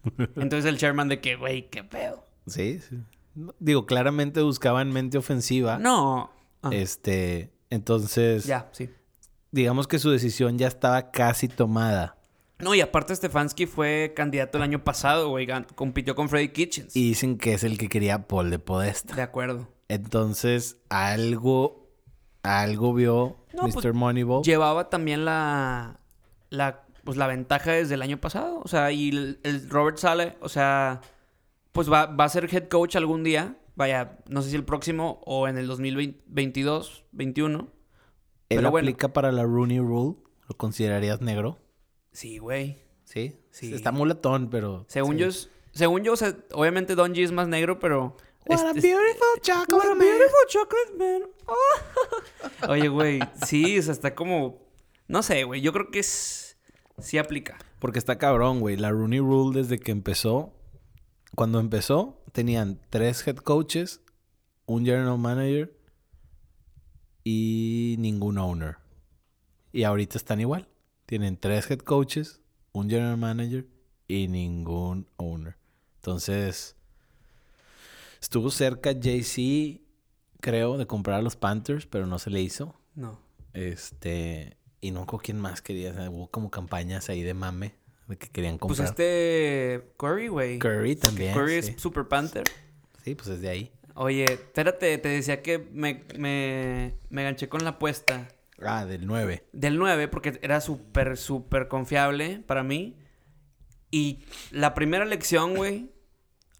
Entonces 0.35 0.64
el 0.64 0.77
chairman 0.77 1.09
de 1.09 1.21
que, 1.21 1.37
"Güey, 1.37 1.71
qué 1.71 1.85
pedo." 1.85 2.27
Sí, 2.49 2.81
sí. 2.81 2.97
Digo, 3.59 3.87
claramente 3.87 4.40
buscaban 4.42 4.92
mente 4.92 5.18
ofensiva. 5.18 5.79
No. 5.79 6.31
Ah, 6.62 6.70
Este, 6.73 7.53
entonces, 7.70 8.44
ya, 8.44 8.68
sí. 8.73 8.90
digamos 9.51 9.87
que 9.88 9.99
su 9.99 10.11
decisión 10.11 10.57
ya 10.59 10.68
estaba 10.68 11.11
casi 11.11 11.49
tomada. 11.49 12.16
No, 12.61 12.75
y 12.75 12.81
aparte 12.81 13.14
Stefanski 13.16 13.66
fue 13.66 14.12
candidato 14.14 14.59
el 14.59 14.62
año 14.64 14.85
pasado, 14.85 15.29
güey, 15.31 15.49
compitió 15.75 16.14
con 16.14 16.29
Freddy 16.29 16.49
Kitchens. 16.51 16.94
Y 16.97 17.09
dicen 17.09 17.37
que 17.37 17.55
es 17.55 17.64
el 17.64 17.77
que 17.77 17.88
quería 17.88 18.27
Paul 18.29 18.51
de 18.51 18.59
Podesta. 18.61 19.14
De 19.16 19.23
acuerdo. 19.23 19.68
Entonces, 19.88 20.79
algo, 20.88 21.88
algo 22.42 22.94
vio 22.94 23.37
No, 23.53 23.64
Mr. 23.64 23.73
pues, 23.83 23.94
Moneyball. 23.94 24.42
Llevaba 24.44 24.88
también 24.88 25.25
la, 25.25 25.99
la, 26.51 26.85
pues, 27.03 27.16
la 27.18 27.27
ventaja 27.27 27.73
desde 27.73 27.94
el 27.94 28.03
año 28.03 28.18
pasado. 28.20 28.61
O 28.64 28.68
sea, 28.68 28.92
y 28.92 29.09
el, 29.11 29.40
el 29.42 29.68
Robert 29.68 29.99
Sale, 29.99 30.37
o 30.40 30.49
sea, 30.49 31.01
pues 31.74 31.90
va, 31.90 32.06
va 32.06 32.24
a 32.24 32.28
ser 32.28 32.48
head 32.54 32.68
coach 32.68 32.94
algún 32.94 33.24
día. 33.24 33.58
Vaya, 33.74 34.20
no 34.28 34.42
sé 34.42 34.50
si 34.50 34.56
el 34.56 34.64
próximo 34.64 35.20
o 35.26 35.48
en 35.48 35.58
el 35.58 35.66
2022, 35.66 37.04
21. 37.10 37.58
Él 37.58 37.68
pero 38.48 38.70
bueno. 38.70 38.87
aplica 38.87 39.12
para 39.12 39.32
la 39.32 39.42
Rooney 39.42 39.80
Rule. 39.80 40.14
¿Lo 40.48 40.56
considerarías 40.56 41.20
negro? 41.20 41.58
Sí, 42.12 42.38
güey. 42.38 42.78
Sí. 43.02 43.40
Sí. 43.50 43.74
Está 43.74 43.90
muletón, 43.90 44.50
pero... 44.50 44.84
Según 44.87 45.14
sí. 45.16 45.22
yo, 45.22 45.26
es- 45.26 45.50
según 45.72 46.04
yo, 46.04 46.12
o 46.12 46.16
sea, 46.16 46.37
obviamente 46.52 46.94
Don 46.94 47.12
G 47.12 47.24
es 47.24 47.32
más 47.32 47.48
negro, 47.48 47.80
pero... 47.80 48.16
What 48.46 48.60
a 48.60 48.72
beautiful 48.74 49.40
chocolate 49.42 49.72
What 49.72 49.87
a 49.87 49.94
man. 49.96 49.98
beautiful 49.98 50.46
chocolate 50.48 50.92
man. 50.96 51.22
Oh. 51.46 52.68
Oye, 52.70 52.87
güey, 52.87 53.18
sí, 53.44 53.76
o 53.80 53.82
sea, 53.82 53.92
está 53.92 54.14
como... 54.14 54.62
No 55.08 55.24
sé, 55.24 55.42
güey, 55.42 55.60
yo 55.60 55.72
creo 55.72 55.90
que 55.90 55.98
es... 55.98 56.56
Sí 56.98 57.18
aplica. 57.18 57.58
Porque 57.80 57.98
está 57.98 58.16
cabrón, 58.16 58.60
güey. 58.60 58.76
La 58.76 58.90
Rooney 58.90 59.18
Rule 59.18 59.60
desde 59.60 59.80
que 59.80 59.90
empezó... 59.90 60.52
Cuando 61.35 61.59
empezó, 61.59 62.23
tenían 62.33 62.81
tres 62.90 63.27
head 63.27 63.37
coaches, 63.37 64.01
un 64.66 64.85
general 64.85 65.18
manager 65.18 65.77
y 67.25 67.97
ningún 67.99 68.38
owner. 68.38 68.77
Y 69.73 69.83
ahorita 69.85 70.18
están 70.18 70.40
igual. 70.40 70.68
Tienen 71.07 71.37
tres 71.37 71.70
head 71.70 71.81
coaches, 71.81 72.40
un 72.73 72.88
general 72.88 73.16
manager 73.16 73.66
y 74.07 74.29
ningún 74.29 75.09
owner. 75.16 75.57
Entonces, 75.97 76.77
estuvo 78.20 78.51
cerca 78.51 78.92
JC, 78.92 79.81
creo, 80.40 80.79
de 80.79 80.87
comprar 80.87 81.18
a 81.18 81.23
los 81.23 81.37
Panthers, 81.37 81.87
pero 81.87 82.07
no 82.07 82.18
se 82.18 82.31
le 82.31 82.42
hizo. 82.42 82.75
No. 82.94 83.18
Este, 83.55 84.57
y 84.81 84.92
no 84.92 85.07
con 85.07 85.18
quién 85.18 85.40
más 85.40 85.62
quería. 85.62 85.90
o 85.90 85.94
sea, 85.94 86.11
hubo 86.11 86.29
como 86.29 86.51
campañas 86.51 87.09
ahí 87.09 87.23
de 87.23 87.35
mame 87.35 87.84
que 88.09 88.29
querían 88.29 88.59
Pues 88.59 88.79
comprar. 88.79 88.88
este 88.88 89.93
Curry, 89.97 90.29
güey. 90.29 90.59
Curry 90.59 90.97
también. 90.97 91.35
Curry 91.35 91.62
sí. 91.62 91.73
es 91.75 91.81
Super 91.83 92.07
Panther. 92.07 92.45
Sí, 93.03 93.14
pues 93.14 93.29
es 93.29 93.40
de 93.40 93.49
ahí. 93.49 93.73
Oye, 93.95 94.25
espérate, 94.25 94.99
te 94.99 95.09
decía 95.09 95.40
que 95.43 95.59
me, 95.59 96.05
me, 96.19 96.95
me 97.11 97.23
ganché 97.23 97.49
con 97.49 97.62
la 97.64 97.71
apuesta 97.71 98.29
Ah, 98.61 98.85
del 98.87 99.07
9. 99.07 99.45
del 99.53 99.79
9 99.79 100.09
porque 100.09 100.38
era 100.43 100.61
súper, 100.61 101.17
súper 101.17 101.69
confiable 101.69 102.43
para 102.47 102.62
mí. 102.62 102.97
Y 103.90 104.25
la 104.51 104.75
primera 104.75 105.05
lección, 105.05 105.55
güey, 105.55 105.90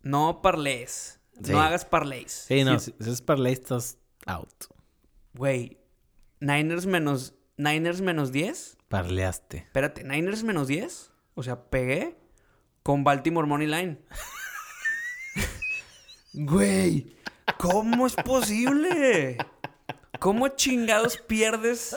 no 0.03 0.41
parlees. 0.43 1.21
Sí. 1.43 1.51
No 1.51 1.61
hagas 1.61 1.85
parlays. 1.85 2.31
Sí, 2.47 2.63
no, 2.63 2.79
Sí, 2.79 2.95
si 3.01 3.11
es 3.11 3.21
parlay, 3.21 3.53
estás 3.55 3.99
out. 4.27 4.67
Güey, 5.35 5.79
Niners 6.39 6.87
menos, 6.87 7.35
Niners 7.57 8.01
menos 8.01 8.31
10. 8.31 8.77
Parleaste. 8.89 9.57
Espérate, 9.59 10.05
Niners 10.05 10.45
menos 10.45 10.69
10. 10.69 11.11
O 11.35 11.43
sea, 11.43 11.65
pegué 11.65 12.17
con 12.83 13.05
Baltimore 13.05 13.47
Money 13.47 13.67
Line. 13.67 13.99
Güey, 16.33 17.15
¿cómo 17.59 18.07
es 18.09 18.15
posible? 18.17 19.39
¿Cómo 20.19 20.49
chingados 20.49 21.17
pierdes? 21.19 21.97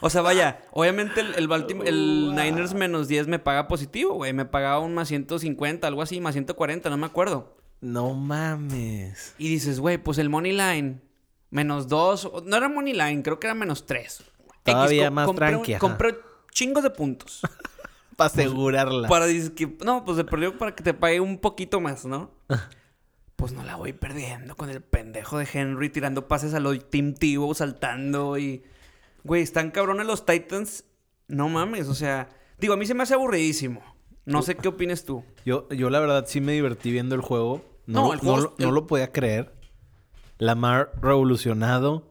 O 0.00 0.08
sea, 0.08 0.22
vaya, 0.22 0.62
obviamente 0.72 1.20
el, 1.20 1.34
el, 1.34 1.48
Baltim- 1.48 1.86
el 1.86 2.34
Niners 2.34 2.72
menos 2.74 3.06
10 3.08 3.28
me 3.28 3.38
paga 3.38 3.68
positivo, 3.68 4.14
güey. 4.14 4.32
Me 4.32 4.46
pagaba 4.46 4.78
un 4.80 4.94
más 4.94 5.08
150, 5.08 5.86
algo 5.86 6.00
así, 6.02 6.20
más 6.20 6.32
140, 6.34 6.88
no 6.90 6.96
me 6.96 7.06
acuerdo. 7.06 7.56
No 7.80 8.14
mames. 8.14 9.34
Y 9.38 9.48
dices, 9.48 9.78
güey, 9.80 9.98
pues 9.98 10.18
el 10.18 10.28
Money 10.30 10.52
Line, 10.52 11.00
menos 11.50 11.88
2, 11.88 12.44
no 12.44 12.56
era 12.56 12.68
Money 12.68 12.94
Line, 12.94 13.22
creo 13.22 13.38
que 13.40 13.46
era 13.46 13.54
menos 13.54 13.84
3. 13.86 14.22
Todavía 14.62 15.10
más 15.10 15.30
tranqui, 15.34 15.74
ajá. 15.74 15.80
Compré 15.80 16.16
chingos 16.52 16.82
de 16.82 16.90
puntos. 16.90 17.40
Para 18.16 18.30
asegurarla. 18.30 19.08
Para 19.08 19.26
que- 19.26 19.76
no, 19.84 20.04
pues 20.04 20.18
de 20.18 20.24
perdió 20.24 20.58
para 20.58 20.74
que 20.74 20.82
te 20.82 20.92
pague 20.92 21.20
un 21.20 21.38
poquito 21.38 21.80
más, 21.80 22.04
¿no? 22.04 22.30
pues 23.36 23.52
no 23.52 23.62
la 23.62 23.76
voy 23.76 23.94
perdiendo 23.94 24.54
con 24.56 24.68
el 24.68 24.82
pendejo 24.82 25.38
de 25.38 25.48
Henry 25.50 25.88
tirando 25.88 26.28
pases 26.28 26.52
a 26.52 26.60
lo 26.60 26.78
Team 26.78 27.14
Tebow 27.14 27.54
saltando 27.54 28.36
y 28.36 28.62
güey, 29.24 29.42
están 29.42 29.70
cabrones 29.70 30.06
los 30.06 30.26
Titans. 30.26 30.84
No 31.28 31.48
mames, 31.48 31.88
o 31.88 31.94
sea, 31.94 32.28
digo, 32.58 32.74
a 32.74 32.76
mí 32.76 32.84
se 32.84 32.92
me 32.92 33.04
hace 33.04 33.14
aburridísimo. 33.14 33.80
No 34.26 34.42
sé 34.42 34.54
qué 34.56 34.68
opines 34.68 35.04
tú. 35.06 35.24
Yo, 35.46 35.66
yo 35.70 35.88
la 35.88 35.98
verdad 36.00 36.26
sí 36.28 36.42
me 36.42 36.52
divertí 36.52 36.92
viendo 36.92 37.14
el 37.14 37.22
juego. 37.22 37.64
No, 37.86 38.12
el 38.12 38.18
juego 38.20 38.54
no 38.58 38.70
lo 38.70 38.86
podía 38.86 39.10
creer. 39.10 39.54
Lamar 40.36 40.92
revolucionado. 41.00 42.09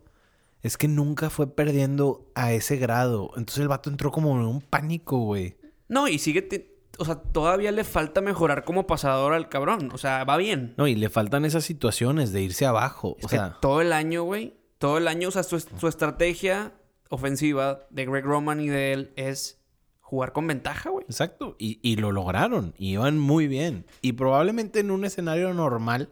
Es 0.62 0.78
que 0.78 0.88
nunca 0.88 1.30
fue 1.30 1.56
perdiendo 1.56 2.30
a 2.36 2.52
ese 2.54 2.78
grado. 2.78 3.32
Entonces 3.38 3.62
el 3.62 3.68
vato 3.68 3.90
entró 3.90 4.12
como 4.12 4.32
en 4.36 4.46
un 4.46 4.62
pánico, 4.62 5.20
güey. 5.20 5.58
No, 5.88 6.08
y 6.08 6.20
sigue 6.20 6.42
te- 6.42 6.78
o 6.98 7.06
sea, 7.06 7.16
todavía 7.16 7.72
le 7.72 7.86
falta 7.86 8.20
mejorar 8.20 8.66
como 8.66 8.86
pasador 8.86 9.32
al 9.34 9.48
cabrón, 9.48 9.90
o 9.94 9.98
sea, 9.98 10.26
va 10.26 10.36
bien. 10.36 10.74
No, 10.78 10.86
y 10.86 10.96
le 10.96 11.10
faltan 11.10 11.46
esas 11.46 11.64
situaciones 11.64 12.34
de 12.34 12.42
irse 12.42 12.66
abajo. 12.66 13.16
Es 13.20 13.26
o 13.26 13.28
que 13.30 13.36
sea, 13.38 13.58
todo 13.62 13.80
el 13.80 13.94
año, 13.94 14.24
güey, 14.24 14.58
todo 14.80 14.98
el 14.98 15.08
año, 15.08 15.30
o 15.30 15.32
sea, 15.32 15.44
su, 15.44 15.60
su 15.62 15.88
estrategia 15.88 16.74
ofensiva 17.10 17.88
de 17.90 18.06
Greg 18.06 18.26
Roman 18.26 18.60
y 18.60 18.68
de 18.68 18.92
él 18.94 19.14
es 19.16 19.62
jugar 20.02 20.34
con 20.34 20.46
ventaja, 20.48 20.90
güey. 20.90 21.06
exacto. 21.06 21.56
Y, 21.58 21.80
y 21.82 21.96
lo 21.96 22.12
lograron. 22.12 22.74
Y 22.78 22.92
iban 22.94 23.18
muy 23.18 23.48
bien. 23.48 23.86
Y 24.02 24.14
probablemente 24.14 24.80
en 24.80 24.92
un 24.92 25.06
escenario 25.06 25.54
normal 25.54 26.10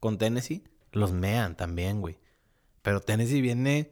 con 0.00 0.18
Tennessee 0.18 0.64
los 0.92 1.12
mean 1.12 1.56
también, 1.56 2.00
güey. 2.00 2.18
Pero 2.86 3.00
Tennessee 3.00 3.40
viene 3.40 3.90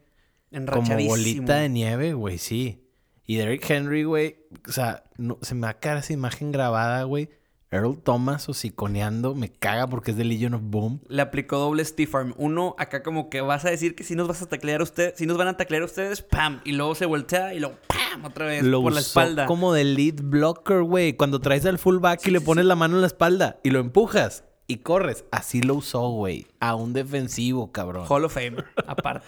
como 0.73 0.97
bolita 1.09 1.57
de 1.57 1.69
nieve, 1.69 2.13
güey, 2.13 2.39
sí. 2.39 2.87
Y 3.27 3.39
Derrick 3.39 3.69
Henry, 3.69 4.05
güey, 4.05 4.37
o 4.69 4.71
sea, 4.71 5.03
no, 5.17 5.37
se 5.43 5.57
me 5.57 5.63
va 5.63 5.71
a 5.71 5.81
quedar 5.81 5.97
esa 5.97 6.13
imagen 6.13 6.53
grabada, 6.53 7.03
güey. 7.03 7.29
Earl 7.73 7.99
Thomas 8.01 8.49
hociconeando, 8.49 9.35
me 9.35 9.49
caga 9.51 9.89
porque 9.89 10.13
es 10.13 10.17
de 10.17 10.23
Legion 10.23 10.55
of 10.55 10.61
Boom. 10.63 11.01
Le 11.09 11.23
aplicó 11.23 11.59
doble 11.59 11.85
stiff 11.85 12.15
arm. 12.15 12.35
Uno, 12.37 12.77
acá 12.79 13.03
como 13.03 13.31
que 13.31 13.41
vas 13.41 13.65
a 13.65 13.71
decir 13.71 13.97
que 13.97 14.05
si 14.05 14.15
nos 14.15 14.29
vas 14.29 14.43
a 14.43 14.47
taclear 14.47 14.81
ustedes, 14.81 15.15
si 15.17 15.27
nos 15.27 15.39
van 15.39 15.49
a 15.49 15.57
taclear 15.57 15.83
ustedes, 15.83 16.23
¡pam! 16.23 16.61
Y 16.65 16.71
luego 16.71 16.95
se 16.95 17.07
voltea 17.07 17.53
y 17.53 17.59
luego 17.59 17.75
¡pam! 17.89 18.25
Otra 18.25 18.47
vez 18.47 18.63
Lo 18.63 18.81
por 18.81 18.93
la 18.93 19.01
espalda. 19.01 19.47
como 19.47 19.73
de 19.73 19.83
lead 19.83 20.23
blocker, 20.23 20.83
güey. 20.83 21.15
Cuando 21.15 21.41
traes 21.41 21.67
al 21.67 21.81
fullback 21.81 22.25
y 22.29 22.31
le 22.31 22.41
pones 22.41 22.65
la 22.65 22.77
mano 22.77 22.95
en 22.95 23.01
la 23.01 23.09
espalda 23.09 23.59
y 23.65 23.71
lo 23.71 23.81
empujas 23.81 24.45
y 24.67 24.79
corres. 24.79 25.25
Así 25.31 25.63
lo 25.63 25.75
usó, 25.75 26.09
güey. 26.11 26.47
A 26.61 26.75
un 26.75 26.93
defensivo, 26.93 27.71
cabrón. 27.73 28.07
Hall 28.09 28.25
of 28.25 28.33
Famer, 28.35 28.65
aparte. 28.87 29.27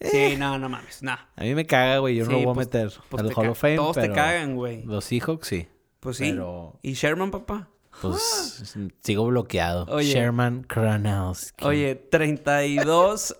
Sí, 0.00 0.36
no, 0.38 0.58
no 0.58 0.68
mames, 0.70 1.02
no. 1.02 1.12
A 1.12 1.42
mí 1.42 1.54
me 1.54 1.66
caga, 1.66 1.98
güey. 1.98 2.16
Yo 2.16 2.24
no 2.24 2.30
lo 2.32 2.36
voy 2.38 2.50
a 2.50 2.54
pues- 2.54 2.66
meter 2.68 2.92
pues 3.10 3.22
al 3.22 3.32
Hall 3.36 3.48
of 3.50 3.58
Fame. 3.58 3.76
Todos 3.76 3.96
te 3.96 4.10
cagan, 4.10 4.54
güey. 4.56 4.82
Los 4.84 5.04
Seahawks 5.04 5.46
sí. 5.46 5.68
Pues 6.00 6.16
sí. 6.16 6.30
Pero, 6.30 6.78
¿Y 6.82 6.94
Sherman, 6.94 7.30
papá? 7.30 7.68
pues, 8.00 8.74
sigo 9.02 9.26
bloqueado. 9.26 9.84
Oye. 9.90 10.10
Sherman 10.12 10.62
Kranowski. 10.62 11.64
Oye, 11.66 11.94
32. 11.96 13.36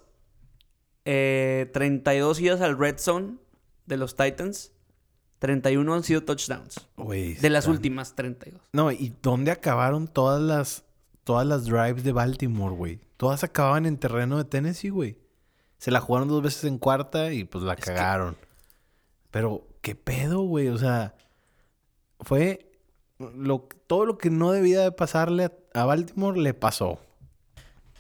eh, 1.05 1.71
32 1.73 2.41
idas 2.41 2.61
al 2.61 2.79
red 2.79 2.99
zone 2.99 3.37
de 3.87 3.97
los 3.97 4.17
Titans. 4.17 4.73
31 5.39 5.95
han 5.95 6.03
sido 6.03 6.23
touchdowns. 6.25 6.87
Güey, 6.99 7.35
De 7.35 7.49
las 7.49 7.61
están- 7.65 7.77
últimas 7.77 8.15
32. 8.15 8.61
No, 8.75 8.93
¿y 8.93 9.15
dónde 9.23 9.51
acabaron 9.51 10.07
todas 10.07 10.43
las 10.43 10.85
todas 11.31 11.47
las 11.47 11.65
drives 11.67 12.03
de 12.03 12.11
Baltimore, 12.11 12.75
güey? 12.75 12.99
Todas 13.17 13.45
acababan 13.45 13.87
en 13.87 13.99
terreno 13.99 14.37
de 14.37 14.45
Tennessee, 14.45 14.91
güey. 14.91 15.17
Se 15.79 15.93
la 15.93 16.01
jugaron 16.01 16.27
dos 16.27 16.43
veces 16.43 16.65
en 16.65 16.77
cuarta 16.77 17.33
y 17.33 17.45
pues 17.45 17.63
la 17.63 17.77
cagaron. 17.77 18.37
Pero 19.31 19.65
qué 19.81 19.95
pedo, 19.95 20.41
güey, 20.41 20.67
o 20.67 20.77
sea, 20.77 21.15
fue 22.19 22.73
lo 23.21 23.69
todo 23.87 24.07
lo 24.07 24.19
que 24.19 24.29
no 24.29 24.51
debía 24.51 24.81
de 24.81 24.91
pasarle 24.91 25.45
a, 25.45 25.53
a 25.73 25.85
Baltimore 25.85 26.37
le 26.37 26.53
pasó. 26.53 26.99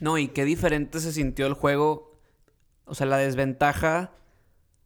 No, 0.01 0.19
y 0.19 0.27
qué 0.27 0.45
diferente 0.45 0.99
se 0.99 1.13
sintió 1.13 1.47
el 1.47 1.55
juego. 1.55 2.19
O 2.85 2.97
sea, 2.97 3.07
la 3.07 3.19
desventaja. 3.19 4.11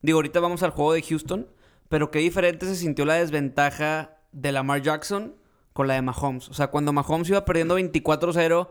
Digo, 0.03 0.19
ahorita 0.19 0.41
vamos 0.41 0.63
al 0.63 0.71
juego 0.71 0.93
de 0.93 1.01
Houston. 1.01 1.49
Pero 1.89 2.11
qué 2.11 2.19
diferente 2.19 2.67
se 2.67 2.77
sintió 2.77 3.07
la 3.07 3.15
desventaja 3.15 4.19
de 4.33 4.53
Lamar 4.53 4.83
Jackson 4.83 5.35
con 5.75 5.89
la 5.89 5.95
de 5.95 6.03
Mahomes. 6.03 6.49
O 6.49 6.55
sea, 6.55 6.69
cuando 6.69 6.95
Mahomes 6.95 7.29
iba 7.29 7.45
perdiendo 7.45 7.79
24-0, 7.79 8.71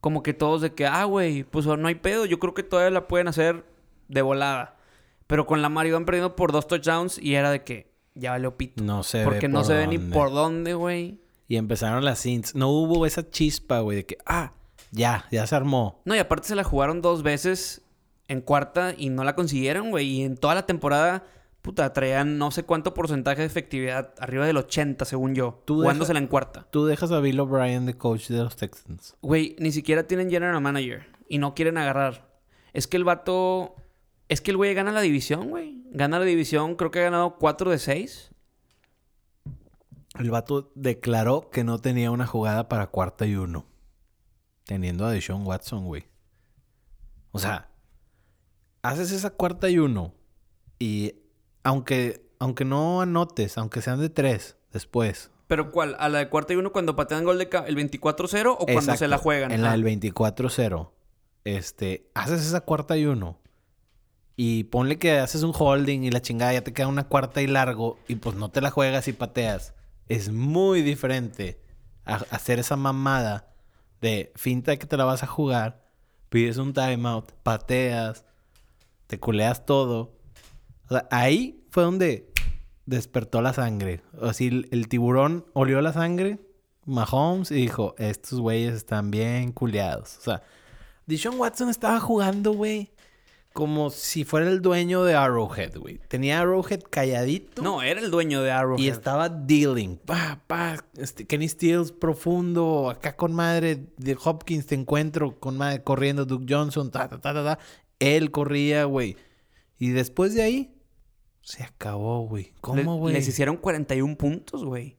como 0.00 0.22
que 0.22 0.34
todos 0.34 0.60
de 0.60 0.74
que, 0.74 0.86
ah, 0.86 1.04
güey, 1.04 1.42
pues 1.42 1.66
no 1.66 1.88
hay 1.88 1.96
pedo. 1.96 2.26
Yo 2.26 2.38
creo 2.38 2.54
que 2.54 2.62
todavía 2.62 2.90
la 2.90 3.08
pueden 3.08 3.26
hacer 3.26 3.64
de 4.08 4.22
volada. 4.22 4.76
Pero 5.26 5.46
con 5.46 5.62
Lamar 5.62 5.86
iban 5.86 6.04
perdiendo 6.04 6.36
por 6.36 6.52
dos 6.52 6.68
touchdowns 6.68 7.18
y 7.18 7.34
era 7.34 7.50
de 7.50 7.64
que 7.64 7.90
ya 8.14 8.32
valió 8.32 8.56
pito. 8.56 8.84
No 8.84 9.02
se 9.02 9.18
ve 9.18 9.24
Porque 9.24 9.48
no 9.48 9.60
por 9.60 9.66
se 9.66 9.74
ve 9.74 9.86
ni 9.86 9.98
por 9.98 10.30
dónde, 10.30 10.74
güey. 10.74 11.20
Y 11.48 11.56
empezaron 11.56 12.04
las 12.04 12.20
cints. 12.20 12.54
No 12.54 12.68
hubo 12.68 13.06
esa 13.06 13.28
chispa, 13.28 13.80
güey, 13.80 13.96
de 13.96 14.06
que 14.06 14.18
ah, 14.26 14.52
ya, 14.90 15.24
ya 15.30 15.46
se 15.46 15.56
armó. 15.56 16.02
No, 16.04 16.14
y 16.14 16.18
aparte 16.18 16.48
se 16.48 16.54
la 16.54 16.64
jugaron 16.64 17.00
dos 17.00 17.22
veces 17.22 17.82
en 18.28 18.42
cuarta 18.42 18.94
y 18.96 19.08
no 19.08 19.24
la 19.24 19.34
consiguieron, 19.34 19.90
güey. 19.90 20.06
Y 20.06 20.22
en 20.22 20.36
toda 20.36 20.54
la 20.54 20.66
temporada, 20.66 21.24
puta, 21.62 21.92
traían 21.92 22.38
no 22.38 22.50
sé 22.50 22.64
cuánto 22.64 22.92
porcentaje 22.92 23.40
de 23.40 23.46
efectividad, 23.46 24.14
arriba 24.18 24.44
del 24.46 24.56
80, 24.56 25.04
según 25.04 25.34
yo, 25.34 25.62
Tú 25.64 25.76
jugándosela 25.76 26.18
en 26.18 26.26
cuarta. 26.26 26.66
Tú 26.70 26.84
dejas 26.84 27.12
a 27.12 27.20
Bill 27.20 27.40
O'Brien 27.40 27.86
de 27.86 27.94
coach 27.94 28.28
de 28.28 28.42
los 28.42 28.56
Texans. 28.56 29.16
Güey, 29.22 29.56
ni 29.58 29.72
siquiera 29.72 30.06
tienen 30.06 30.28
general 30.28 30.60
manager 30.60 31.06
y 31.28 31.38
no 31.38 31.54
quieren 31.54 31.78
agarrar. 31.78 32.28
Es 32.72 32.86
que 32.86 32.96
el 32.96 33.04
vato. 33.04 33.76
Es 34.28 34.40
que 34.40 34.50
el 34.50 34.56
güey 34.56 34.74
gana 34.74 34.92
la 34.92 35.00
división, 35.00 35.50
güey. 35.50 35.82
Gana 35.90 36.18
la 36.18 36.24
división, 36.24 36.74
creo 36.74 36.90
que 36.90 37.00
ha 37.00 37.04
ganado 37.04 37.36
4 37.38 37.70
de 37.70 37.78
6. 37.78 38.30
El 40.18 40.30
vato 40.30 40.72
declaró 40.74 41.50
que 41.50 41.64
no 41.64 41.78
tenía 41.78 42.10
una 42.10 42.26
jugada 42.26 42.68
para 42.68 42.88
cuarta 42.88 43.26
y 43.26 43.34
uno. 43.34 43.66
Teniendo 44.64 45.06
a 45.06 45.10
Deshaun 45.10 45.46
Watson, 45.46 45.86
güey. 45.86 46.06
O 47.30 47.38
sea, 47.38 47.70
haces 48.82 49.12
esa 49.12 49.30
cuarta 49.30 49.68
y 49.70 49.78
uno. 49.78 50.14
Y 50.78 51.21
aunque, 51.62 52.24
aunque 52.38 52.64
no 52.64 53.00
anotes, 53.00 53.58
aunque 53.58 53.80
sean 53.82 54.00
de 54.00 54.08
tres 54.10 54.56
después. 54.72 55.30
¿Pero 55.48 55.70
cuál? 55.70 55.96
¿A 55.98 56.08
la 56.08 56.18
de 56.20 56.28
cuarta 56.28 56.52
y 56.54 56.56
uno 56.56 56.72
cuando 56.72 56.96
patean 56.96 57.24
gol 57.24 57.38
de 57.38 57.48
ca- 57.48 57.64
el 57.66 57.76
24-0 57.76 58.56
o 58.58 58.66
cuando 58.66 58.96
se 58.96 59.08
la 59.08 59.18
juegan? 59.18 59.50
En 59.52 59.62
la 59.62 59.68
Ah. 59.68 59.72
del 59.72 59.84
24-0. 59.84 60.92
Este, 61.44 62.08
haces 62.14 62.40
esa 62.46 62.60
cuarta 62.62 62.96
y 62.96 63.04
uno. 63.06 63.38
Y 64.36 64.64
ponle 64.64 64.98
que 64.98 65.18
haces 65.18 65.42
un 65.42 65.52
holding 65.56 66.00
y 66.04 66.10
la 66.10 66.22
chingada 66.22 66.52
ya 66.54 66.62
te 66.64 66.72
queda 66.72 66.86
una 66.88 67.04
cuarta 67.06 67.42
y 67.42 67.46
largo. 67.46 67.98
Y 68.08 68.14
pues 68.16 68.34
no 68.36 68.50
te 68.50 68.60
la 68.62 68.70
juegas 68.70 69.08
y 69.08 69.12
pateas. 69.12 69.74
Es 70.08 70.30
muy 70.32 70.82
diferente 70.82 71.60
a 72.04 72.14
a 72.16 72.16
hacer 72.30 72.58
esa 72.58 72.76
mamada 72.76 73.52
de 74.00 74.32
finta 74.34 74.76
que 74.76 74.86
te 74.86 74.96
la 74.96 75.04
vas 75.04 75.22
a 75.22 75.26
jugar. 75.26 75.84
Pides 76.30 76.56
un 76.56 76.72
timeout, 76.72 77.30
pateas, 77.42 78.24
te 79.06 79.20
culeas 79.20 79.66
todo. 79.66 80.14
O 80.92 80.94
sea, 80.94 81.08
ahí 81.10 81.64
fue 81.70 81.84
donde 81.84 82.30
despertó 82.84 83.40
la 83.40 83.54
sangre. 83.54 84.02
Así 84.20 84.48
el, 84.48 84.68
el 84.72 84.88
tiburón 84.88 85.46
olió 85.54 85.80
la 85.80 85.94
sangre, 85.94 86.38
Mahomes, 86.84 87.50
y 87.50 87.54
dijo, 87.54 87.94
estos 87.96 88.40
güeyes 88.40 88.74
están 88.74 89.10
bien 89.10 89.52
culeados. 89.52 90.18
O 90.18 90.20
sea, 90.20 90.42
Dishon 91.06 91.40
Watson 91.40 91.70
estaba 91.70 91.98
jugando, 91.98 92.52
güey, 92.52 92.92
como 93.54 93.88
si 93.88 94.24
fuera 94.24 94.50
el 94.50 94.60
dueño 94.60 95.02
de 95.04 95.14
Arrowhead, 95.14 95.78
güey. 95.78 95.98
Tenía 96.08 96.40
Arrowhead 96.40 96.82
calladito. 96.90 97.62
No, 97.62 97.80
era 97.80 97.98
el 97.98 98.10
dueño 98.10 98.42
de 98.42 98.50
Arrowhead. 98.50 98.84
Y 98.84 98.88
estaba 98.88 99.30
dealing. 99.30 99.96
Pa, 99.96 100.42
pa. 100.46 100.76
Este, 100.98 101.26
Kenny 101.26 101.48
Stills 101.48 101.90
profundo. 101.90 102.90
Acá 102.90 103.16
con 103.16 103.32
madre 103.32 103.86
de 103.96 104.18
Hopkins 104.22 104.66
te 104.66 104.74
encuentro. 104.74 105.40
Con 105.40 105.56
madre 105.56 105.82
corriendo 105.82 106.26
Duke 106.26 106.46
Johnson. 106.46 106.90
Ta, 106.90 107.08
ta, 107.08 107.18
ta, 107.18 107.32
ta, 107.32 107.42
ta. 107.42 107.58
Él 107.98 108.30
corría, 108.30 108.84
güey. 108.84 109.16
Y 109.78 109.90
después 109.90 110.34
de 110.34 110.42
ahí, 110.42 110.81
se 111.42 111.64
acabó, 111.64 112.26
güey. 112.26 112.52
¿Cómo, 112.60 112.96
güey? 112.96 113.14
Les 113.14 113.26
hicieron 113.28 113.56
41 113.56 114.16
puntos, 114.16 114.64
güey. 114.64 114.96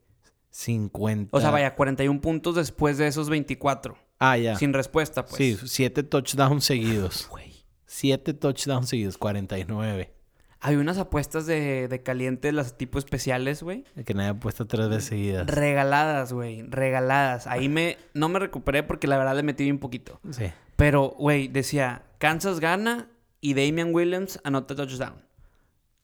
50. 0.51 1.35
O 1.35 1.41
sea, 1.41 1.49
vaya, 1.49 1.73
41 1.73 2.21
puntos 2.21 2.55
después 2.55 2.97
de 2.97 3.07
esos 3.07 3.29
24. 3.29 3.97
Ah, 4.19 4.37
ya. 4.37 4.55
Sin 4.55 4.73
respuesta, 4.73 5.25
pues. 5.25 5.35
Sí, 5.35 5.57
siete 5.67 6.03
touchdowns 6.03 6.63
seguidos. 6.63 7.27
Güey. 7.31 7.51
Siete 7.85 8.33
touchdowns 8.33 8.89
seguidos. 8.89 9.17
49. 9.17 10.13
Hay 10.59 10.75
unas 10.77 10.97
apuestas 10.97 11.45
de, 11.45 11.87
de 11.87 12.03
caliente, 12.03 12.51
las 12.51 12.77
tipo 12.77 12.97
especiales, 12.97 13.61
güey. 13.61 13.83
Que 14.05 14.13
nadie 14.13 14.29
ha 14.29 14.39
puesto 14.39 14.65
tres 14.65 14.87
veces 14.87 15.05
seguidas. 15.05 15.45
Regaladas, 15.47 16.31
güey. 16.31 16.61
Regaladas. 16.63 17.47
Ahí 17.47 17.67
me... 17.67 17.97
No 18.13 18.29
me 18.29 18.39
recuperé 18.39 18.81
porque 18.83 19.07
la 19.07 19.17
verdad 19.17 19.35
le 19.35 19.43
metí 19.43 19.69
un 19.69 19.79
poquito. 19.79 20.19
Sí. 20.31 20.45
Pero, 20.75 21.15
güey, 21.17 21.47
decía... 21.49 22.03
Kansas 22.17 22.61
gana 22.61 23.09
y 23.41 23.55
Damian 23.55 23.93
Williams 23.93 24.39
anota 24.45 24.75
touchdown. 24.75 25.15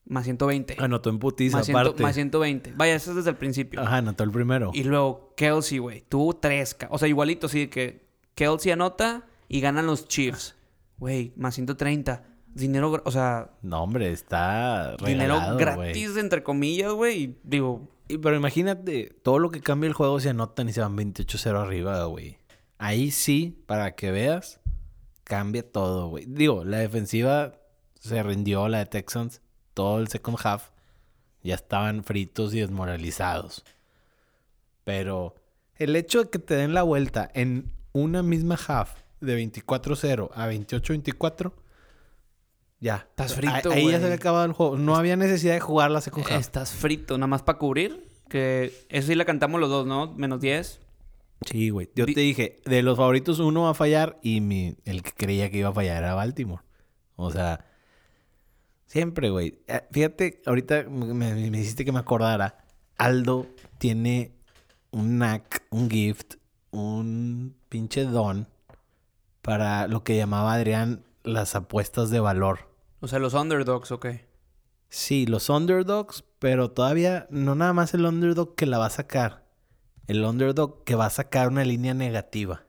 Más 0.10 0.26
120. 0.26 0.76
Anotó 0.80 1.10
en 1.10 1.20
putiza, 1.20 1.58
más, 1.60 1.66
ciento- 1.68 1.96
más 2.04 2.16
120. 2.16 2.74
Vaya, 2.76 2.96
eso 2.96 3.12
es 3.12 3.16
desde 3.18 3.30
el 3.30 3.38
principio. 3.38 3.80
Ajá, 3.80 3.98
anotó 3.98 4.24
el 4.26 4.32
primero. 4.32 4.72
Y 4.74 4.84
luego 4.84 5.34
Kelsey, 5.38 5.78
güey. 5.78 6.02
Tuvo 6.10 6.36
tres. 6.36 6.76
O 6.90 6.98
sea, 6.98 7.08
igualito, 7.08 7.48
sí, 7.48 7.68
que 7.68 8.06
Kelsey 8.36 8.72
anota 8.74 9.28
y 9.48 9.62
ganan 9.62 9.86
los 9.86 10.08
Chiefs. 10.08 10.56
Güey, 10.98 11.32
más 11.38 11.56
130. 11.56 12.26
Dinero, 12.54 13.02
o 13.06 13.12
sea, 13.12 13.52
No, 13.62 13.84
hombre, 13.84 14.12
está 14.12 14.96
dinero 15.06 15.36
regalado, 15.36 15.54
güey. 15.54 15.66
gratis, 15.94 16.18
entre 16.18 16.42
comillas, 16.44 16.92
güey. 16.92 17.24
Y 17.24 17.38
digo, 17.44 17.88
Y, 18.08 18.18
pero 18.18 18.36
imagínate, 18.36 19.16
todo 19.22 19.38
lo 19.38 19.52
que 19.52 19.62
cambia 19.62 19.88
el 19.88 19.94
juego 19.94 20.20
se 20.20 20.30
anotan 20.32 20.68
y 20.68 20.74
se 20.74 20.82
van 20.82 20.98
28-0 20.98 21.62
arriba, 21.62 22.04
güey. 22.06 22.40
Ahí 22.80 23.12
sí, 23.12 23.64
para 23.68 23.94
que 23.96 24.10
veas, 24.10 24.60
cambia 25.24 25.62
todo, 25.72 26.08
güey. 26.08 26.26
Digo, 26.28 26.66
la 26.66 26.80
defensiva 26.80 27.54
se 28.00 28.24
rindió, 28.24 28.68
la 28.68 28.80
de 28.80 28.86
Texans, 28.88 29.42
todo 29.80 30.00
el 30.00 30.10
second 30.10 30.38
half. 30.44 30.72
Ya 31.42 31.56
estaban 31.56 32.04
fritos 32.04 32.54
y 32.54 32.60
desmoralizados. 32.60 33.64
Pero 34.84 35.36
el 35.78 35.96
hecho 35.96 36.26
de 36.26 36.30
que 36.30 36.38
te 36.38 36.56
den 36.56 36.74
la 36.74 36.84
vuelta 36.84 37.32
en 37.34 37.72
una 37.94 38.22
misma 38.22 38.60
half 38.68 38.92
de 39.22 39.38
24-0 39.42 40.32
a 40.34 40.50
28-24, 40.50 41.54
ya. 42.82 43.08
Estás 43.10 43.36
frito, 43.36 43.72
Ahí 43.72 43.90
ya 43.90 44.00
se 44.00 44.04
había 44.06 44.16
acabado 44.18 44.44
el 44.44 44.52
juego. 44.52 44.78
No 44.78 44.98
había 44.98 45.16
necesidad 45.16 45.54
de 45.54 45.62
jugar 45.62 45.92
la 45.92 46.02
second 46.02 46.26
half. 46.28 46.42
estás 46.42 46.74
frito, 46.74 47.18
nada 47.18 47.28
más 47.28 47.42
para 47.44 47.58
cubrir. 47.58 48.06
Que 48.28 48.74
eso 48.90 49.08
sí 49.08 49.16
la 49.16 49.24
cantamos 49.24 49.62
los 49.62 49.70
dos, 49.70 49.88
¿no? 49.88 50.14
Menos 50.16 50.42
10. 50.42 50.82
Sí, 51.50 51.70
güey. 51.70 51.90
Yo 51.96 52.06
Di- 52.06 52.14
te 52.16 52.20
dije, 52.20 52.58
de 52.66 52.82
los 52.84 52.98
favoritos 52.98 53.40
uno 53.40 53.62
va 53.64 53.70
a 53.70 53.74
fallar 53.74 54.20
y 54.22 54.42
mi, 54.42 54.76
el 54.84 55.04
que 55.04 55.12
creía 55.14 55.50
que 55.50 55.58
iba 55.60 55.70
a 55.70 55.74
fallar 55.74 56.04
era 56.04 56.16
Baltimore. 56.16 56.64
O 57.16 57.32
sea, 57.32 57.66
siempre, 58.90 59.30
güey. 59.30 59.62
Eh, 59.68 59.82
Fíjate, 59.92 60.42
ahorita 60.46 60.84
me, 60.90 61.14
me- 61.14 61.50
me 61.50 61.60
hiciste 61.60 61.86
que 61.86 61.92
me 61.94 62.00
acordara. 62.00 62.58
Aldo 62.98 63.48
tiene 63.78 64.34
un 64.92 65.18
knack, 65.18 65.64
un 65.70 65.90
gift, 65.90 66.36
un 66.72 67.56
pinche 67.70 68.04
don 68.04 68.48
para 69.42 69.88
lo 69.88 70.04
que 70.04 70.18
llamaba 70.18 70.54
Adrián 70.54 71.06
las 71.24 71.56
apuestas 71.56 72.10
de 72.10 72.20
valor. 72.20 72.70
O 73.00 73.08
sea, 73.08 73.20
los 73.20 73.34
underdogs, 73.34 73.92
ok. 73.94 74.08
Sí, 74.90 75.26
los 75.26 75.50
underdogs, 75.50 76.24
pero 76.40 76.72
todavía 76.72 77.28
no 77.30 77.56
nada 77.56 77.74
más 77.74 77.94
el 77.94 78.06
underdog 78.06 78.56
que 78.56 78.66
la 78.66 78.78
va 78.80 78.88
a 78.88 78.92
sacar. 78.92 79.46
El 80.08 80.26
underdog 80.26 80.84
que 80.84 80.96
va 80.96 81.06
a 81.06 81.10
sacar 81.12 81.48
una 81.48 81.64
línea 81.64 81.94
negativa. 81.94 82.66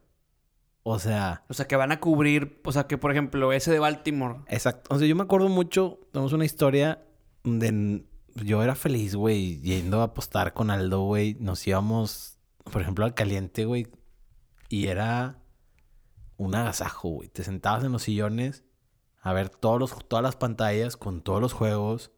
O 0.90 0.98
sea, 0.98 1.44
O 1.48 1.54
sea, 1.54 1.66
que 1.66 1.76
van 1.76 1.92
a 1.92 2.00
cubrir. 2.00 2.60
O 2.64 2.72
sea, 2.72 2.86
que 2.86 2.98
por 2.98 3.10
ejemplo, 3.10 3.52
ese 3.52 3.70
de 3.70 3.78
Baltimore. 3.78 4.40
exacto. 4.48 4.94
O 4.94 4.98
sea, 4.98 5.06
yo 5.08 5.16
me 5.16 5.22
acuerdo 5.22 5.48
mucho, 5.48 6.00
tenemos 6.12 6.32
una 6.32 6.44
historia 6.44 7.02
donde 7.44 7.68
n- 7.68 8.04
yo 8.36 8.62
era 8.62 8.74
feliz, 8.74 9.14
güey, 9.14 9.60
yendo 9.60 10.00
a 10.00 10.04
apostar 10.04 10.52
con 10.52 10.70
Aldo, 10.70 11.02
güey. 11.02 11.36
Nos 11.40 11.66
íbamos, 11.66 12.38
por 12.64 12.82
ejemplo, 12.82 13.04
al 13.04 13.14
caliente, 13.14 13.64
güey. 13.64 13.86
Y 14.68 14.86
era 14.86 15.38
un 16.36 16.54
agasajo, 16.54 17.08
güey. 17.08 17.28
Te 17.28 17.42
sentabas 17.42 17.84
en 17.84 17.92
los 17.92 18.02
sillones 18.02 18.64
a 19.22 19.32
ver 19.32 19.48
todos 19.50 19.78
los, 19.78 20.08
todas 20.08 20.22
las 20.22 20.36
pantallas 20.36 20.96
con 20.96 21.20
todos 21.22 21.40
los 21.40 21.52
juegos, 21.52 22.10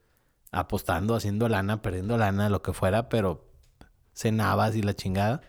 apostando, 0.52 1.14
haciendo 1.14 1.48
lana, 1.48 1.82
perdiendo 1.82 2.16
lana, 2.18 2.48
lo 2.50 2.62
que 2.62 2.72
fuera, 2.72 3.08
pero 3.08 3.50
cenabas 4.12 4.76
y 4.76 4.82
la 4.82 4.94
chingada. 4.94 5.40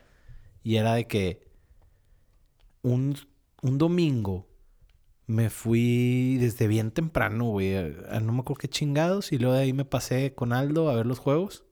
Y 0.63 0.77
era 0.77 0.93
de 0.95 1.07
que 1.07 1.51
un, 2.83 3.15
un 3.61 3.77
domingo 3.79 4.47
me 5.25 5.49
fui 5.49 6.37
desde 6.39 6.67
bien 6.67 6.91
temprano, 6.91 7.45
güey. 7.45 7.75
a- 7.75 8.19
no 8.19 8.33
me 8.33 8.41
acuerdo 8.41 8.59
qué 8.59 8.67
chingados. 8.67 9.31
Y 9.31 9.37
luego 9.39 9.55
de 9.55 9.61
ahí 9.63 9.73
me 9.73 9.85
pasé 9.85 10.35
con 10.35 10.53
Aldo 10.53 10.89
a 10.89 10.95
ver 10.95 11.05
los 11.05 11.19
juegos. 11.19 11.65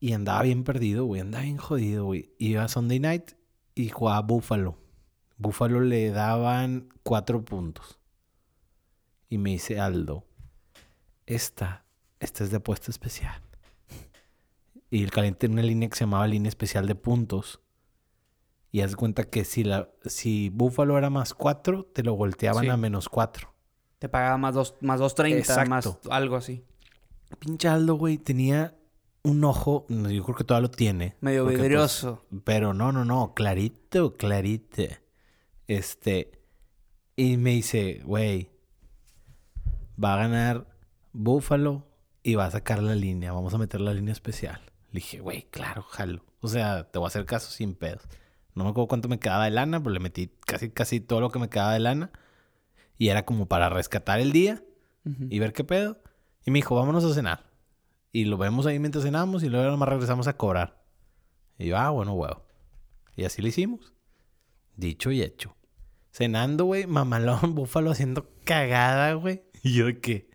Y 0.00 0.12
andaba 0.12 0.42
bien 0.42 0.64
perdido, 0.64 1.04
güey. 1.04 1.20
Andaba 1.20 1.44
bien 1.44 1.58
jodido, 1.58 2.04
güey. 2.04 2.34
Iba 2.38 2.64
a 2.64 2.68
Sunday 2.68 2.98
night 2.98 3.32
y 3.74 3.88
jugaba 3.88 4.20
Buffalo. 4.22 4.78
Buffalo 5.38 5.80
le 5.80 6.10
daban 6.10 6.88
cuatro 7.04 7.44
puntos. 7.44 7.98
Y 9.28 9.38
me 9.38 9.50
dice 9.50 9.80
Aldo, 9.80 10.26
esta, 11.26 11.84
esta 12.20 12.44
es 12.44 12.50
de 12.50 12.56
apuesta 12.58 12.90
especial. 12.90 13.40
Y 14.90 15.02
el 15.04 15.10
caliente 15.10 15.46
en 15.46 15.52
una 15.52 15.62
línea 15.62 15.88
que 15.88 15.96
se 15.96 16.04
llamaba 16.04 16.26
línea 16.26 16.50
especial 16.50 16.86
de 16.86 16.94
puntos. 16.94 17.60
Y 18.72 18.80
haz 18.80 18.96
cuenta 18.96 19.24
que 19.24 19.44
si, 19.44 19.64
la, 19.64 19.90
si 20.04 20.48
Buffalo 20.48 20.96
era 20.98 21.10
más 21.10 21.34
cuatro, 21.34 21.84
te 21.92 22.02
lo 22.02 22.16
volteaban 22.16 22.64
Sí. 22.64 22.70
a 22.70 22.76
menos 22.76 23.08
cuatro. 23.08 23.52
Te 23.98 24.08
pagaba 24.08 24.38
más 24.38 24.54
dos, 24.54 24.74
más 24.80 24.98
230, 24.98 25.66
más 25.66 25.98
algo 26.10 26.36
así. 26.36 26.64
Pinche 27.38 27.68
Aldo, 27.68 27.94
güey, 27.94 28.18
tenía 28.18 28.74
un 29.22 29.44
ojo, 29.44 29.86
yo 29.88 30.24
creo 30.24 30.34
que 30.36 30.42
todavía 30.44 30.68
lo 30.68 30.70
tiene. 30.70 31.16
Medio 31.20 31.44
porque, 31.44 31.58
pues, 31.58 31.68
vidrioso. 31.68 32.24
Pero 32.44 32.74
no, 32.74 32.90
no, 32.90 33.04
no, 33.04 33.34
clarito, 33.34 34.14
clarito. 34.14 34.82
Este, 35.68 36.40
y 37.14 37.36
me 37.36 37.50
dice, 37.50 38.00
güey, 38.04 38.50
va 40.02 40.14
a 40.14 40.16
ganar 40.16 40.66
Búfalo 41.12 41.86
y 42.22 42.34
va 42.34 42.46
a 42.46 42.50
sacar 42.50 42.82
la 42.82 42.94
línea, 42.94 43.32
vamos 43.32 43.52
a 43.54 43.58
meter 43.58 43.80
la 43.80 43.92
línea 43.94 44.12
especial. 44.12 44.60
Le 44.90 45.00
dije, 45.00 45.20
güey, 45.20 45.42
claro, 45.50 45.82
jalo. 45.82 46.24
O 46.40 46.48
sea, 46.48 46.90
te 46.90 46.98
voy 46.98 47.06
a 47.06 47.08
hacer 47.08 47.24
caso 47.26 47.50
sin 47.50 47.74
pedos. 47.74 48.02
No 48.54 48.64
me 48.64 48.70
acuerdo 48.70 48.88
cuánto 48.88 49.08
me 49.08 49.18
quedaba 49.18 49.44
de 49.44 49.50
lana, 49.50 49.80
pero 49.80 49.92
le 49.92 50.00
metí 50.00 50.30
casi, 50.46 50.70
casi 50.70 51.00
todo 51.00 51.20
lo 51.20 51.30
que 51.30 51.38
me 51.38 51.48
quedaba 51.48 51.72
de 51.72 51.80
lana. 51.80 52.10
Y 52.98 53.08
era 53.08 53.24
como 53.24 53.46
para 53.46 53.68
rescatar 53.68 54.20
el 54.20 54.32
día 54.32 54.62
y 55.30 55.38
ver 55.38 55.52
qué 55.52 55.64
pedo. 55.64 56.00
Y 56.44 56.50
me 56.50 56.58
dijo, 56.58 56.74
vámonos 56.74 57.04
a 57.04 57.14
cenar. 57.14 57.50
Y 58.12 58.26
lo 58.26 58.36
vemos 58.36 58.66
ahí 58.66 58.78
mientras 58.78 59.04
cenamos 59.04 59.42
y 59.42 59.48
luego 59.48 59.70
nomás 59.70 59.88
regresamos 59.88 60.26
a 60.28 60.36
cobrar. 60.36 60.82
Y 61.58 61.68
yo, 61.68 61.78
ah, 61.78 61.90
bueno, 61.90 62.14
huevo. 62.14 62.44
Y 63.16 63.24
así 63.24 63.40
lo 63.40 63.48
hicimos. 63.48 63.94
Dicho 64.76 65.10
y 65.10 65.22
hecho. 65.22 65.56
Cenando, 66.10 66.66
güey, 66.66 66.86
mamalón, 66.86 67.40
búfalo 67.54 67.90
haciendo 67.90 68.28
cagada, 68.44 69.14
güey. 69.14 69.42
Y 69.62 69.74
yo 69.74 69.86
de 69.86 69.98
qué. 70.00 70.30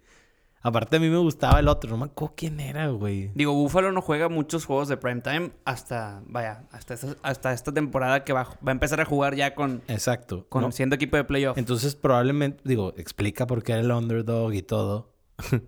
Aparte 0.62 0.98
a 0.98 1.00
mí 1.00 1.10
me 1.10 1.18
gustaba 1.18 1.60
el 1.60 1.68
otro, 1.68 1.92
no 1.92 1.98
me 1.98 2.06
acuerdo 2.06 2.34
quién 2.36 2.60
era, 2.60 2.88
güey. 2.90 3.32
Digo, 3.36 3.54
Buffalo 3.54 3.92
no 3.92 4.02
juega 4.02 4.28
muchos 4.28 4.66
juegos 4.66 4.88
de 4.88 4.98
primetime 4.98 5.52
hasta, 5.66 6.22
vaya, 6.26 6.68
hasta 6.72 6.96
esta, 6.96 7.16
hasta 7.22 7.54
esta 7.54 7.72
temporada 7.72 8.24
que 8.24 8.34
va, 8.34 8.44
va 8.44 8.58
a 8.68 8.72
empezar 8.72 9.00
a 9.00 9.06
jugar 9.06 9.36
ya 9.36 9.54
con, 9.56 9.84
Exacto. 9.88 10.48
con 10.50 10.64
No, 10.64 10.72
siendo 10.72 10.96
equipo 10.96 11.16
de 11.16 11.24
playoff. 11.24 11.58
Entonces 11.58 11.96
probablemente, 11.96 12.62
digo, 12.66 12.94
explica 12.98 13.46
por 13.46 13.64
qué 13.64 13.74
era 13.74 13.82
el 13.82 13.92
underdog 13.92 14.54
y 14.54 14.64
todo. 14.64 15.14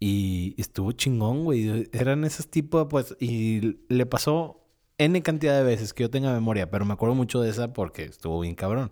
y 0.00 0.54
estuvo 0.58 0.92
chingón, 0.92 1.44
güey. 1.44 1.88
Eran 1.92 2.24
esos 2.24 2.48
tipos, 2.48 2.86
pues, 2.88 3.14
y 3.20 3.78
le 3.88 4.06
pasó 4.06 4.64
N 4.98 5.22
cantidad 5.22 5.56
de 5.56 5.64
veces 5.64 5.94
que 5.94 6.02
yo 6.02 6.10
tenga 6.10 6.32
memoria, 6.32 6.70
pero 6.70 6.84
me 6.84 6.94
acuerdo 6.94 7.14
mucho 7.14 7.40
de 7.40 7.50
esa 7.50 7.72
porque 7.72 8.04
estuvo 8.04 8.40
bien 8.40 8.54
cabrón. 8.54 8.90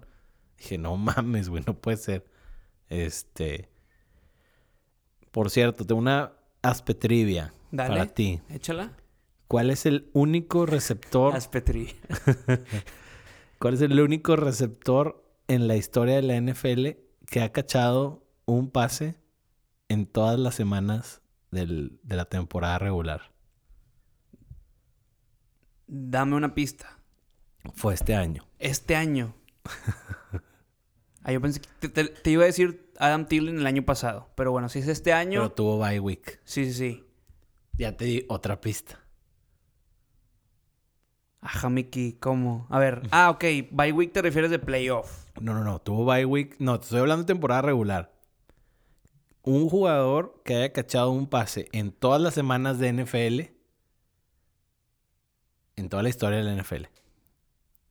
Dije, 0.59 0.79
no 0.79 0.97
mames, 0.97 1.49
güey, 1.49 1.65
no 1.67 1.75
puede 1.75 1.97
ser. 1.97 2.27
Este. 2.89 3.71
Por 5.37 5.51
cierto, 5.51 5.85
tengo 5.85 6.01
una 6.01 6.33
aspetrivia 6.63 7.53
Dale. 7.71 7.91
para 7.91 8.07
ti. 8.07 8.41
Échala. 8.49 8.97
¿Cuál 9.49 9.69
es 9.69 9.85
el 9.85 10.09
único 10.15 10.65
receptor? 10.65 11.35
Aspetri. 11.37 11.95
¿Cuál 13.59 13.75
es 13.75 13.83
el 13.83 14.01
único 14.01 14.35
receptor 14.37 15.23
en 15.47 15.69
la 15.69 15.77
historia 15.77 16.15
de 16.17 16.23
la 16.23 16.41
NFL 16.41 16.87
que 17.27 17.43
ha 17.43 17.53
cachado 17.53 18.27
un 18.47 18.71
pase 18.71 19.17
en 19.91 20.07
todas 20.07 20.39
las 20.39 20.55
semanas 20.55 21.21
del- 21.51 22.01
de 22.03 22.17
la 22.17 22.25
temporada 22.25 22.79
regular. 22.79 23.31
Dame 25.87 26.35
una 26.35 26.55
pista. 26.55 26.99
Fue 27.75 27.93
este 27.93 28.15
año. 28.15 28.47
Este 28.59 28.97
año. 28.97 29.35
Ah, 31.29 31.33
yo 31.33 31.41
pensé 31.41 31.61
que 31.61 31.69
te, 31.81 31.89
te- 31.89 32.05
te 32.23 32.31
iba 32.31 32.45
a 32.45 32.47
decir 32.47 32.86
Adam 32.99 33.27
Thielen 33.27 33.59
el 33.59 33.67
año 33.67 33.85
pasado. 33.85 34.31
Pero 34.35 34.53
bueno, 34.53 34.69
si 34.69 34.79
es 34.81 34.89
este 34.89 35.13
año. 35.13 35.41
Pero 35.41 35.53
tuvo 35.53 35.79
bye 35.79 36.01
week. 36.01 36.41
Sí, 36.45 36.65
sí, 36.67 36.73
sí. 36.73 37.05
Ya 37.79 37.97
te 37.97 38.05
di 38.07 38.27
otra 38.29 38.61
pista. 38.61 39.01
Ajá, 41.41 41.69
Mickey, 41.71 42.15
¿cómo? 42.15 42.67
A 42.71 42.79
ver. 42.79 43.03
Ah, 43.11 43.31
ok. 43.31 43.45
By 43.71 43.93
week 43.93 44.13
te 44.13 44.23
refieres 44.23 44.51
de 44.51 44.59
playoff. 44.59 45.27
No, 45.41 45.55
no, 45.55 45.63
no. 45.63 45.81
Tuvo 45.81 46.05
bye 46.05 46.25
week. 46.25 46.57
No, 46.59 46.79
te 46.79 46.85
estoy 46.85 47.01
hablando 47.01 47.23
de 47.25 47.27
temporada 47.27 47.63
regular. 47.63 48.13
Un 49.43 49.69
jugador 49.69 50.43
que 50.45 50.57
haya 50.57 50.73
cachado 50.73 51.11
un 51.11 51.29
pase 51.29 51.69
en 51.73 51.93
todas 51.93 52.21
las 52.21 52.35
semanas 52.35 52.79
de 52.79 52.93
NFL. 52.93 53.41
En 55.77 55.89
toda 55.89 56.03
la 56.03 56.09
historia 56.09 56.39
de 56.39 56.45
la 56.45 56.61
NFL. 56.61 56.87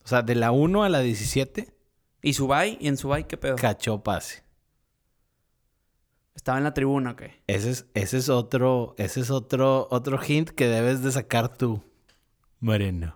O 0.04 0.08
sea, 0.08 0.22
de 0.22 0.36
la 0.36 0.52
1 0.52 0.84
a 0.84 0.89
la 0.89 1.00
17, 1.00 1.74
¿Y 2.22 2.34
su 2.34 2.48
bye? 2.48 2.78
¿Y 2.82 2.88
en 2.88 2.98
su 2.98 3.08
bye 3.08 3.26
qué 3.26 3.38
pedo? 3.38 3.56
cachó 3.56 4.04
pase. 4.04 4.44
Estaba 6.36 6.58
en 6.58 6.65
la 6.65 6.74
tribuna, 6.74 7.12
¿o 7.12 7.15
qué? 7.15 7.41
Ese 7.48 7.71
es, 7.71 7.86
ese 7.93 8.17
es 8.17 8.30
otro, 8.30 8.93
ese 8.98 9.21
es 9.21 9.32
otro, 9.32 9.88
otro 9.89 10.19
hint 10.21 10.50
que 10.50 10.67
debes 10.67 11.02
de 11.02 11.12
sacar 11.12 11.56
tú, 11.58 11.82
Moreno. 12.60 13.15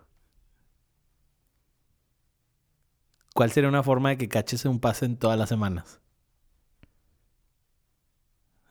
¿Cuál 3.33 3.51
sería 3.51 3.69
una 3.69 3.83
forma 3.83 4.09
de 4.09 4.17
que 4.17 4.27
caches 4.27 4.65
un 4.65 4.79
pase 4.79 5.05
en 5.05 5.17
todas 5.17 5.37
las 5.37 5.49
semanas? 5.49 5.99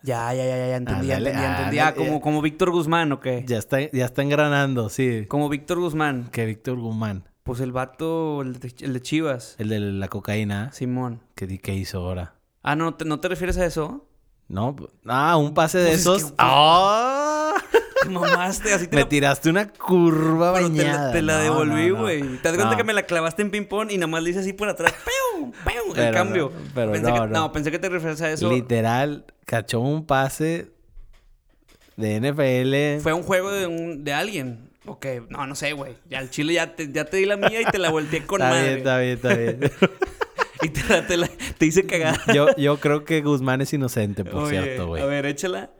Ya, 0.02 0.32
ya, 0.32 0.44
ya, 0.44 0.56
ya, 0.56 0.68
ya 0.68 0.76
entendí, 0.76 1.10
Ándale, 1.12 1.30
entendí. 1.30 1.78
Ah, 1.80 1.94
como, 1.94 2.20
como 2.20 2.40
Víctor 2.40 2.70
Guzmán, 2.70 3.10
¿o 3.12 3.20
qué? 3.20 3.44
Ya 3.46 3.58
está, 3.58 3.80
ya 3.90 4.04
está 4.04 4.22
engranando, 4.22 4.88
sí. 4.88 5.26
Como 5.28 5.48
Víctor 5.48 5.78
Guzmán. 5.80 6.28
Que 6.30 6.46
Víctor 6.46 6.78
Guzmán, 6.78 7.28
Pues 7.42 7.60
el 7.60 7.72
vato, 7.72 8.42
el 8.42 8.60
de, 8.60 8.72
el 8.80 8.92
de 8.92 9.00
Chivas. 9.02 9.56
el 9.58 9.68
de 9.70 9.80
la 9.80 10.08
cocaína, 10.08 10.70
Simón. 10.72 11.22
que 11.34 11.46
di 11.46 11.58
que 11.58 11.74
hizo 11.74 11.98
ahora. 11.98 12.34
Ah, 12.62 12.76
¿no 12.76 12.94
te, 12.94 13.04
¿no 13.04 13.20
te 13.20 13.28
refieres 13.28 13.58
a 13.58 13.66
eso? 13.66 14.07
No, 14.48 14.74
ah, 15.06 15.36
un 15.36 15.52
pase 15.52 15.78
de 15.78 15.84
Pues 15.88 15.94
es 15.96 16.00
esos. 16.02 16.24
que- 16.30 16.34
¡Ah! 16.38 17.54
Te 18.02 18.08
mamaste, 18.10 18.72
así 18.72 18.86
te 18.86 18.96
Me 18.96 19.02
la, 19.02 19.08
tiraste 19.08 19.50
una 19.50 19.68
curva 19.68 20.54
pero 20.54 20.70
te 20.70 20.76
la- 20.78 20.84
bañada. 20.84 21.12
te 21.12 21.22
la 21.22 21.36
No, 21.36 21.42
devolví, 21.42 21.88
no, 21.88 21.96
no. 21.96 22.00
güey. 22.02 22.22
¿Te 22.38 22.48
das 22.48 22.54
cuenta 22.56 22.76
que 22.76 22.84
me 22.84 22.92
la 22.94 23.02
clavaste 23.02 23.42
en 23.42 23.50
ping-pong 23.50 23.90
y 23.90 23.98
nada 23.98 24.06
más 24.06 24.22
le 24.22 24.30
hice 24.30 24.38
así 24.38 24.52
por 24.54 24.68
atrás? 24.68 24.94
¡Pew! 25.04 25.52
¡Pew! 25.64 25.94
El 26.02 26.14
cambio. 26.14 26.50
no, 26.54 26.70
pero 26.74 26.92
pensé 26.92 27.12
que, 27.12 27.20
no. 27.26 27.52
pensé 27.52 27.70
que 27.70 27.78
te 27.78 27.88
referías 27.90 28.22
a 28.22 28.30
eso. 28.30 28.48
Literal, 28.50 29.26
cachó 29.44 29.80
un 29.80 30.06
pase 30.06 30.70
de 31.96 32.20
NFL. 32.20 33.02
Fue 33.02 33.12
un 33.12 33.22
juego 33.22 33.50
de, 33.50 33.66
un, 33.66 34.04
de 34.04 34.12
alguien. 34.14 34.70
Ok, 34.86 35.04
no, 35.28 35.46
no 35.46 35.54
sé, 35.54 35.72
güey. 35.74 35.96
Ya 36.08 36.20
el 36.20 36.30
chile 36.30 36.54
ya 36.54 36.74
te, 36.74 36.90
ya 36.90 37.04
te 37.04 37.18
di 37.18 37.26
la 37.26 37.36
mía 37.36 37.60
y 37.60 37.64
te 37.66 37.76
la 37.78 37.90
volteé 37.90 38.24
con 38.24 38.40
está 38.40 38.50
madre. 38.54 38.64
bien, 38.76 38.78
está 38.78 38.98
bien, 38.98 39.14
está 39.16 39.34
bien. 39.34 39.72
Y 40.60 40.70
te, 40.70 40.82
la- 40.88 41.06
te, 41.06 41.16
la- 41.16 41.30
te 41.58 41.66
hice 41.66 41.86
cagada. 41.86 42.18
yo, 42.34 42.54
yo 42.56 42.78
creo 42.78 43.04
que 43.04 43.20
Guzmán 43.22 43.60
es 43.60 43.72
inocente, 43.72 44.24
por 44.24 44.44
Oye, 44.44 44.62
cierto, 44.62 44.86
güey. 44.88 45.02
A 45.02 45.06
ver, 45.06 45.26
échala. 45.26 45.70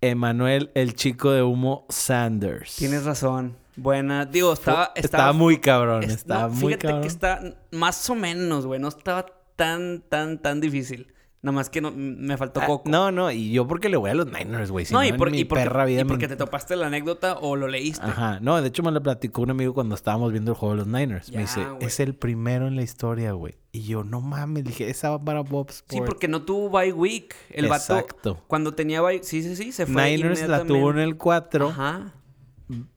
Emanuel, 0.00 0.70
el 0.74 0.94
chico 0.94 1.30
de 1.30 1.42
humo 1.42 1.86
Sanders. 1.88 2.76
Tienes 2.76 3.04
razón. 3.04 3.56
Buena. 3.76 4.26
Digo, 4.26 4.52
estaba... 4.52 4.92
Estaba, 4.94 5.32
muy 5.32 5.58
cabrón, 5.58 6.02
es- 6.04 6.10
estaba 6.14 6.42
no, 6.48 6.54
muy 6.54 6.58
fíjate 6.72 6.78
cabrón. 6.86 7.02
que 7.02 7.08
está 7.08 7.40
más 7.70 8.10
o 8.10 8.14
menos, 8.14 8.66
güey. 8.66 8.80
No 8.80 8.88
estaba 8.88 9.26
tan, 9.56 10.02
tan, 10.08 10.40
tan 10.42 10.60
difícil. 10.60 11.12
Nada 11.44 11.56
más 11.56 11.70
que 11.70 11.80
no, 11.80 11.90
me 11.90 12.36
faltó 12.36 12.60
Ah, 12.62 12.66
coco. 12.66 12.88
no, 12.88 13.10
no, 13.10 13.32
y 13.32 13.50
yo 13.50 13.66
porque 13.66 13.88
le 13.88 13.96
voy 13.96 14.10
a 14.10 14.14
los 14.14 14.26
Niners, 14.26 14.70
güey. 14.70 14.84
Si 14.84 14.94
No, 14.94 15.00
no, 15.00 15.06
y, 15.06 15.12
por- 15.12 15.32
mi 15.32 15.40
y 15.40 15.44
porque, 15.44 15.64
perra 15.64 15.84
vida 15.84 16.02
y 16.02 16.04
me- 16.04 16.08
porque 16.08 16.28
te 16.28 16.36
topaste 16.36 16.76
la 16.76 16.86
anécdota 16.86 17.36
o 17.40 17.56
lo 17.56 17.66
leíste. 17.66 18.06
Ajá, 18.06 18.38
no, 18.40 18.62
de 18.62 18.68
hecho 18.68 18.84
me 18.84 18.92
lo 18.92 19.02
platicó 19.02 19.42
un 19.42 19.50
amigo 19.50 19.74
cuando 19.74 19.96
estábamos 19.96 20.30
viendo 20.30 20.52
el 20.52 20.56
juego 20.56 20.74
de 20.74 20.78
los 20.78 20.86
Niners. 20.86 21.26
Ya, 21.26 21.38
me 21.38 21.42
dice, 21.42 21.66
es 21.80 21.98
el 21.98 22.14
primero 22.14 22.68
en 22.68 22.76
la 22.76 22.82
historia, 22.82 23.32
güey. 23.32 23.56
Y 23.72 23.82
yo, 23.82 24.04
no 24.04 24.20
mames, 24.20 24.62
dije, 24.62 24.88
esa 24.88 25.10
va 25.10 25.24
para 25.24 25.40
Bob. 25.40 25.68
Sí, 25.88 26.00
porque 26.06 26.28
no 26.28 26.42
tuvo 26.42 26.70
bye 26.70 26.92
week. 26.92 27.34
El 27.50 27.66
vato, 27.66 27.98
Exacto. 27.98 28.38
cuando 28.46 28.74
tenía 28.74 29.00
bye... 29.02 29.24
Sí, 29.24 29.42
sí, 29.42 29.56
sí, 29.56 29.72
se 29.72 29.86
fue 29.86 30.10
Niners 30.16 30.46
la 30.46 30.64
tuvo 30.64 30.92
en 30.92 31.00
el 31.00 31.16
4. 31.16 31.70
Ajá. 31.70 32.12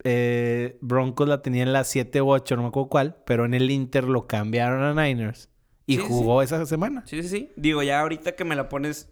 eh, 0.03 0.77
Broncos 0.81 1.27
la 1.27 1.41
tenía 1.41 1.63
en 1.63 1.73
la 1.73 1.83
7 1.83 2.21
u 2.21 2.29
8, 2.29 2.55
no 2.55 2.61
me 2.61 2.67
acuerdo 2.67 2.89
cuál, 2.89 3.15
pero 3.25 3.45
en 3.45 3.53
el 3.55 3.71
Inter 3.71 4.03
lo 4.03 4.27
cambiaron 4.27 4.83
a 4.83 5.03
Niners 5.03 5.49
y 5.87 5.95
Sí, 5.95 6.01
sí, 6.01 6.07
jugó 6.07 6.41
esa 6.41 6.65
semana. 6.65 7.03
Sí, 7.05 7.21
sí, 7.23 7.29
sí. 7.29 7.51
Digo, 7.55 7.83
ya 7.83 8.01
ahorita 8.01 8.35
que 8.35 8.43
me 8.43 8.55
la 8.55 8.69
pones 8.69 9.09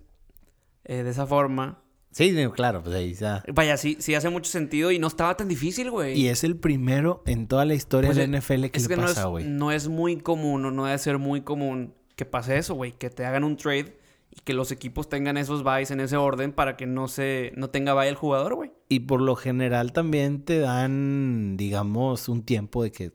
eh, 0.85 1.03
de 1.03 1.09
esa 1.09 1.25
forma... 1.25 1.79
Sí, 2.11 2.31
claro, 2.53 2.83
pues 2.83 2.95
ahí 2.95 3.11
está. 3.11 3.43
Vaya, 3.53 3.75
sí, 3.75 3.97
sí 3.99 4.13
hace 4.13 4.29
mucho 4.29 4.51
sentido 4.51 4.91
y 4.91 4.99
no 4.99 5.07
estaba 5.07 5.35
tan 5.35 5.47
difícil, 5.47 5.89
güey. 5.89 6.19
Y 6.19 6.27
es 6.27 6.43
el 6.43 6.55
primero 6.57 7.23
en 7.25 7.47
toda 7.47 7.65
la 7.65 7.73
historia 7.73 8.09
Pues, 8.09 8.17
de 8.17 8.27
la 8.27 8.37
NFL 8.37 8.65
que 8.67 8.77
es 8.77 8.87
le 8.87 8.95
que 8.95 9.01
pasa, 9.01 9.25
güey. 9.25 9.45
no 9.45 9.71
es 9.71 9.87
muy 9.87 10.17
común 10.17 10.63
o 10.65 10.69
no 10.71 10.85
debe 10.85 10.97
ser 10.99 11.17
muy 11.17 11.41
común 11.41 11.95
que 12.15 12.25
pase 12.25 12.57
eso, 12.59 12.75
güey. 12.75 12.91
Que 12.91 13.09
te 13.09 13.25
hagan 13.25 13.43
un 13.43 13.57
trade 13.57 13.97
y 14.29 14.41
que 14.43 14.53
los 14.53 14.71
equipos 14.71 15.09
tengan 15.09 15.37
esos 15.37 15.63
buys 15.63 15.89
en 15.89 16.01
ese 16.01 16.15
orden 16.15 16.51
para 16.51 16.77
que 16.77 16.85
no 16.85 17.07
se 17.07 17.51
no 17.55 17.71
tenga 17.71 17.95
buy 17.95 18.07
el 18.07 18.15
jugador, 18.15 18.53
güey. 18.53 18.71
Y 18.89 18.99
por 18.99 19.19
lo 19.19 19.35
general 19.35 19.91
también 19.91 20.43
te 20.45 20.59
dan, 20.59 21.57
digamos, 21.57 22.29
un 22.29 22.43
tiempo 22.43 22.83
de 22.83 22.91
que 22.91 23.11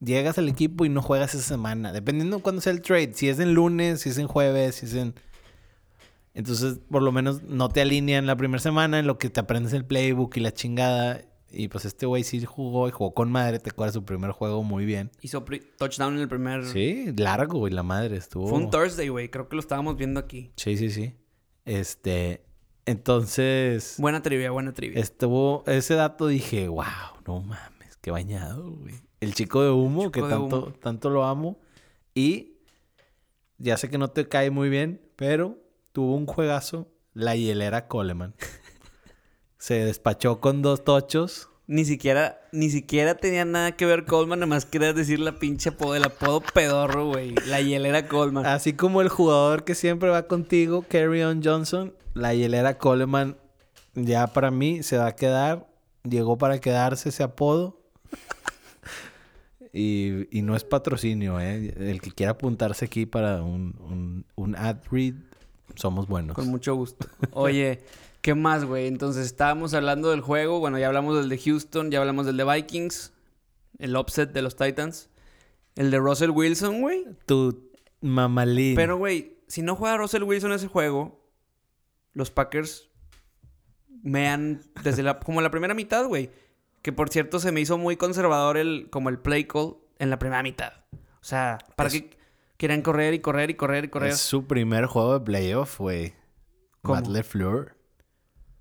llegas 0.00 0.38
al 0.38 0.48
equipo 0.48 0.84
y 0.84 0.88
no 0.88 1.02
juegas 1.02 1.34
esa 1.34 1.44
semana. 1.44 1.92
Dependiendo 1.92 2.36
de 2.36 2.42
cuándo 2.42 2.60
sea 2.60 2.72
el 2.72 2.82
trade. 2.82 3.12
Si 3.14 3.28
es 3.28 3.38
en 3.38 3.54
lunes, 3.54 4.00
si 4.02 4.10
es 4.10 4.18
en 4.18 4.26
jueves, 4.26 4.76
si 4.76 4.86
es 4.86 4.94
en... 4.94 5.14
Entonces, 6.34 6.80
por 6.90 7.02
lo 7.02 7.12
menos 7.12 7.42
no 7.44 7.68
te 7.70 7.80
alinean 7.80 8.26
la 8.26 8.36
primera 8.36 8.60
semana 8.60 8.98
en 8.98 9.06
lo 9.06 9.16
que 9.18 9.30
te 9.30 9.40
aprendes 9.40 9.72
el 9.72 9.84
playbook 9.86 10.36
y 10.36 10.40
la 10.40 10.52
chingada. 10.52 11.22
Y 11.50 11.68
pues 11.68 11.86
este 11.86 12.04
güey 12.04 12.24
sí 12.24 12.44
jugó 12.44 12.88
y 12.88 12.90
jugó 12.90 13.14
con 13.14 13.30
madre. 13.32 13.58
Te 13.58 13.70
acuerdas 13.70 13.94
su 13.94 14.04
primer 14.04 14.32
juego 14.32 14.62
muy 14.62 14.84
bien. 14.84 15.10
Hizo 15.22 15.44
touchdown 15.78 16.14
en 16.16 16.20
el 16.20 16.28
primer... 16.28 16.66
Sí, 16.66 17.12
largo, 17.16 17.58
güey, 17.60 17.72
la 17.72 17.82
madre 17.82 18.16
estuvo. 18.16 18.48
Fue 18.48 18.58
un 18.58 18.70
Thursday, 18.70 19.08
güey. 19.08 19.30
Creo 19.30 19.48
que 19.48 19.56
lo 19.56 19.60
estábamos 19.60 19.96
viendo 19.96 20.20
aquí. 20.20 20.50
Sí, 20.56 20.76
sí, 20.76 20.90
sí. 20.90 21.14
Este, 21.64 22.42
entonces, 22.84 23.96
Buena 23.98 24.22
trivia, 24.22 24.50
buena 24.50 24.72
trivia. 24.72 25.00
estuvo, 25.00 25.64
ese 25.66 25.94
dato 25.94 26.26
dije, 26.28 26.68
wow, 26.68 26.84
no 27.26 27.40
mames, 27.40 27.96
qué 28.00 28.10
bañado, 28.10 28.70
güey. 28.70 28.94
El 29.20 29.34
chico 29.34 29.62
de 29.62 29.70
humo, 29.70 30.02
chico 30.02 30.12
que 30.12 30.22
de 30.22 30.28
tanto, 30.28 30.58
humo. 30.64 30.72
tanto 30.80 31.10
lo 31.10 31.24
amo. 31.24 31.58
Y 32.14 32.56
ya 33.58 33.76
sé 33.76 33.88
que 33.88 33.98
no 33.98 34.08
te 34.08 34.28
cae 34.28 34.50
muy 34.50 34.68
bien, 34.68 35.00
pero 35.16 35.58
tuvo 35.92 36.14
un 36.14 36.26
juegazo, 36.26 36.88
la 37.14 37.36
hielera 37.36 37.88
Coleman. 37.88 38.34
Se 39.58 39.84
despachó 39.84 40.40
con 40.40 40.62
dos 40.62 40.84
tochos. 40.84 41.48
Ni 41.66 41.84
siquiera, 41.84 42.40
ni 42.52 42.70
siquiera 42.70 43.16
tenía 43.16 43.44
nada 43.44 43.72
que 43.72 43.86
ver 43.86 44.04
Coleman, 44.04 44.38
nada 44.38 44.46
más 44.46 44.66
querías 44.66 44.94
decir 44.94 45.18
la 45.18 45.38
pinche 45.38 45.70
apodo, 45.70 45.96
el 45.96 46.04
apodo 46.04 46.40
pedorro, 46.54 47.08
güey. 47.08 47.34
La 47.46 47.60
hielera 47.60 48.06
Coleman. 48.06 48.46
Así 48.46 48.74
como 48.74 49.00
el 49.00 49.08
jugador 49.08 49.64
que 49.64 49.74
siempre 49.74 50.10
va 50.10 50.28
contigo, 50.28 50.84
on 50.92 51.42
Johnson, 51.42 51.94
la 52.14 52.34
hielera 52.34 52.78
Coleman, 52.78 53.36
ya 53.94 54.28
para 54.28 54.50
mí 54.50 54.82
se 54.82 54.98
va 54.98 55.06
a 55.06 55.16
quedar. 55.16 55.66
Llegó 56.04 56.38
para 56.38 56.60
quedarse 56.60 57.08
ese 57.08 57.24
apodo. 57.24 57.80
Y, 59.76 60.26
y 60.30 60.42
no 60.42 60.56
es 60.56 60.64
patrocinio, 60.64 61.38
¿eh? 61.38 61.74
El 61.76 62.00
que 62.00 62.10
quiera 62.10 62.32
apuntarse 62.32 62.86
aquí 62.86 63.04
para 63.04 63.42
un, 63.42 63.74
un, 63.80 64.24
un 64.34 64.56
ad 64.56 64.78
read, 64.90 65.14
somos 65.74 66.08
buenos. 66.08 66.34
Con 66.34 66.48
mucho 66.48 66.74
gusto. 66.74 67.06
Oye, 67.32 67.80
¿qué 68.22 68.34
más, 68.34 68.64
güey? 68.64 68.86
Entonces 68.86 69.26
estábamos 69.26 69.74
hablando 69.74 70.10
del 70.10 70.22
juego. 70.22 70.60
Bueno, 70.60 70.78
ya 70.78 70.86
hablamos 70.86 71.18
del 71.18 71.28
de 71.28 71.36
Houston, 71.36 71.90
ya 71.90 72.00
hablamos 72.00 72.24
del 72.24 72.38
de 72.38 72.44
Vikings. 72.44 73.12
El 73.78 73.96
upset 73.96 74.32
de 74.32 74.40
los 74.40 74.56
Titans. 74.56 75.10
El 75.74 75.90
de 75.90 75.98
Russell 75.98 76.30
Wilson, 76.30 76.80
güey. 76.80 77.04
Tu 77.26 77.70
mamalín. 78.00 78.76
Pero, 78.76 78.96
güey, 78.96 79.36
si 79.46 79.60
no 79.60 79.76
juega 79.76 79.98
Russell 79.98 80.22
Wilson 80.22 80.52
ese 80.52 80.68
juego, 80.68 81.22
los 82.14 82.30
Packers 82.30 82.88
me 84.02 84.28
han. 84.28 84.62
Desde 84.82 85.02
la, 85.02 85.20
como 85.20 85.42
la 85.42 85.50
primera 85.50 85.74
mitad, 85.74 86.06
güey. 86.06 86.30
Que 86.86 86.92
por 86.92 87.08
cierto 87.08 87.40
se 87.40 87.50
me 87.50 87.60
hizo 87.60 87.78
muy 87.78 87.96
conservador 87.96 88.56
el, 88.56 88.86
como 88.90 89.08
el 89.08 89.18
play 89.18 89.42
call 89.42 89.74
en 89.98 90.08
la 90.08 90.20
primera 90.20 90.44
mitad. 90.44 90.72
O 90.92 91.24
sea, 91.24 91.58
para 91.74 91.88
Es- 91.88 91.94
que 91.94 92.16
quieran 92.56 92.80
correr 92.82 93.12
y 93.12 93.18
correr 93.18 93.50
y 93.50 93.54
correr 93.54 93.86
y 93.86 93.88
correr. 93.88 94.10
es 94.12 94.20
su 94.20 94.46
primer 94.46 94.86
juego 94.86 95.18
de 95.18 95.24
playoff, 95.24 95.80
güey. 95.80 96.14
Matt 96.84 97.08
LeFleur. 97.08 97.74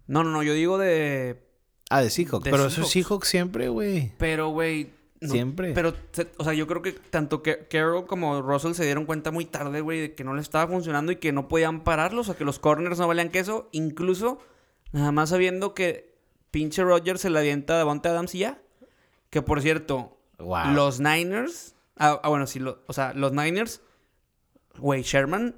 No, 0.08 0.24
no, 0.24 0.32
no, 0.32 0.42
yo 0.42 0.54
digo 0.56 0.80
de. 0.80 1.48
Ah, 1.92 2.02
de 2.02 2.10
Seahawks. 2.10 2.46
De 2.46 2.50
Pero 2.50 2.66
eso 2.66 2.82
es 2.82 2.88
Seahawks. 2.90 2.92
Seahawks 2.94 3.28
siempre, 3.28 3.70
güey. 3.70 4.12
Pero, 4.18 4.50
güey. 4.50 4.90
no- 5.22 5.30
Siempre. 5.30 5.74
Pero, 5.74 5.94
o 6.38 6.44
sea, 6.44 6.54
yo 6.54 6.66
creo 6.66 6.82
que 6.82 6.94
tanto 6.94 7.44
Carroll 7.44 8.08
como 8.08 8.42
Russell 8.42 8.74
se 8.74 8.86
dieron 8.86 9.06
cuenta 9.06 9.30
muy 9.30 9.46
tarde, 9.46 9.82
güey, 9.82 10.02
de 10.02 10.16
que 10.16 10.24
no 10.24 10.34
le 10.34 10.42
estaba 10.42 10.68
funcionando 10.68 11.12
y 11.12 11.18
que 11.18 11.32
no 11.32 11.48
podían 11.48 11.84
pararlos, 11.84 12.28
o 12.28 12.32
sea, 12.32 12.38
que 12.40 12.44
los 12.44 12.58
corners 12.58 12.98
no 12.98 13.08
valían 13.08 13.30
queso. 13.30 13.70
Incluso, 13.72 14.40
nada 14.94 15.12
más 15.12 15.30
sabiendo 15.30 15.76
que 15.76 16.15
pinche 16.56 16.84
Rodgers 16.86 17.20
se 17.20 17.30
la 17.30 17.42
avienta 17.42 17.74
a 17.74 17.78
Davante 17.80 18.08
Adams 18.08 18.34
y 18.34 18.40
ya. 18.40 18.62
Que 19.30 19.42
por 19.42 19.62
cierto, 19.62 20.18
Wow. 20.40 20.72
los 20.74 21.02
Niners. 21.02 21.76
Ah, 21.98 22.18
ah, 22.24 22.30
bueno, 22.30 22.48
sí, 22.48 22.60
lo- 22.60 22.80
o 22.88 22.94
sea, 22.94 23.14
los 23.14 23.34
Niners, 23.34 23.82
güey, 24.78 25.02
Sherman 25.02 25.56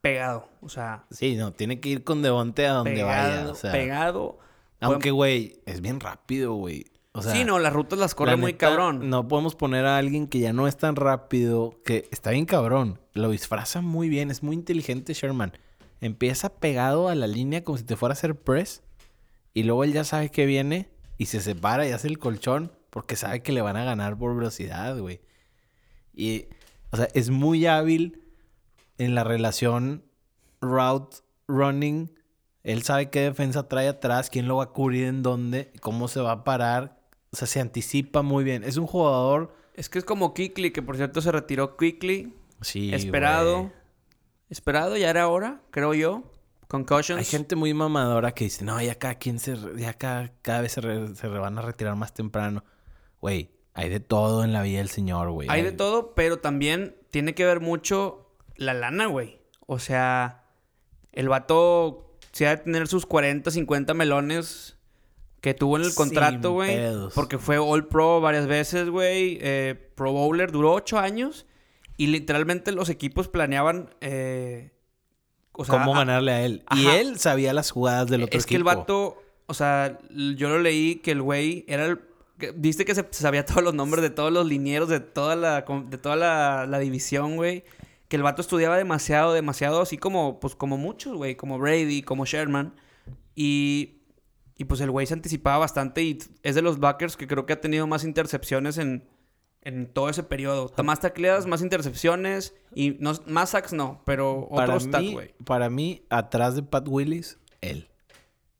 pegado. 0.00 0.48
O 0.60 0.68
sea, 0.68 1.04
Sí, 1.10 1.34
no, 1.34 1.52
tiene 1.52 1.80
que 1.80 1.88
ir 1.88 2.04
con 2.04 2.22
Devonte 2.22 2.64
a 2.68 2.74
donde 2.74 2.92
pegado, 2.92 3.38
vaya. 3.40 3.50
O 3.50 3.54
sea, 3.56 3.72
pegado. 3.72 4.38
aunque, 4.80 5.10
güey, 5.10 5.60
es 5.66 5.80
bien 5.80 5.98
rápido, 5.98 6.54
güey. 6.54 6.86
O 7.10 7.22
sea, 7.22 7.32
sí, 7.32 7.44
no, 7.44 7.58
las 7.58 7.72
rutas 7.72 7.98
las 7.98 8.14
corre 8.14 8.32
la 8.32 8.36
muy 8.36 8.52
neta, 8.52 8.68
cabrón. 8.68 9.10
No 9.10 9.26
podemos 9.26 9.56
poner 9.56 9.84
a 9.84 9.98
alguien 9.98 10.28
que 10.28 10.38
ya 10.38 10.52
no 10.52 10.68
es 10.68 10.76
tan 10.76 10.94
rápido, 10.94 11.80
que 11.84 12.08
está 12.12 12.30
bien 12.30 12.44
cabrón. 12.44 13.00
Lo 13.14 13.30
disfraza 13.30 13.80
muy 13.80 14.08
bien, 14.08 14.30
es 14.30 14.44
muy 14.44 14.54
inteligente 14.54 15.12
Sherman. 15.12 15.52
Empieza 16.00 16.50
pegado 16.50 17.08
a 17.08 17.14
la 17.16 17.26
línea 17.26 17.64
como 17.64 17.78
si 17.78 17.84
te 17.84 17.96
fuera 17.96 18.12
a 18.12 18.16
hacer 18.18 18.36
press. 18.38 18.82
Y 19.56 19.62
luego 19.62 19.84
él 19.84 19.94
ya 19.94 20.04
sabe 20.04 20.28
que 20.28 20.44
viene 20.44 20.90
y 21.16 21.26
se 21.26 21.40
separa 21.40 21.88
y 21.88 21.92
hace 21.92 22.08
el 22.08 22.18
colchón 22.18 22.72
porque 22.90 23.16
sabe 23.16 23.40
que 23.40 23.52
le 23.52 23.62
van 23.62 23.78
a 23.78 23.84
ganar 23.86 24.18
por 24.18 24.36
velocidad, 24.36 24.98
güey. 24.98 25.22
Y, 26.12 26.48
o 26.90 26.98
sea, 26.98 27.08
es 27.14 27.30
muy 27.30 27.64
hábil 27.64 28.20
en 28.98 29.14
la 29.14 29.24
relación 29.24 30.04
route 30.60 31.16
running. 31.48 32.12
Él 32.64 32.82
sabe 32.82 33.08
qué 33.08 33.20
defensa 33.20 33.66
trae 33.66 33.88
atrás, 33.88 34.28
quién 34.28 34.46
lo 34.46 34.56
va 34.56 34.64
a 34.64 34.72
cubrir 34.72 35.06
en 35.06 35.22
dónde, 35.22 35.72
cómo 35.80 36.06
se 36.08 36.20
va 36.20 36.32
a 36.32 36.44
parar. 36.44 37.00
O 37.30 37.36
sea, 37.36 37.48
se 37.48 37.58
anticipa 37.58 38.20
muy 38.20 38.44
bien. 38.44 38.62
Es 38.62 38.76
un 38.76 38.86
jugador. 38.86 39.56
Es 39.72 39.88
que 39.88 39.98
es 39.98 40.04
como 40.04 40.34
Kikli, 40.34 40.70
que 40.70 40.82
por 40.82 40.98
cierto 40.98 41.22
se 41.22 41.32
retiró 41.32 41.78
Quickly. 41.78 42.34
Sí. 42.60 42.92
esperado. 42.92 43.60
güey. 43.60 43.72
Esperado, 44.50 44.98
ya 44.98 45.08
era 45.08 45.28
hora, 45.28 45.62
creo 45.70 45.94
yo. 45.94 46.30
Concussions. 46.68 47.18
Hay 47.18 47.24
gente 47.24 47.54
muy 47.56 47.72
mamadora 47.74 48.32
que 48.32 48.44
dice, 48.44 48.64
no, 48.64 48.80
ya 48.82 48.96
cada 48.96 49.14
quien 49.16 49.38
se. 49.38 49.56
Ya 49.76 49.94
cada, 49.94 50.32
cada 50.42 50.60
vez 50.62 50.72
se, 50.72 50.80
re- 50.80 51.14
se 51.14 51.28
re- 51.28 51.38
van 51.38 51.58
a 51.58 51.62
retirar 51.62 51.94
más 51.96 52.12
temprano. 52.14 52.64
Güey, 53.20 53.50
hay 53.74 53.88
de 53.88 54.00
todo 54.00 54.42
en 54.44 54.52
la 54.52 54.62
vida 54.62 54.78
del 54.78 54.88
señor, 54.90 55.30
güey. 55.30 55.48
Hay 55.50 55.62
de 55.62 55.72
todo, 55.72 56.14
pero 56.14 56.38
también 56.38 56.96
tiene 57.10 57.34
que 57.34 57.44
ver 57.44 57.60
mucho 57.60 58.30
la 58.56 58.74
lana, 58.74 59.06
güey. 59.06 59.38
O 59.66 59.78
sea, 59.78 60.44
el 61.12 61.28
vato 61.28 62.16
se 62.32 62.46
ha 62.48 62.56
de 62.56 62.62
tener 62.64 62.88
sus 62.88 63.06
40, 63.06 63.50
50 63.50 63.94
melones 63.94 64.76
que 65.40 65.54
tuvo 65.54 65.76
en 65.76 65.84
el 65.84 65.94
contrato, 65.94 66.52
güey. 66.52 66.76
Porque 67.14 67.38
fue 67.38 67.58
All 67.58 67.86
Pro 67.86 68.20
varias 68.20 68.46
veces, 68.46 68.88
güey. 68.90 69.38
eh, 69.40 69.74
Pro 69.94 70.12
Bowler 70.12 70.50
duró 70.50 70.72
8 70.72 70.98
años. 70.98 71.46
Y 71.96 72.08
literalmente 72.08 72.72
los 72.72 72.88
equipos 72.90 73.28
planeaban. 73.28 73.94
eh, 74.00 74.72
o 75.56 75.64
sea, 75.64 75.78
¿Cómo 75.78 75.94
ganarle 75.94 76.32
a 76.32 76.44
él? 76.44 76.64
Y 76.76 76.86
él 76.86 77.18
sabía 77.18 77.52
las 77.52 77.70
jugadas 77.70 78.08
del 78.08 78.24
otro 78.24 78.38
es 78.38 78.46
que 78.46 78.56
el 78.56 78.62
equipo. 78.62 78.76
vato, 78.76 79.22
o 79.46 79.54
sea, 79.54 79.98
yo 80.10 80.48
lo 80.48 80.58
leí 80.58 80.96
que 80.96 81.12
el 81.12 81.22
güey 81.22 81.64
era 81.68 81.86
el. 81.86 82.00
Viste 82.54 82.84
que 82.84 82.94
se 82.94 83.06
sabía 83.12 83.44
todos 83.46 83.62
los 83.62 83.72
nombres 83.72 84.02
de 84.02 84.10
todos 84.10 84.30
los 84.30 84.46
linieros 84.46 84.90
de 84.90 85.00
toda 85.00 85.36
la, 85.36 85.62
de 85.62 85.98
toda 85.98 86.16
la, 86.16 86.66
la 86.66 86.78
división, 86.78 87.36
güey. 87.36 87.64
Que 88.08 88.16
el 88.16 88.22
vato 88.22 88.42
estudiaba 88.42 88.76
demasiado, 88.76 89.32
demasiado, 89.32 89.80
así 89.80 89.96
como, 89.98 90.38
pues, 90.38 90.54
como 90.54 90.76
muchos, 90.76 91.14
güey. 91.14 91.34
Como 91.34 91.58
Brady, 91.58 92.02
como 92.02 92.26
Sherman. 92.26 92.74
Y, 93.34 94.02
y 94.58 94.64
pues 94.64 94.80
el 94.80 94.90
güey 94.90 95.06
se 95.06 95.14
anticipaba 95.14 95.58
bastante 95.58 96.02
y 96.02 96.18
es 96.42 96.54
de 96.54 96.62
los 96.62 96.78
backers 96.78 97.16
que 97.16 97.26
creo 97.26 97.46
que 97.46 97.54
ha 97.54 97.60
tenido 97.60 97.86
más 97.86 98.04
intercepciones 98.04 98.78
en, 98.78 99.04
en 99.66 99.86
todo 99.92 100.08
ese 100.08 100.22
periodo. 100.22 100.72
Más 100.84 101.00
tacleadas, 101.00 101.46
más 101.46 101.60
intercepciones 101.60 102.54
y 102.74 102.96
no, 103.00 103.12
más 103.26 103.50
sacks 103.50 103.72
no, 103.72 104.00
pero 104.06 104.48
para 104.54 104.74
otro 104.76 104.80
stat, 104.88 105.00
mí, 105.02 105.12
güey. 105.12 105.34
para 105.44 105.68
mí, 105.70 106.02
atrás 106.08 106.54
de 106.54 106.62
Pat 106.62 106.86
Willis, 106.88 107.38
él. 107.60 107.88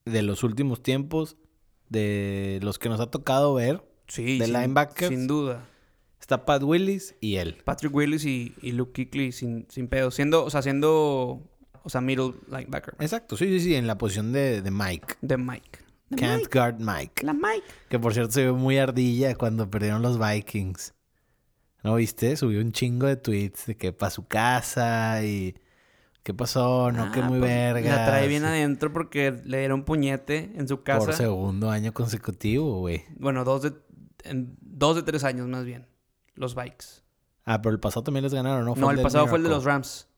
De 0.05 0.23
los 0.23 0.43
últimos 0.43 0.83
tiempos, 0.83 1.37
de 1.89 2.59
los 2.63 2.79
que 2.79 2.89
nos 2.89 3.01
ha 3.01 3.11
tocado 3.11 3.55
ver, 3.55 3.83
Sí, 4.09 4.39
de 4.39 4.45
sin- 4.47 4.55
linebackers. 4.55 5.09
Sin 5.09 5.27
duda. 5.27 5.65
está 6.21 6.45
Pat 6.45 6.63
Willis 6.63 7.15
y 7.21 7.37
él. 7.37 7.57
Patrick 7.65 7.95
Willis 7.95 8.25
y, 8.25 8.55
y 8.63 8.73
Luke 8.73 8.93
Kuechly 8.93 9.33
sin, 9.33 9.67
sin 9.69 9.89
pedo. 9.89 10.11
Siendo, 10.11 10.45
o 10.45 10.51
sea, 10.51 10.63
siendo, 10.63 11.43
o 11.83 11.89
sea, 11.89 12.01
middle 12.01 12.35
linebacker. 12.49 12.95
Exacto, 13.01 13.37
sí, 13.37 13.47
sí, 13.47 13.61
sí, 13.61 13.75
en 13.77 13.87
la 13.87 13.97
posición 13.99 14.33
de, 14.33 14.63
de 14.63 14.71
Mike. 14.71 15.15
De 15.23 15.37
Mike. 15.37 15.81
Can't 16.17 16.43
Mike. 16.43 16.49
guard 16.59 16.79
Mike. 16.81 17.25
La 17.27 17.33
Mike. 17.33 17.65
Que 17.89 17.99
por 17.99 18.13
cierto 18.15 18.31
se 18.33 18.43
vio 18.43 18.55
muy 18.55 18.79
ardilla 18.79 19.35
cuando 19.35 19.69
perdieron 19.71 20.03
los 20.03 20.19
Vikings. 20.21 20.95
¿No 21.87 21.95
viste? 21.95 22.37
Subió 22.37 22.61
un 22.61 22.73
chingo 22.73 23.07
de 23.07 23.17
tweets 23.17 23.67
de 23.67 23.77
que 23.77 23.93
para 23.93 24.11
su 24.11 24.27
casa 24.27 25.23
y... 25.23 25.55
¿Qué 26.25 26.35
pasó? 26.35 26.91
No, 26.91 27.13
que 27.13 27.21
Ah, 27.21 27.29
muy 27.29 27.39
pues, 27.39 27.51
verga. 27.51 27.97
La 27.97 28.07
trae 28.07 28.27
bien 28.27 28.45
adentro 28.45 28.93
porque 28.93 29.41
le 29.45 29.61
dieron 29.61 29.85
puñete 29.85 30.51
en 30.57 30.67
su 30.67 30.83
casa. 30.83 31.07
Por 31.07 31.15
segundo 31.15 31.71
año 31.71 31.93
consecutivo, 31.95 32.81
güey. 32.81 33.05
Bueno, 33.17 33.45
dos 33.45 33.63
de, 33.63 33.73
en 34.25 34.57
dos 34.61 34.97
de 34.97 35.05
tres 35.05 35.23
años 35.23 35.47
más 35.47 35.65
bien. 35.65 35.87
Los 36.35 36.57
Vikes. 36.57 37.05
Ah, 37.45 37.63
pero 37.63 37.73
el 37.73 37.79
pasado 37.79 38.03
también 38.03 38.25
les 38.25 38.35
ganaron, 38.35 38.65
¿no? 38.65 38.75
No, 38.75 38.91
el 38.91 39.01
pasado 39.01 39.29
fue 39.29 39.39
el 39.39 39.45
de 39.45 39.51
los. 39.51 39.63
Rams. 39.63 40.09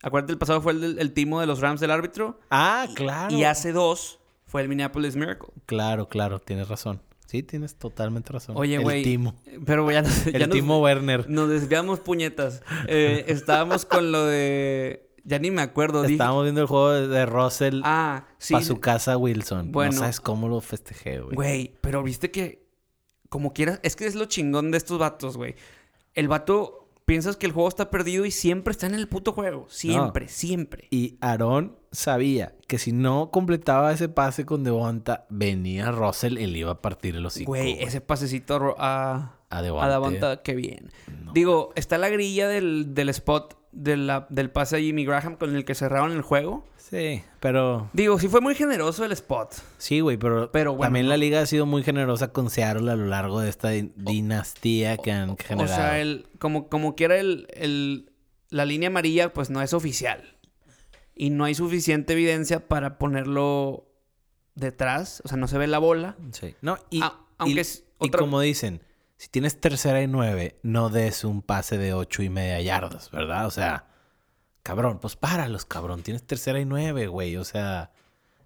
Acuérdate, 0.00 0.32
el 0.32 0.38
pasado 0.38 0.60
fue 0.62 0.72
el, 0.74 0.80
del- 0.80 0.98
el 1.00 1.12
timo 1.12 1.40
de 1.40 1.46
los 1.48 1.58
Rams 1.60 1.80
del 1.80 1.90
árbitro. 1.90 2.38
Ah, 2.48 2.86
claro. 2.94 3.34
Y 3.34 3.42
hace 3.42 3.72
dos 3.72 4.20
fue 4.44 4.62
el 4.62 4.68
Minneapolis 4.68 5.16
Miracle. 5.16 5.48
Claro, 5.66 6.08
claro, 6.08 6.38
tienes 6.38 6.68
razón. 6.68 7.02
Sí, 7.32 7.42
tienes 7.42 7.76
totalmente 7.76 8.30
razón. 8.30 8.56
Oye, 8.58 8.74
El 8.76 8.82
güey. 8.82 9.02
Timo. 9.02 9.34
Pero 9.64 9.90
ya, 9.90 10.02
nos- 10.02 10.24
ya 10.26 10.30
El 10.32 10.40
nos- 10.40 10.50
Timo 10.50 10.80
Werner. 10.82 11.30
Nos 11.30 11.48
desviamos 11.48 11.98
puñetas. 12.00 12.62
Eh, 12.88 13.24
estábamos 13.28 13.86
con 13.86 14.12
lo 14.12 14.26
de. 14.26 15.08
Ya 15.24 15.38
ni 15.38 15.50
me 15.50 15.62
acuerdo. 15.62 16.02
dije- 16.02 16.12
Estábamos 16.14 16.42
viendo 16.44 16.60
el 16.60 16.66
juego 16.66 16.90
de, 16.92 17.24
Russell 17.24 17.80
Ah, 17.84 18.26
sí. 18.36 18.52
para 18.52 18.66
su 18.66 18.80
casa 18.80 19.16
Wilson. 19.16 19.72
Bueno. 19.72 19.92
No 19.92 19.98
sabes 20.00 20.20
cómo 20.20 20.46
lo 20.48 20.60
festejé, 20.60 21.20
güey. 21.20 21.34
Güey, 21.34 21.74
pero 21.80 22.02
viste 22.02 22.30
que. 22.30 22.68
Como 23.30 23.54
quieras. 23.54 23.80
Es 23.82 23.96
que 23.96 24.04
es 24.04 24.14
lo 24.14 24.26
chingón 24.26 24.70
de 24.70 24.76
estos 24.76 24.98
vatos, 24.98 25.38
güey. 25.38 25.54
El 26.12 26.28
vato. 26.28 26.80
Piensas 27.06 27.36
que 27.38 27.46
el 27.46 27.52
juego 27.52 27.68
está 27.70 27.90
perdido 27.90 28.26
y 28.26 28.30
siempre 28.30 28.70
está 28.72 28.86
en 28.86 28.94
el 28.94 29.08
puto 29.08 29.32
juego. 29.32 29.66
Siempre, 29.70 30.28
siempre. 30.28 30.86
Y 30.90 31.16
Aaron 31.22 31.78
sabía 31.92 32.54
que 32.66 32.78
si 32.78 32.92
no 32.92 33.30
completaba 33.30 33.92
ese 33.92 34.08
pase 34.08 34.44
con 34.46 34.64
Devonta, 34.64 35.26
venía 35.28 35.90
Russell 35.92 36.38
y 36.38 36.46
le 36.46 36.58
iba 36.58 36.72
a 36.72 36.80
partir 36.82 37.14
el 37.16 37.24
hocico. 37.26 37.50
Güey, 37.52 37.82
ese 37.82 38.00
pasecito 38.00 38.74
a, 38.78 39.36
a, 39.50 39.62
Devonta. 39.62 40.30
a 40.32 40.42
qué 40.42 40.54
bien. 40.54 40.90
No. 41.24 41.32
Digo, 41.32 41.72
está 41.76 41.98
la 41.98 42.08
grilla 42.08 42.48
del, 42.48 42.94
del 42.94 43.08
spot 43.10 43.58
de 43.72 43.96
la- 43.96 44.26
del 44.30 44.50
pase 44.50 44.76
a 44.76 44.80
Jimmy 44.80 45.04
Graham 45.04 45.36
con 45.36 45.54
el 45.54 45.64
que 45.64 45.74
cerraron 45.74 46.12
el 46.12 46.22
juego. 46.22 46.64
Sí, 46.76 47.22
pero... 47.40 47.88
Digo, 47.94 48.18
sí 48.18 48.28
fue 48.28 48.42
muy 48.42 48.54
generoso 48.54 49.04
el 49.06 49.12
spot. 49.12 49.54
Sí, 49.78 50.00
güey, 50.00 50.18
pero, 50.18 50.52
Pero 50.52 50.72
bueno, 50.72 50.82
también 50.88 51.08
la 51.08 51.16
liga 51.16 51.40
ha 51.40 51.46
sido 51.46 51.64
muy 51.64 51.82
generosa 51.82 52.32
con 52.32 52.50
Seattle 52.50 52.90
a 52.90 52.96
lo 52.96 53.06
largo 53.06 53.40
de 53.40 53.48
esta 53.48 53.72
din- 53.72 53.92
dinastía 53.96 54.98
que 54.98 55.10
han 55.12 55.30
O 55.30 55.36
generado. 55.42 55.74
sea, 55.74 56.00
el, 56.00 56.26
como, 56.38 56.68
como 56.68 56.94
quiera 56.94 57.16
el, 57.18 57.46
el- 57.54 58.10
la 58.50 58.66
línea 58.66 58.88
amarilla, 58.88 59.32
pues 59.32 59.48
no 59.48 59.62
es 59.62 59.72
oficial. 59.72 60.36
Y 61.22 61.30
no 61.30 61.44
hay 61.44 61.54
suficiente 61.54 62.14
evidencia 62.14 62.66
para 62.66 62.98
ponerlo 62.98 63.86
detrás. 64.54 65.22
O 65.24 65.28
sea, 65.28 65.36
no 65.36 65.46
se 65.48 65.58
ve 65.58 65.66
la 65.66 65.78
bola. 65.78 66.16
Sí. 66.32 66.54
No, 66.60 66.78
y, 66.90 67.00
Ah, 67.02 67.20
aunque 67.38 67.56
y- 67.56 67.60
es 67.60 67.84
y 68.00 68.06
otra- 68.08 68.20
como 68.20 68.40
dicen, 68.40 68.80
si 69.16 69.28
tienes 69.28 69.60
tercera 69.60 70.02
y 70.02 70.08
nueve, 70.08 70.56
no 70.62 70.88
des 70.88 71.24
un 71.24 71.42
pase 71.42 71.78
de 71.78 71.94
ocho 71.94 72.22
y 72.22 72.28
media 72.28 72.60
yardas, 72.60 73.10
¿verdad? 73.12 73.46
O 73.46 73.50
sea, 73.50 73.86
cabrón, 74.62 74.98
pues 75.00 75.14
páralos, 75.16 75.64
cabrón. 75.64 76.02
Tienes 76.02 76.24
tercera 76.24 76.58
y 76.60 76.64
nueve, 76.64 77.06
güey. 77.06 77.36
O 77.36 77.44
sea, 77.44 77.92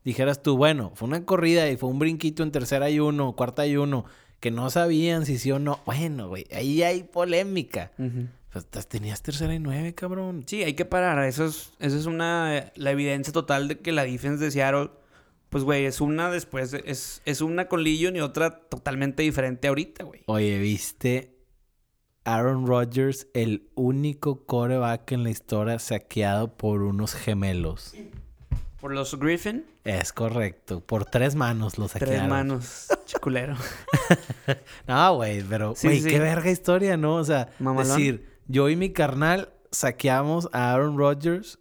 dijeras 0.05 0.43
tú, 0.43 0.57
bueno, 0.59 0.93
fue 0.95 1.09
una 1.09 1.25
corrida 1.25 1.69
y 1.71 1.77
fue 1.79 1.89
un 1.89 1.99
brinquito 1.99 2.43
en 2.43 2.53
tercera 2.53 2.91
y 2.91 3.01
uno, 3.01 3.35
cuarta 3.37 3.67
y 3.67 3.77
uno, 3.79 4.05
que 4.39 4.51
no 4.51 4.69
sabían 4.69 5.25
si 5.25 5.39
sí 5.39 5.51
o 5.51 5.59
no. 5.59 5.81
Bueno, 5.87 6.29
güey, 6.29 6.47
ahí 6.53 6.83
hay 6.83 7.05
polémica. 7.05 7.91
Te- 7.97 8.27
tenías 8.89 9.23
tercera 9.23 9.55
y 9.55 9.59
nueve, 9.59 9.95
cabrón. 9.95 10.45
Sí, 10.47 10.63
hay 10.63 10.75
que 10.75 10.85
parar. 10.85 11.23
Eso 11.25 11.45
es, 11.47 11.73
eso 11.79 11.97
es 11.99 12.07
una... 12.07 12.73
La 12.75 12.91
evidencia 12.91 13.33
total 13.33 13.69
de 13.69 13.79
que 13.79 13.93
la 13.93 14.05
defense 14.05 14.43
de 14.45 14.51
Seattle... 14.51 14.91
Pues, 15.49 15.63
güey, 15.63 15.85
es 15.85 16.01
una 16.01 16.31
después... 16.31 16.71
de- 16.71 16.83
es, 16.87 17.23
es 17.25 17.41
una 17.41 17.69
con 17.69 17.85
Legion 17.85 18.17
y 18.17 18.21
otra 18.21 18.59
totalmente 18.69 19.23
diferente 19.23 19.69
ahorita, 19.69 20.05
güey. 20.05 20.23
Oye, 20.27 20.59
¿viste? 20.59 21.37
Aaron 22.25 22.67
Rodgers, 22.67 23.29
el 23.35 23.69
único 23.77 24.45
coreback 24.47 25.13
en 25.13 25.23
la 25.23 25.31
historia 25.31 25.79
saqueado 25.79 26.57
por 26.57 26.83
unos 26.83 27.15
gemelos. 27.15 27.95
Por 28.81 28.93
los 28.93 29.19
Griffin, 29.19 29.65
Es 29.85 30.13
correcto. 30.13 30.81
Por 30.81 31.05
tres 31.05 31.35
manos 31.37 31.79
lo 31.79 31.87
saquearon. 31.89 32.17
tres 32.17 32.29
manos. 32.29 32.89
Chiculero. 33.07 33.55
No, 34.87 35.15
güey, 35.17 35.43
pero, 35.43 35.75
Sí, 35.77 35.87
güey, 35.87 36.01
sí. 36.01 36.09
qué 36.11 36.19
verga 36.19 36.51
historia, 36.51 36.97
¿no? 36.97 37.15
O 37.17 37.25
sea, 37.25 37.49
Mamalón. 37.61 37.97
decir, 37.97 38.36
yo 38.49 38.69
y 38.69 38.77
mi 38.77 38.93
carnal 38.93 39.53
saqueamos 39.71 40.49
a 40.53 40.73
Aaron 40.73 40.97
Rodgers 40.99 41.59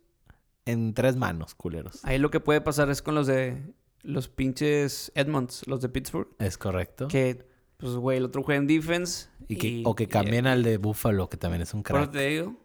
en 0.66 0.94
tres 0.94 1.16
manos, 1.16 1.56
culeros. 1.56 2.04
Ahí 2.04 2.18
lo 2.18 2.30
que 2.32 2.40
puede 2.40 2.62
pasar 2.62 2.90
es 2.90 3.02
con 3.02 3.16
los 3.16 3.28
de... 3.28 3.74
Los 4.02 4.28
pinches 4.30 5.12
Edmonds, 5.16 5.64
los 5.66 5.82
de 5.82 5.90
Pittsburgh. 5.90 6.28
Es 6.38 6.60
correcto. 6.60 7.08
Que, 7.08 7.48
pues, 7.78 7.94
güey, 7.94 8.20
el 8.20 8.26
otro 8.26 8.44
juega 8.44 8.60
en 8.60 8.68
defense. 8.68 9.30
Y 9.48 9.56
que, 9.58 9.68
y- 9.68 9.84
o 9.84 9.96
que 9.96 10.04
y- 10.04 10.08
cambien 10.08 10.46
al 10.46 10.62
de 10.62 10.78
Buffalo, 10.78 11.28
que 11.28 11.38
también 11.38 11.64
es 11.64 11.74
un 11.74 11.82
Por 11.82 11.98
crack. 12.02 12.12
te 12.12 12.28
digo. 12.28 12.56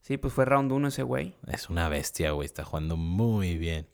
Sí, 0.00 0.16
pues 0.16 0.34
fue 0.34 0.44
round 0.44 0.72
uno 0.72 0.88
ese 0.88 1.04
güey. 1.04 1.36
Es 1.46 1.70
una 1.70 1.88
bestia, 1.88 2.32
güey. 2.32 2.46
Está 2.46 2.64
jugando 2.64 2.96
muy 2.96 3.56
bien. 3.58 3.86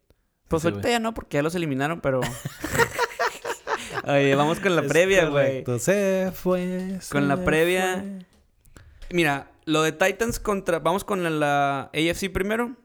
Pues 0.49 0.62
Ese 0.64 0.71
ahorita 0.71 0.89
ya 0.89 0.99
no, 0.99 1.12
porque 1.12 1.35
ya 1.37 1.43
los 1.43 1.55
eliminaron, 1.55 2.01
pero... 2.01 2.21
Oye, 4.05 4.35
vamos 4.35 4.61
con 4.61 4.75
la 4.75 4.83
Es 4.83 4.89
previa, 4.89 5.27
güey. 5.27 5.64
Se 5.79 6.31
fue. 6.35 6.99
Con 7.11 7.29
la 7.29 7.45
previa. 7.45 7.97
fue. 8.01 8.27
Mira, 9.11 9.51
lo 9.69 9.83
de 9.83 9.93
Titans 9.93 10.41
contra. 10.41 10.79
Vamos 10.81 11.05
con 11.05 11.23
la, 11.23 11.31
la 11.31 11.81
AFC 11.95 12.31
primero. 12.33 12.77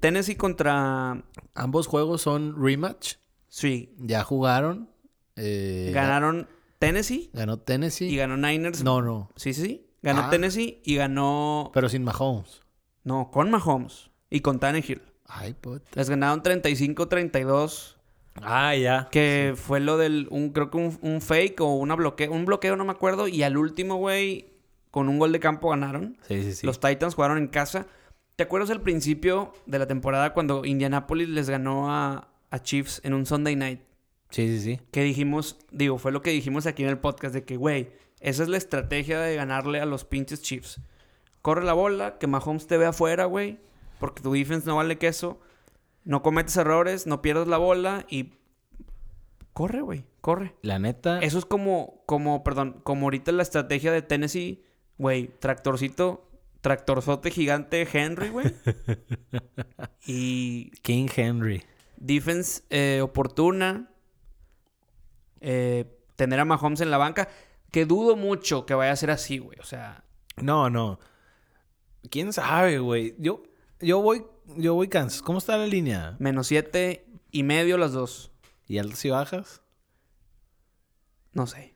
Tennessee 0.00 0.36
contra. 0.36 1.22
Ambos 1.54 1.86
juegos 1.86 2.22
son 2.22 2.54
rematch. 2.62 3.14
Sí. 3.48 3.94
Ya 3.98 4.22
jugaron. 4.22 4.88
eh, 5.36 5.90
Ganaron 5.94 6.48
Tennessee 6.78 7.30
Ganó 7.32 7.58
Tennessee. 7.58 8.06
y 8.08 8.16
ganó 8.16 8.36
Niners. 8.36 8.84
No, 8.84 9.02
no. 9.02 9.30
Sí, 9.36 9.54
sí, 9.54 9.62
sí. 9.62 9.86
Ganó 10.02 10.22
Ah. 10.24 10.30
Tennessee 10.30 10.80
y 10.84 10.94
ganó. 10.96 11.70
Pero 11.74 11.88
sin 11.88 12.04
Mahomes. 12.04 12.60
No, 13.02 13.30
con 13.30 13.50
Mahomes 13.50 14.10
y 14.30 14.40
con 14.40 14.58
Tannehill. 14.60 15.00
Ay, 15.26 15.54
puta. 15.54 15.84
Les 15.94 16.08
ganaron 16.10 16.42
35-32. 16.42 17.96
Ah, 18.42 18.74
ya. 18.76 19.08
Que 19.10 19.54
fue 19.56 19.80
lo 19.80 19.96
del. 19.96 20.28
Un, 20.30 20.50
creo 20.50 20.70
que 20.70 20.76
un, 20.76 20.98
un 21.00 21.20
fake 21.20 21.60
o 21.60 21.74
una 21.74 21.94
bloqueo. 21.96 22.30
Un 22.32 22.44
bloqueo, 22.44 22.76
no 22.76 22.84
me 22.84 22.92
acuerdo. 22.92 23.26
Y 23.28 23.42
al 23.42 23.56
último, 23.56 23.96
güey, 23.96 24.52
con 24.96 25.10
un 25.10 25.18
gol 25.18 25.30
de 25.30 25.40
campo 25.40 25.68
ganaron. 25.68 26.16
Sí, 26.26 26.42
sí, 26.42 26.54
sí. 26.54 26.66
Los 26.66 26.80
Titans 26.80 27.16
jugaron 27.16 27.36
en 27.36 27.48
casa. 27.48 27.86
¿Te 28.34 28.44
acuerdas 28.44 28.70
al 28.70 28.80
principio 28.80 29.52
de 29.66 29.78
la 29.78 29.86
temporada 29.86 30.32
cuando 30.32 30.64
Indianapolis 30.64 31.28
les 31.28 31.50
ganó 31.50 31.92
a, 31.92 32.30
a 32.48 32.62
Chiefs 32.62 33.02
en 33.04 33.12
un 33.12 33.26
Sunday 33.26 33.56
night? 33.56 33.82
Sí, 34.30 34.48
sí, 34.48 34.58
sí. 34.58 34.80
Que 34.92 35.02
dijimos, 35.02 35.58
digo, 35.70 35.98
fue 35.98 36.12
lo 36.12 36.22
que 36.22 36.30
dijimos 36.30 36.64
aquí 36.64 36.82
en 36.82 36.88
el 36.88 36.96
podcast 36.96 37.34
de 37.34 37.44
que, 37.44 37.58
güey, 37.58 37.90
esa 38.20 38.42
es 38.42 38.48
la 38.48 38.56
estrategia 38.56 39.20
de 39.20 39.36
ganarle 39.36 39.82
a 39.82 39.84
los 39.84 40.06
pinches 40.06 40.40
Chiefs. 40.40 40.80
Corre 41.42 41.66
la 41.66 41.74
bola, 41.74 42.16
que 42.16 42.26
Mahomes 42.26 42.66
te 42.66 42.78
ve 42.78 42.86
afuera, 42.86 43.26
güey, 43.26 43.58
porque 44.00 44.22
tu 44.22 44.32
defense 44.32 44.66
no 44.66 44.76
vale 44.76 44.96
queso. 44.96 45.42
No 46.04 46.22
cometes 46.22 46.56
errores, 46.56 47.06
no 47.06 47.20
pierdas 47.20 47.48
la 47.48 47.58
bola 47.58 48.06
y 48.08 48.32
corre, 49.52 49.82
güey, 49.82 50.06
corre. 50.22 50.56
La 50.62 50.78
neta. 50.78 51.18
Eso 51.18 51.36
es 51.36 51.44
como, 51.44 52.02
como, 52.06 52.42
perdón, 52.42 52.80
como 52.82 53.04
ahorita 53.04 53.30
la 53.32 53.42
estrategia 53.42 53.92
de 53.92 54.00
Tennessee, 54.00 54.64
güey, 54.98 55.28
tractorcito, 55.38 56.28
tractorzote 56.60 57.30
gigante 57.30 57.86
Henry, 57.92 58.28
güey. 58.30 58.54
y 60.06 60.70
King 60.82 61.08
Henry. 61.14 61.62
defense 61.96 62.62
eh, 62.70 63.00
oportuna. 63.02 63.90
eh, 65.40 65.84
tener 66.16 66.40
a 66.40 66.44
Mahomes 66.44 66.80
en 66.80 66.90
la 66.90 66.98
banca. 66.98 67.28
Que 67.70 67.84
dudo 67.84 68.16
mucho 68.16 68.64
que 68.64 68.74
vaya 68.74 68.92
a 68.92 68.96
ser 68.96 69.10
así, 69.10 69.38
güey. 69.38 69.58
O 69.60 69.64
sea, 69.64 70.04
No, 70.36 70.70
no. 70.70 70.98
¿Quién 72.10 72.32
sabe, 72.32 72.78
güey? 72.78 73.14
Yo, 73.18 73.42
yo 73.80 74.00
voy, 74.00 74.24
yo 74.56 74.74
voy 74.74 74.88
Kansas. 74.88 75.20
¿Cómo 75.22 75.38
está 75.38 75.56
la 75.58 75.66
línea? 75.66 76.16
menos 76.18 76.46
siete 76.46 77.06
y 77.30 77.42
medio 77.42 77.76
las 77.76 77.92
dos. 77.92 78.30
¿Y 78.66 78.78
altas 78.78 79.04
y 79.04 79.10
bajas? 79.10 79.60
No 81.32 81.46
sé. 81.46 81.75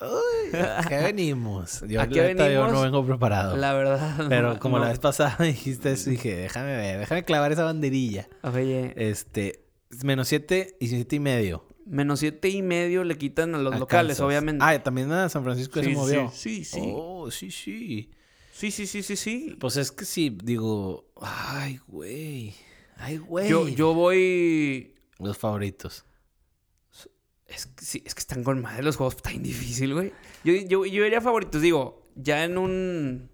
¿A 0.00 0.84
qué 0.88 0.96
venimos? 0.98 1.82
Yo, 1.86 2.00
¿A 2.00 2.06
qué 2.08 2.34
yo 2.54 2.68
no 2.68 2.80
vengo 2.82 3.04
preparado. 3.04 3.56
La 3.56 3.72
verdad. 3.74 4.16
Pero 4.28 4.58
como 4.58 4.78
no. 4.78 4.84
la 4.84 4.90
vez 4.90 4.98
pasada 4.98 5.36
dijiste 5.44 5.92
eso, 5.92 6.10
dije, 6.10 6.34
déjame 6.36 6.76
ver, 6.76 6.98
déjame 7.00 7.24
clavar 7.24 7.52
esa 7.52 7.64
banderilla. 7.64 8.28
Oye, 8.42 8.94
Este, 8.96 9.64
menos 10.02 10.28
siete 10.28 10.76
y 10.80 10.88
siete 10.88 11.16
y 11.16 11.20
medio. 11.20 11.64
menos 11.86 12.20
siete 12.20 12.48
y 12.48 12.62
medio 12.62 13.04
le 13.04 13.18
quitan 13.18 13.54
a 13.54 13.58
los 13.58 13.78
locales, 13.78 14.20
obviamente. 14.20 14.64
Ah, 14.66 14.82
también 14.82 15.10
a 15.12 15.28
San 15.28 15.44
Francisco 15.44 15.80
Sí, 15.80 15.86
se 15.90 15.92
movió. 15.92 16.30
sí, 16.32 16.64
sí, 16.64 16.64
sí. 16.64 16.92
Oh, 16.94 17.30
sí, 17.30 17.50
sí. 17.50 18.10
Sí, 18.52 18.70
sí, 18.70 18.86
sí, 18.86 19.02
sí, 19.02 19.16
sí. 19.16 19.56
Pues 19.58 19.76
es 19.76 19.90
que 19.90 20.04
sí, 20.04 20.36
digo, 20.44 21.06
ay, 21.20 21.80
güey. 21.88 22.54
Ay, 22.96 23.16
güey. 23.16 23.48
Yo, 23.48 23.66
yo 23.68 23.94
voy. 23.94 24.94
Los 25.18 25.38
favoritos. 25.38 26.04
Es 27.50 27.66
que, 27.66 27.84
sí, 27.84 28.02
es 28.06 28.14
que 28.14 28.20
están 28.20 28.42
con 28.44 28.60
madre 28.62 28.82
los 28.82 28.96
juegos, 28.96 29.14
está 29.16 29.30
bien 29.30 29.42
difícil, 29.42 29.92
güey. 29.94 30.12
Yo, 30.44 30.54
yo, 30.54 30.86
yo 30.86 31.04
iría 31.04 31.20
favoritos, 31.20 31.60
digo, 31.60 32.06
ya 32.14 32.44
en 32.44 32.56
un. 32.58 33.30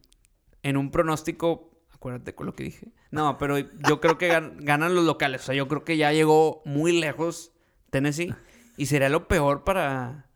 En 0.62 0.76
un 0.76 0.90
pronóstico. 0.90 1.70
Acuérdate 1.92 2.34
con 2.34 2.46
lo 2.46 2.54
que 2.54 2.64
dije. 2.64 2.88
No, 3.10 3.38
pero 3.38 3.58
yo 3.58 4.00
creo 4.00 4.18
que 4.18 4.30
gan- 4.30 4.56
ganan 4.60 4.94
los 4.94 5.04
locales. 5.04 5.42
O 5.42 5.44
sea, 5.46 5.54
yo 5.54 5.66
creo 5.68 5.84
que 5.84 5.96
ya 5.96 6.12
llegó 6.12 6.62
muy 6.64 6.92
lejos 6.98 7.52
Tennessee. 7.90 8.34
Y 8.76 8.86
sería 8.86 9.08
lo 9.08 9.28
peor 9.28 9.64
para. 9.64 10.28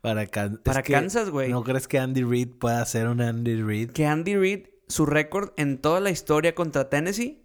Para, 0.00 0.26
Can- 0.26 0.60
Para 0.64 0.82
Kansas, 0.82 1.30
güey. 1.30 1.50
¿No 1.50 1.64
crees 1.64 1.88
que 1.88 1.98
Andy 1.98 2.22
Reid 2.22 2.48
pueda 2.58 2.84
ser 2.86 3.08
un 3.08 3.20
Andy 3.20 3.62
Reid? 3.62 3.90
Que 3.92 4.06
Andy 4.06 4.36
Reid, 4.36 4.66
su 4.88 5.06
récord 5.06 5.50
en 5.56 5.78
toda 5.78 6.00
la 6.00 6.10
historia 6.10 6.54
contra 6.54 6.88
Tennessee, 6.90 7.42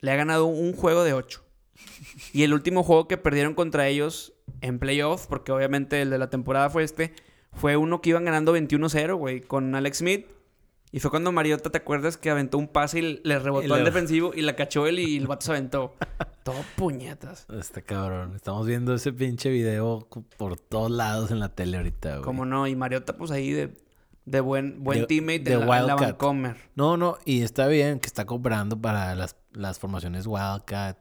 le 0.00 0.10
ha 0.12 0.16
ganado 0.16 0.46
un 0.46 0.72
juego 0.72 1.04
de 1.04 1.12
8. 1.12 1.44
Y 2.32 2.44
el 2.44 2.54
último 2.54 2.82
juego 2.82 3.08
que 3.08 3.18
perdieron 3.18 3.54
contra 3.54 3.88
ellos 3.88 4.32
en 4.60 4.78
playoff, 4.78 5.26
porque 5.26 5.52
obviamente 5.52 6.02
el 6.02 6.10
de 6.10 6.18
la 6.18 6.30
temporada 6.30 6.70
fue 6.70 6.82
este, 6.84 7.14
fue 7.52 7.76
uno 7.76 8.00
que 8.00 8.10
iban 8.10 8.24
ganando 8.24 8.56
21-0, 8.56 9.16
güey, 9.16 9.40
con 9.40 9.74
Alex 9.74 9.98
Smith. 9.98 10.26
Y 10.94 11.00
fue 11.00 11.10
cuando 11.10 11.32
Mariota, 11.32 11.70
¿te 11.70 11.78
acuerdas 11.78 12.18
que 12.18 12.28
aventó 12.28 12.58
un 12.58 12.68
pase 12.68 12.98
y 12.98 13.20
le 13.24 13.38
rebotó 13.38 13.66
Y 13.66 13.72
al 13.72 13.84
defensivo 13.84 14.32
y 14.34 14.42
la 14.42 14.54
cachó 14.56 14.86
él 14.86 14.98
y 14.98 15.16
el 15.16 15.26
vato 15.26 15.46
se 15.46 15.52
aventó? 15.52 15.94
Todo 16.44 16.56
puñetas. 16.76 17.46
Este 17.48 17.82
cabrón. 17.82 18.34
Estamos 18.36 18.66
viendo 18.66 18.92
ese 18.94 19.10
pinche 19.10 19.48
video 19.48 20.06
por 20.36 20.58
todos 20.58 20.90
lados 20.90 21.30
en 21.30 21.40
la 21.40 21.48
tele 21.48 21.78
ahorita, 21.78 22.10
güey. 22.10 22.22
Como 22.22 22.44
no, 22.44 22.66
y 22.66 22.76
Mariota, 22.76 23.16
pues 23.16 23.30
ahí 23.30 23.52
de, 23.52 23.74
de 24.26 24.40
buen, 24.40 24.84
buen 24.84 25.00
De- 25.00 25.06
teammate 25.06 25.38
de 25.38 25.56
de, 25.56 25.64
la. 25.64 25.94
Vancomer. 25.94 26.56
No, 26.74 26.98
no, 26.98 27.16
y 27.24 27.40
está 27.40 27.68
bien 27.68 27.98
que 27.98 28.06
está 28.06 28.26
comprando 28.26 28.78
para 28.78 29.14
las, 29.14 29.36
las 29.52 29.78
formaciones 29.78 30.26
Wildcat. 30.26 30.98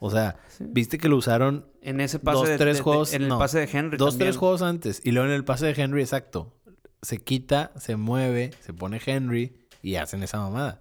O 0.00 0.10
sea, 0.10 0.34
viste 0.58 0.98
que 0.98 1.08
lo 1.08 1.16
usaron 1.16 1.64
En 1.82 2.00
ese 2.00 2.18
pase 2.18 2.38
dos, 2.38 2.48
de, 2.48 2.58
tres 2.58 2.74
de- 2.76 2.78
de- 2.78 2.82
juegos. 2.82 3.12
en 3.12 3.22
el 3.22 3.28
no, 3.28 3.38
pase 3.38 3.58
de 3.58 3.68
Henry. 3.78 3.96
Dos, 3.98 4.14
también. 4.14 4.28
tres 4.28 4.36
juegos 4.38 4.62
antes. 4.62 5.00
Y 5.04 5.10
luego 5.10 5.28
en 5.28 5.34
el 5.34 5.44
pase 5.44 5.66
de 5.66 5.80
Henry, 5.82 6.00
exacto. 6.02 6.54
Se 7.02 7.18
quita, 7.18 7.72
se 7.78 7.96
mueve, 7.96 8.52
se 8.60 8.72
pone 8.72 9.00
Henry 9.04 9.56
y 9.82 9.96
hacen 9.96 10.22
esa 10.22 10.38
mamada. 10.38 10.80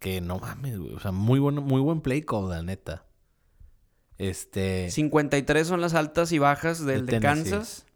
Que 0.00 0.20
no 0.20 0.38
mames, 0.38 0.78
güey. 0.78 0.94
O 0.94 1.00
sea, 1.00 1.12
muy 1.12 1.38
buen, 1.38 1.56
muy 1.56 1.80
buen 1.80 2.00
play 2.00 2.22
call, 2.22 2.48
la 2.50 2.62
neta. 2.62 3.04
Este. 4.18 4.90
53 4.90 5.66
son 5.66 5.80
las 5.80 5.94
altas 5.94 6.32
y 6.32 6.38
bajas 6.38 6.84
del 6.84 7.06
de. 7.06 7.20
Kansas. 7.20 7.86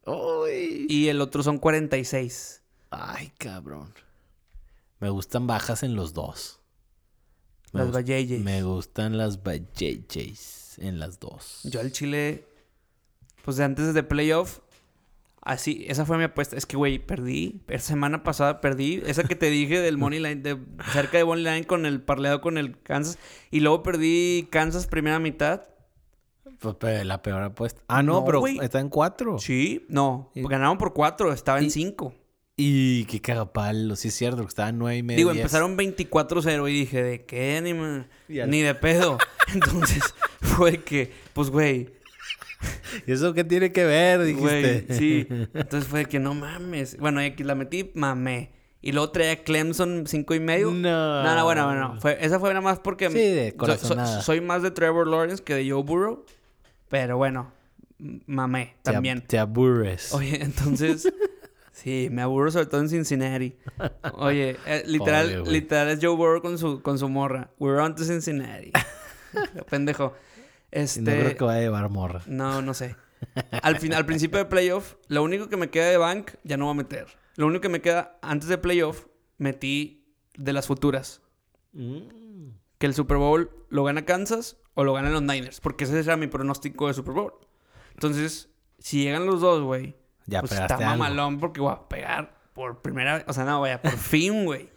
Y 0.89 1.09
el 1.09 1.21
otro 1.21 1.43
son 1.43 1.59
46. 1.59 2.63
Ay, 2.91 3.33
cabrón. 3.39 3.93
Me 5.01 5.11
gustan 5.11 5.47
bajas 5.47 5.83
en 5.83 5.97
los 5.97 6.13
dos. 6.15 6.61
Me 7.73 7.81
Las 7.81 7.89
gust-. 7.91 8.45
Me 8.45 8.63
gustan 8.63 9.19
las 9.19 9.43
En 10.79 10.99
las 10.99 11.21
dos. 11.21 11.61
Yo 11.65 11.81
al 11.81 11.93
Chile, 11.93 12.47
pues 13.45 13.57
de 13.57 13.65
antes 13.65 13.95
de 13.95 14.03
playoff, 14.03 14.59
así, 15.43 15.85
esa 15.89 16.05
fue 16.05 16.19
mi 16.19 16.25
apuesta. 16.25 16.57
Es 16.57 16.67
que, 16.67 16.77
güey, 16.77 16.99
perdí. 16.99 17.61
La 17.69 17.79
semana 17.79 18.23
pasada 18.23 18.61
perdí. 18.61 19.03
Esa 19.07 19.25
que 19.25 19.37
te 19.37 19.51
dije 19.51 19.81
del 19.81 19.99
Money 19.99 20.21
Line, 20.21 20.37
de, 20.37 20.59
cerca 20.93 21.19
de 21.19 21.25
Money 21.25 21.45
Line 21.45 21.67
con 21.67 21.87
el 21.87 22.01
parleado 22.03 22.41
con 22.41 22.59
el 22.59 22.81
Kansas. 22.81 23.19
Y 23.51 23.61
luego 23.61 23.83
perdí 23.83 24.49
Kansas 24.51 24.87
primera 24.87 25.19
mitad. 25.19 25.63
Pues, 26.61 27.05
la 27.07 27.21
peor 27.23 27.43
apuesta. 27.43 27.83
Ah, 27.89 28.03
no, 28.03 28.21
No, 28.21 28.25
pero 28.25 28.47
está 28.47 28.81
en 28.81 28.89
cuatro. 28.89 29.39
Sí, 29.39 29.85
no. 29.89 30.31
Y- 30.35 30.43
Ganaron 30.43 30.79
por 30.79 30.95
cuatro, 30.95 31.33
estaba 31.33 31.59
en 31.59 31.71
cinco. 31.71 32.15
Y 32.57 33.05
qué 33.07 33.21
cagapalo. 33.21 33.97
Sí 33.97 34.09
es 34.09 34.15
cierto, 34.15 34.43
que 34.43 34.49
estaba 34.49 34.69
en 34.69 34.79
nueve 34.79 34.99
y 34.99 35.03
medio. 35.03 35.19
Digo, 35.19 35.31
empezaron 35.33 35.77
24-0 35.77 36.71
y 36.71 36.73
dije, 36.73 37.03
¿de 37.03 37.25
qué? 37.25 37.61
Ni, 37.63 37.73
ni 38.47 38.63
de 38.63 38.75
pedo. 38.75 39.19
Entonces, 39.53 40.03
fue 40.41 40.79
que, 40.83 41.13
pues, 41.33 41.51
güey, 41.51 41.91
¿Y 43.07 43.13
eso 43.13 43.35
qué 43.35 43.45
tiene 43.45 43.73
que 43.73 43.85
ver? 43.85 44.23
Dijiste. 44.23 44.85
güey, 44.89 44.99
sí. 44.99 45.27
Entonces 45.53 45.87
fue 45.89 46.07
que 46.07 46.19
no 46.19 46.33
mames. 46.33 46.97
Bueno, 46.99 47.21
aquí 47.21 47.43
la 47.45 47.55
metí, 47.55 47.91
mamé. 47.95 48.53
Y 48.81 48.93
luego 48.93 49.11
traía 49.11 49.43
Clemson 49.43 50.05
cinco 50.07 50.35
y 50.35 50.41
medio. 50.41 50.71
No. 50.71 51.23
No, 51.23 51.35
no, 51.35 51.45
bueno, 51.45 51.67
bueno. 51.67 51.97
Fue, 52.01 52.17
esa 52.25 52.39
fue 52.39 52.51
nada 52.51 52.61
más 52.61 52.79
porque... 52.79 53.11
Sí, 53.11 53.19
de 53.19 53.47
so- 53.47 53.53
so- 53.53 53.57
corazonada. 53.59 54.23
soy 54.23 54.41
más 54.41 54.63
de 54.63 54.71
Trevor 54.71 55.09
Lawrence 55.09 55.43
que 55.43 55.55
de 55.55 55.71
Joe 55.71 55.83
Burrow. 55.83 56.25
Pero 56.89 57.17
bueno, 57.17 57.53
mamé 57.99 58.77
Te 58.83 58.91
ab- 58.91 58.95
también. 58.95 59.21
Te 59.27 59.39
aburres. 59.39 60.13
Oye, 60.15 60.43
entonces... 60.43 61.11
Sí, 61.75 62.09
me 62.11 62.23
aburro 62.23 62.53
sobre 62.53 62.67
todo 62.67 62.81
en 62.81 62.89
Cincinnati. 62.89 63.57
Oye, 64.15 64.57
eh, 64.65 64.85
literal, 64.87 65.43
literal 65.43 65.89
es 65.89 65.99
Joe 66.01 66.15
Burrow 66.15 66.41
con 66.41 66.57
su, 66.57 66.81
con 66.83 67.01
su 67.01 67.09
morra. 67.09 67.51
We're 67.59 67.81
on 67.81 67.97
to 67.97 68.05
Cincinnati. 68.05 68.71
Pendejo. 69.71 70.15
Este... 70.71 71.01
No 71.01 71.11
creo 71.11 71.37
que 71.37 71.45
vaya 71.45 71.59
a 71.59 71.63
llevar 71.63 71.91
morra. 71.91 72.23
No, 72.27 72.63
no 72.63 72.75
sé. 72.75 72.95
Al, 73.63 73.79
fin, 73.79 73.93
al 73.93 74.07
principio 74.07 74.39
de 74.39 74.45
playoff, 74.45 74.95
lo 75.09 75.25
único 75.25 75.49
que 75.49 75.57
me 75.57 75.71
queda 75.71 75.89
de 75.89 75.97
bank 75.97 76.33
ya 76.45 76.57
no 76.57 76.67
voy 76.67 76.73
a 76.73 76.77
meter. 76.77 77.07
Lo 77.37 77.47
único 77.47 77.63
que 77.63 77.69
me 77.69 77.81
queda 77.81 78.19
antes 78.23 78.49
de 78.49 78.57
playoff, 78.59 79.07
metí 79.39 80.07
de 80.37 80.53
las 80.53 80.69
futuras. 80.69 81.23
Mm. 81.73 82.51
Que 82.79 82.87
el 82.87 82.95
Super 82.95 83.17
Bowl 83.17 83.51
lo 83.69 83.83
gana 83.83 84.05
Kansas 84.05 84.59
o 84.75 84.85
lo 84.85 84.93
ganan 84.93 85.13
los 85.13 85.23
Niners. 85.23 85.61
Porque 85.61 85.85
ese 85.85 85.99
era 85.99 86.17
mi 86.17 86.29
pronóstico 86.29 86.87
de 86.87 86.95
Super 86.95 87.15
Bowl. 87.15 87.33
Entonces, 87.95 88.51
si 88.79 89.03
llegan 89.03 89.27
los 89.27 89.41
dos, 89.41 89.63
güey, 89.63 89.97
Ya 90.27 90.41
pues 90.41 90.53
pegaste 90.53 90.75
está 90.75 90.91
algo. 90.91 91.03
mamalón 91.05 91.39
porque 91.39 91.61
voy 91.61 91.73
a 91.73 91.89
pegar 91.89 92.35
por 92.55 92.83
primera 92.83 93.15
vez. 93.17 93.25
O 93.29 93.33
sea, 93.33 93.45
no, 93.45 93.61
vaya, 93.61 93.81
por 93.83 93.93
fin, 93.99 94.45
güey. 94.45 94.71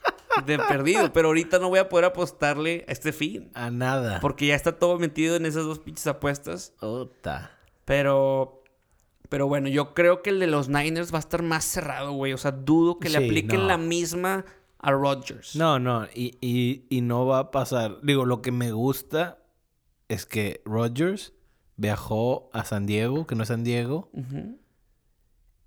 De 0.46 0.60
perdido. 0.60 1.12
Pero 1.14 1.30
ahorita 1.30 1.58
no 1.60 1.70
voy 1.70 1.80
a 1.80 1.90
poder 1.90 2.06
apostarle 2.06 2.86
a 2.88 2.92
este 2.92 3.12
fin. 3.12 3.50
A 3.56 3.72
nada. 3.72 4.20
Porque 4.20 4.46
ya 4.48 4.56
está 4.56 4.78
todo 4.78 5.00
metido 5.00 5.36
en 5.36 5.46
esas 5.46 5.64
dos 5.66 5.80
pinches 5.80 6.06
apuestas. 6.08 6.74
Ota. 6.82 7.52
Pero. 7.86 8.64
Pero 9.30 9.48
bueno, 9.48 9.68
yo 9.68 9.94
creo 9.94 10.22
que 10.22 10.30
el 10.30 10.40
de 10.40 10.48
los 10.48 10.70
Niners 10.70 11.12
va 11.12 11.18
a 11.18 11.20
estar 11.20 11.42
más 11.44 11.66
cerrado, 11.66 12.14
güey. 12.14 12.32
O 12.34 12.38
sea, 12.38 12.52
dudo 12.52 12.98
que 13.00 13.10
le 13.10 13.18
Sí, 13.20 13.26
apliquen 13.26 13.62
no. 13.62 13.66
la 13.68 13.78
misma 13.78 14.46
a 14.80 14.92
Rodgers. 14.92 15.56
No, 15.56 15.80
no, 15.80 16.06
y, 16.14 16.38
y, 16.40 16.86
y 16.90 17.02
no 17.02 17.26
va 17.26 17.40
a 17.40 17.52
pasar. 17.52 17.98
Digo, 18.04 18.26
lo 18.26 18.42
que 18.42 18.52
me 18.54 18.72
gusta 18.72 19.40
es 20.08 20.26
que 20.26 20.62
Rodgers 20.66 21.34
viajó 21.76 22.50
a 22.54 22.64
San 22.64 22.86
Diego, 22.86 23.28
que 23.28 23.36
no 23.36 23.44
es 23.44 23.50
San 23.50 23.64
Diego, 23.66 24.10
Ujú. 24.14 24.58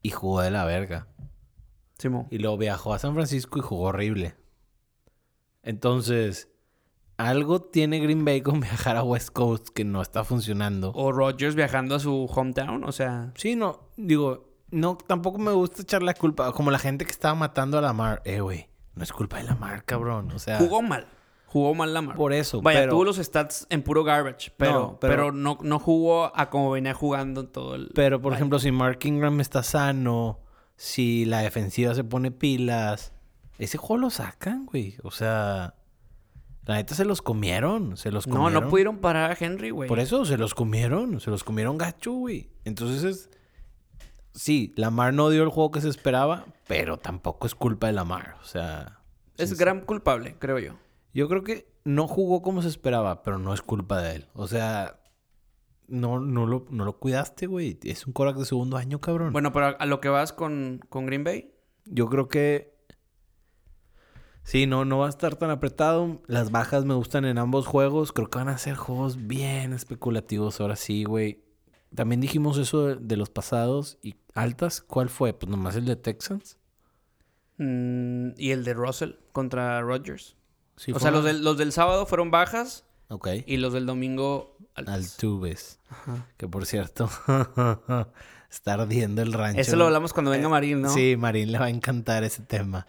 Y 0.03 0.11
jugó 0.11 0.41
de 0.43 0.51
la 0.51 0.65
verga. 0.65 1.07
Simón. 1.99 2.27
Y 2.31 2.39
luego 2.39 2.57
viajó 2.57 2.95
a 2.95 2.99
San 2.99 3.15
Francisco 3.15 3.59
y 3.59 3.63
jugó 3.63 3.89
horrible. 3.89 4.35
Entonces, 5.63 6.49
algo 7.17 7.61
tiene 7.61 8.01
Green 8.01 8.25
Bay 8.25 8.41
con 8.41 8.61
viajar 8.61 8.97
a 8.97 9.03
West 9.03 9.31
Coast 9.31 9.69
que 9.69 9.85
no 9.85 10.01
está 10.03 10.25
funcionando. 10.25 10.93
O 10.95 11.13
Rodgers 11.13 11.55
viajando 11.55 11.95
a 11.95 12.01
su 12.01 12.25
hometown, 12.25 12.85
o 12.85 12.93
sea... 12.93 13.33
Sí, 13.35 13.57
no, 13.57 13.91
digo, 13.97 14.51
no, 14.71 14.97
tampoco 14.97 15.39
me 15.39 15.53
gusta 15.53 15.83
echar 15.83 16.03
la 16.03 16.15
culpa. 16.15 16.53
Como 16.53 16.71
la 16.71 16.79
gente 16.79 17.05
que 17.05 17.11
estaba 17.11 17.35
matando 17.35 17.79
a 17.79 17.81
Lamar. 17.81 18.23
Eh, 18.25 18.41
güey, 18.41 18.69
no 18.95 19.03
es 19.03 19.13
culpa 19.13 19.39
de 19.39 19.45
Lamar, 19.45 19.85
cabrón. 19.85 20.31
O 20.33 20.39
sea, 20.39 20.59
Jugó 20.59 20.83
mal. 20.83 21.07
Jugó 21.53 21.75
mal 21.75 21.93
Lamar. 21.93 22.17
por 22.17 22.33
eso. 22.33 22.63
Vaya, 22.63 22.81
pero, 22.81 22.93
tuvo 22.93 23.05
los 23.05 23.17
stats 23.17 23.67
en 23.71 23.83
puro 23.83 24.05
garbage, 24.05 24.53
pero, 24.57 24.73
No, 24.73 24.99
pero, 25.01 25.13
pero- 25.15 25.33
no, 25.33 25.59
no 25.63 25.79
jugó 25.79 26.31
a 26.37 26.49
como 26.49 26.71
venía 26.71 26.95
jugando 26.95 27.41
en 27.43 27.47
todo 27.49 27.75
el... 27.75 27.91
pero, 27.95 28.21
por 28.23 28.33
ejemplo, 28.33 28.59
si 28.59 28.71
Mark 28.71 29.01
Ingram 29.05 29.41
está 29.41 29.63
sano, 29.63 30.39
si 30.77 31.25
la 31.25 31.41
defensiva 31.41 31.95
se 31.95 32.05
pone 32.05 32.31
pilas, 32.31 33.13
ese 33.59 33.79
juego 33.79 33.99
lo 34.03 34.11
sacan, 34.11 34.65
güey. 34.67 34.95
O 35.03 35.11
sea, 35.11 35.75
la 36.67 36.77
neta 36.77 36.95
se 36.95 37.05
los 37.05 37.21
comieron. 37.21 37.97
Se 37.97 38.13
los 38.13 38.27
No, 38.29 38.37
comieron. 38.37 38.65
no 38.65 38.71
pudieron 38.71 38.99
parar 38.99 39.33
a 39.33 39.37
Henry, 39.39 39.71
güey. 39.71 39.89
Por 39.89 39.99
eso 39.99 40.25
se 40.25 40.39
los 40.39 40.55
comieron, 40.55 41.19
se 41.21 41.31
los 41.31 41.43
comieron 41.45 41.77
gacho, 41.79 42.13
güey. 42.13 42.49
Entonces 42.65 43.03
es... 43.05 43.31
Sí, 44.33 44.73
Lamar 44.77 45.13
no 45.13 45.29
dio 45.31 45.43
el 45.43 45.49
juego 45.49 45.73
que 45.73 45.81
se 45.81 45.89
esperaba, 45.89 46.45
pero 46.69 46.97
tampoco 46.97 47.49
es 47.49 47.57
culpa 47.57 47.89
de 47.89 47.93
Lamar. 47.95 48.37
O 48.41 48.45
sea, 48.45 49.01
Es 49.37 49.59
gran 49.59 49.81
culpable, 49.81 50.37
creo 50.39 50.61
yo. 50.61 50.75
Yo 51.13 51.29
creo 51.29 51.43
que 51.43 51.71
no 51.85 52.07
jugó 52.07 52.43
como 52.43 52.63
se 52.63 52.69
esperaba, 52.69 53.23
pero 53.23 53.39
no 53.39 53.53
es 53.55 53.63
culpa 53.63 54.01
de 54.01 54.17
él. 54.17 54.27
O 54.35 54.47
sea, 54.47 55.01
no, 55.89 56.21
no, 56.21 56.47
lo, 56.47 56.67
no 56.71 56.85
lo 56.85 56.99
cuidaste, 56.99 57.47
güey. 57.47 57.79
Es 57.83 58.07
un 58.07 58.13
Korak 58.13 58.37
de 58.37 58.45
segundo 58.45 58.77
año, 58.77 59.01
cabrón. 59.01 59.33
Bueno, 59.33 59.53
pero 59.53 59.77
a, 59.79 59.87
lo 59.87 60.01
que 60.01 60.09
vas 60.09 60.33
con, 60.33 60.81
con 60.89 61.07
Green 61.07 61.25
Bay, 61.25 61.53
Yo 61.85 62.09
creo 62.09 62.29
que... 62.29 62.79
Sí, 64.43 64.67
no, 64.67 64.85
no 64.85 64.99
va 64.99 65.07
a 65.07 65.11
estar 65.11 65.37
tan 65.37 65.51
apretado. 65.51 66.23
Las 66.27 66.51
bajas 66.51 66.85
me 66.85 66.95
gustan 66.95 67.25
en 67.25 67.39
ambos 67.39 67.67
juegos. 67.67 68.13
Creo 68.13 68.31
que 68.31 68.39
van 68.39 68.49
a 68.49 68.59
ser 68.59 68.75
juegos 68.75 69.27
bien 69.27 69.73
especulativos 69.73 70.61
ahora 70.61 70.77
sí, 70.77 71.05
güey. 71.05 71.45
También 71.95 72.21
dijimos 72.21 72.57
eso 72.57 72.87
de, 72.87 72.97
de 72.97 73.17
los 73.17 73.31
pasados 73.31 73.99
y 74.03 74.17
altas. 74.35 74.81
¿Cuál 74.81 75.09
fue? 75.09 75.35
Pues 75.35 75.51
nomás 75.51 75.77
el 75.77 75.85
de 75.85 75.97
Texans. 75.97 76.59
mm, 77.59 78.31
y 78.39 78.51
el 78.53 78.65
de 78.65 78.75
Russell 78.75 79.13
contra 79.33 79.81
Rodgers. 79.83 80.37
Sí, 80.81 80.93
o 80.95 80.99
sea, 80.99 81.11
los 81.11 81.24
del, 81.24 81.45
los 81.45 81.59
del 81.59 81.72
sábado 81.72 82.07
fueron 82.07 82.31
bajas 82.31 82.85
Ok. 83.09 83.28
y 83.45 83.59
los 83.59 83.74
del 83.74 83.85
domingo 83.85 84.57
altas. 84.74 84.95
Altuves. 84.95 85.78
Ajá. 85.91 86.26
Que 86.39 86.49
por 86.49 86.64
cierto, 86.64 87.11
está 88.51 88.72
ardiendo 88.72 89.20
el 89.20 89.35
rancho. 89.35 89.61
Eso 89.61 89.76
lo 89.76 89.85
hablamos 89.85 90.14
cuando 90.14 90.31
venga 90.31 90.49
Marín, 90.49 90.81
¿no? 90.81 90.89
Sí, 90.89 91.16
Marín 91.18 91.53
le 91.53 91.59
va 91.59 91.66
a 91.66 91.70
encantar 91.70 92.24
ese 92.24 92.43
tema. 92.43 92.87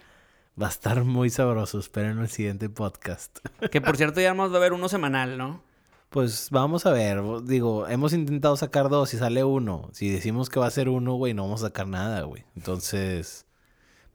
Va 0.62 0.68
a 0.68 0.70
estar 0.70 1.04
muy 1.04 1.30
sabroso. 1.30 1.80
Esperen 1.80 2.20
el 2.20 2.30
siguiente 2.30 2.70
podcast. 2.70 3.40
Que 3.72 3.82
por 3.82 3.98
cierto 3.98 4.22
ya 4.22 4.34
vamos 4.34 4.56
a 4.56 4.60
ver 4.60 4.72
uno 4.72 4.88
semanal, 4.88 5.38
¿no? 5.38 5.62
Pues 6.10 6.48
vamos 6.50 6.86
a 6.86 6.92
ver. 6.92 7.22
Digo, 7.44 7.88
hemos 7.90 8.14
intentado 8.14 8.56
sacar 8.56 8.88
dos 8.88 9.14
y 9.14 9.18
sale 9.18 9.44
uno. 9.44 9.90
Si 9.92 10.10
decimos 10.10 10.50
que 10.50 10.62
va 10.62 10.68
a 10.68 10.72
ser 10.72 10.88
uno, 10.88 11.16
güey, 11.16 11.34
no 11.34 11.44
vamos 11.44 11.62
a 11.64 11.68
sacar 11.68 11.88
nada, 11.88 12.22
güey. 12.24 12.46
Entonces, 12.56 13.46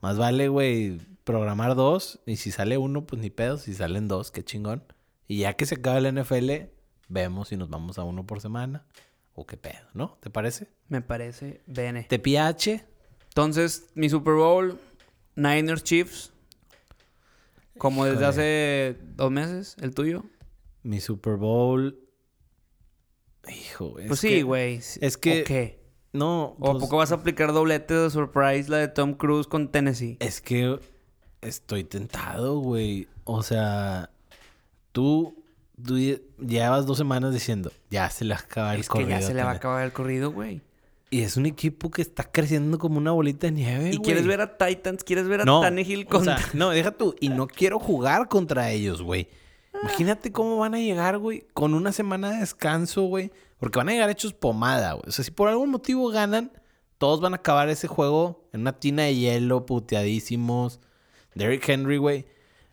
más 0.01 0.16
vale, 0.16 0.49
güey, 0.49 0.99
programar 1.27 1.74
dos. 1.74 2.20
Y 2.24 2.37
si 2.37 2.51
sale 2.53 2.79
uno, 2.79 3.05
pues 3.05 3.20
ni 3.20 3.29
pedo. 3.29 3.59
Si 3.59 3.74
salen 3.74 4.09
dos, 4.09 4.31
qué 4.31 4.43
chingón. 4.45 4.85
Y 5.29 5.41
ya 5.41 5.55
que 5.55 5.66
se 5.66 5.74
acabe 5.74 5.99
el 5.99 6.14
NFL, 6.14 6.70
vemos 7.09 7.49
si 7.49 7.57
nos 7.57 7.68
vamos 7.68 7.99
a 7.99 8.05
uno 8.05 8.24
por 8.24 8.41
semana. 8.41 8.87
O 9.35 9.45
qué 9.45 9.57
pedo, 9.59 9.87
¿no? 9.93 10.16
¿Te 10.22 10.31
parece? 10.31 10.68
Me 10.89 11.03
parece 11.03 11.61
bene. 11.66 12.05
TPH. 12.05 12.87
Entonces, 13.29 13.91
mi 13.95 14.09
Super 14.09 14.35
Bowl, 14.35 14.79
Niners 15.35 15.83
Chiefs. 15.85 16.33
Como 17.77 18.07
desde 18.07 18.24
hace 18.24 18.97
dos 19.16 19.31
meses, 19.31 19.77
el 19.83 19.95
tuyo. 19.95 20.24
Mi 20.83 21.01
Super 21.01 21.35
Bowl. 21.37 21.99
Hijo, 23.49 23.99
es 23.99 24.07
pues 24.09 24.20
sí, 24.20 24.43
güey. 24.43 24.77
es 24.77 25.16
que- 25.18 25.43
¿O 25.43 25.45
qué? 25.45 25.87
No, 26.12 26.57
¿O 26.59 26.68
a 26.68 26.72
pues, 26.72 26.85
poco 26.85 26.97
vas 26.97 27.12
a 27.12 27.16
aplicar 27.16 27.53
doblete 27.53 27.93
de 27.93 28.09
surprise 28.11 28.70
la 28.70 28.79
de 28.79 28.89
Tom 28.89 29.12
Cruise 29.14 29.47
con 29.47 29.70
Tennessee? 29.70 30.16
Es 30.20 30.41
que 30.41 30.79
estoy 31.43 31.84
tentado, 31.84 32.59
güey. 32.61 33.09
O 33.24 33.43
sea, 33.43 34.11
tú, 34.93 35.34
tú 35.82 35.97
lle- 35.99 36.22
llevas 36.39 36.87
dos 36.87 36.99
semanas 36.99 37.32
diciendo, 37.32 37.70
ya 37.91 38.09
se 38.11 38.24
le 38.24 38.34
acaba 38.34 38.74
el 38.74 38.80
Es 38.80 38.89
que 38.89 38.99
ya 39.01 39.05
corrido 39.05 39.26
se 39.28 39.34
le 39.34 39.43
va 39.43 39.51
a 39.51 39.53
Tena". 39.53 39.59
acabar 39.59 39.84
el 39.84 39.93
corrido, 39.93 40.32
güey. 40.32 40.61
Y 41.09 41.22
es 41.22 41.37
un 41.37 41.47
equipo 41.47 41.91
que 41.91 42.03
está 42.03 42.24
creciendo 42.24 42.78
como 42.78 42.99
una 42.99 43.12
bolita 43.12 43.47
de 43.47 43.53
nieve, 43.53 43.91
¿Y 43.93 43.99
quieres 43.99 44.26
ver 44.26 44.41
a 44.41 44.57
Titans? 44.59 45.05
¿Quieres 45.05 45.28
ver 45.28 45.43
a 45.43 45.45
no, 45.45 45.61
Tannehill 45.61 46.05
o 46.07 46.09
con... 46.09 46.24
sea, 46.24 46.39
no, 46.53 46.70
deja 46.70 46.91
tú. 46.91 47.14
Y 47.20 47.28
no 47.28 47.47
quiero 47.47 47.78
jugar 47.78 48.28
contra 48.28 48.70
ellos, 48.72 49.03
güey. 49.03 49.28
Imagínate 49.82 50.32
cómo 50.32 50.57
van 50.59 50.74
a 50.74 50.78
llegar, 50.78 51.18
güey, 51.18 51.47
con 51.53 51.74
una 51.74 51.93
semana 51.93 52.30
de 52.32 52.39
descanso, 52.39 53.03
güey. 53.03 53.30
Porque 53.59 53.78
van 53.78 53.89
a 53.89 53.93
llegar 53.93 54.11
hechos 54.11 54.34
pomada, 54.34 54.95
güey. 54.95 55.05
O 55.09 55.12
sea, 55.12 55.24
si 55.24 55.30
por 55.30 55.49
algún 55.49 55.70
motivo 55.70 56.09
ganan, 56.09 56.51
todos 56.99 57.20
van 57.20 57.34
a 57.34 57.37
acabar 57.37 57.68
ese 57.68 57.87
juego 57.87 58.49
en 58.53 58.62
una 58.62 58.72
tina 58.78 59.05
de 59.05 59.14
hielo, 59.14 59.64
puteadísimos. 59.64 60.80
Derrick 61.37 61.68
Henry, 61.68 61.99
güey, 61.99 62.26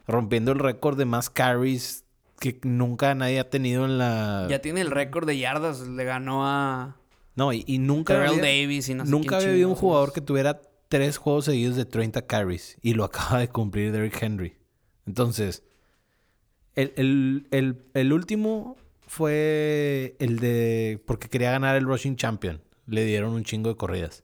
rompiendo 0.08 0.52
el 0.52 0.60
récord 0.60 0.98
de 0.98 1.06
más 1.06 1.30
carries 1.30 2.04
que 2.40 2.60
nunca 2.64 3.14
nadie 3.16 3.40
ha 3.40 3.50
tenido 3.50 3.86
en 3.86 3.98
la... 3.98 4.48
Ya 4.50 4.60
tiene 4.60 4.82
el 4.82 4.90
récord 4.92 5.28
de 5.28 5.38
yardas. 5.38 5.82
Le 5.82 6.04
ganó 6.04 6.48
a 6.48 6.98
No, 7.36 7.54
y, 7.54 7.64
y 7.68 7.78
nunca... 7.78 8.14
Terrell 8.16 8.40
había- 8.40 8.42
Davis 8.42 8.90
y 8.90 8.96
no 8.96 9.06
sé 9.06 9.12
Nunca 9.12 9.38
había 9.38 9.50
habido 9.50 9.70
un 9.70 9.76
jugador 9.76 10.12
que 10.12 10.20
tuviera 10.22 10.60
tres 10.90 11.18
juegos 11.18 11.46
seguidos 11.46 11.76
de 11.76 11.86
30 11.86 12.26
carries. 12.26 12.78
Y 12.82 12.96
lo 12.96 13.04
acaba 13.06 13.40
de 13.40 13.48
cumplir 13.50 13.92
Derrick 13.92 14.22
Henry. 14.22 14.56
Entonces, 15.06 15.64
el, 16.76 16.94
el- 16.98 17.48
el- 17.52 17.86
el 17.94 18.14
último 18.14 18.76
fue 19.08 20.16
el 20.20 20.40
de... 20.40 21.02
Porque 21.06 21.30
quería 21.30 21.52
ganar 21.52 21.76
el 21.76 21.86
Rushing 21.86 22.16
Champion. 22.16 22.62
Le 22.88 23.06
dieron 23.06 23.34
un 23.34 23.44
chingo 23.44 23.70
de 23.70 23.76
corridas. 23.76 24.24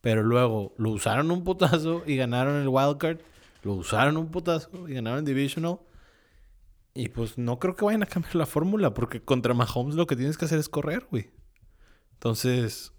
Pero 0.00 0.22
luego 0.22 0.72
lo 0.78 0.90
usaron 0.90 1.30
un 1.30 1.44
putazo 1.44 2.02
y 2.06 2.16
ganaron 2.16 2.60
el 2.60 2.68
Wildcard. 2.68 3.18
Lo 3.64 3.72
usaron 3.74 4.16
un 4.16 4.30
putazo 4.30 4.88
y 4.88 4.94
ganaron 4.94 5.20
el 5.20 5.24
Divisional. 5.24 5.78
Y 6.94 7.08
pues 7.08 7.38
no 7.38 7.58
creo 7.58 7.74
que 7.74 7.84
vayan 7.84 8.02
a 8.02 8.06
cambiar 8.06 8.36
la 8.36 8.46
fórmula. 8.46 8.94
Porque 8.94 9.20
contra 9.22 9.52
Mahomes 9.54 9.96
lo 9.96 10.06
que 10.06 10.14
tienes 10.16 10.38
que 10.38 10.44
hacer 10.44 10.58
es 10.58 10.68
correr, 10.68 11.06
güey. 11.10 11.30
Entonces, 12.12 12.92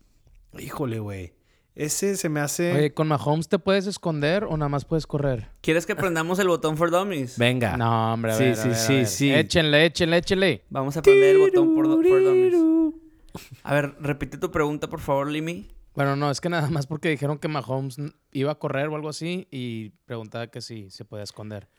híjole, 0.59 0.99
güey. 0.99 1.34
Ese 1.76 2.16
se 2.16 2.30
me 2.30 2.39
hace. 2.39 2.74
Oye, 2.74 2.93
¿con 2.93 3.07
Mahomes 3.09 3.49
te 3.49 3.59
puedes 3.59 3.86
esconder 3.86 4.45
o 4.45 4.55
nada 4.55 4.70
más 4.70 4.86
puedes 4.86 5.05
correr? 5.05 5.49
¿Quieres 5.61 5.86
que 5.86 5.93
prendamos 5.95 6.39
el 6.39 6.47
botón 6.47 6.78
for 6.78 6.89
dummies? 6.89 7.38
Venga. 7.38 7.76
No, 7.76 8.13
hombre, 8.13 8.32
a 8.32 8.36
Sí, 8.36 8.43
ver, 8.45 8.55
sí, 8.55 8.61
a 8.61 8.66
ver, 8.66 8.74
a 8.74 8.78
sí, 8.80 8.93
ver. 8.93 9.07
sí. 9.07 9.34
Échenle, 9.34 9.86
échenle, 9.86 10.18
échenle. 10.18 10.63
Vamos 10.70 10.95
a 10.95 11.01
prender 11.01 11.36
el 11.36 11.41
botón 11.41 11.76
por, 11.76 11.86
for 11.86 12.03
dummies. 12.24 12.53
A 13.63 13.74
ver, 13.74 13.93
repite 13.99 14.38
tu 14.38 14.49
pregunta, 14.51 14.88
por 14.89 15.01
favor, 15.01 15.30
Limi. 15.30 15.70
Bueno, 15.96 16.16
no, 16.16 16.30
es 16.30 16.41
que 16.41 16.50
nada 16.50 16.70
más 16.70 16.88
porque 16.88 17.10
dijeron 17.10 17.38
que 17.39 17.48
Mahomes 17.48 17.98
iba 18.32 18.52
a 18.52 18.56
correr 18.56 18.88
o 18.89 18.96
algo 18.96 19.10
así 19.10 19.48
y 19.50 19.91
preguntaba 20.06 20.48
que 20.48 20.62
si 20.62 20.89
se 20.91 21.06
podía 21.06 21.24
esconder. 21.24 21.70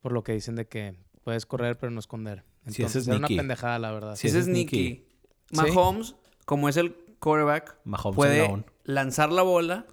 Por 0.00 0.12
lo 0.12 0.22
que 0.22 0.32
dicen 0.32 0.56
de 0.56 0.66
que 0.66 0.96
puedes 1.22 1.44
correr 1.44 1.78
pero 1.78 1.90
no 1.90 2.00
esconder. 2.00 2.44
Ese 2.64 2.82
Entonces 2.82 3.02
es 3.02 3.08
era 3.08 3.18
una 3.18 3.28
pendejada, 3.28 3.78
la 3.78 3.92
verdad. 3.92 4.16
Sí, 4.16 4.28
Ese 4.28 4.38
ese 4.38 4.50
es 4.50 4.54
Nicky. 4.56 5.04
Nicky. 5.50 5.72
Mahomes, 5.72 6.14
como 6.46 6.68
es 6.68 6.76
el 6.76 6.94
quarterback, 7.18 7.76
Mahomes 7.84 8.16
puede 8.16 8.64
lanzar 8.84 9.30
la 9.30 9.42
bola, 9.42 9.86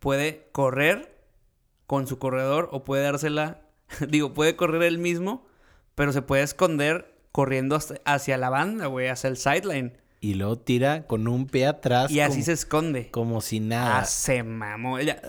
puede 0.00 0.48
correr 0.52 1.16
con 1.86 2.06
su 2.06 2.18
corredor 2.18 2.68
o 2.72 2.82
puede 2.82 3.04
dársela, 3.04 3.60
digo, 4.08 4.34
puede 4.34 4.56
correr 4.56 4.82
él 4.82 4.98
mismo, 4.98 5.46
pero 5.94 6.12
se 6.12 6.22
puede 6.22 6.42
esconder 6.42 7.14
corriendo 7.30 7.78
hacia 8.04 8.38
la 8.38 8.50
banda, 8.50 8.86
güey, 8.86 9.08
hacia 9.08 9.28
el 9.28 9.36
sideline. 9.36 9.96
Y 10.20 10.34
luego 10.34 10.56
tira 10.58 11.06
con 11.06 11.28
un 11.28 11.46
pie 11.46 11.66
atrás. 11.66 12.10
Y 12.10 12.20
así 12.20 12.34
como, 12.36 12.44
se 12.44 12.52
esconde. 12.52 13.10
Como 13.10 13.40
si 13.40 13.60
nada. 13.60 13.98
Ah, 14.00 14.04
se 14.04 14.42
mamó. 14.42 14.98
Ya. 15.00 15.20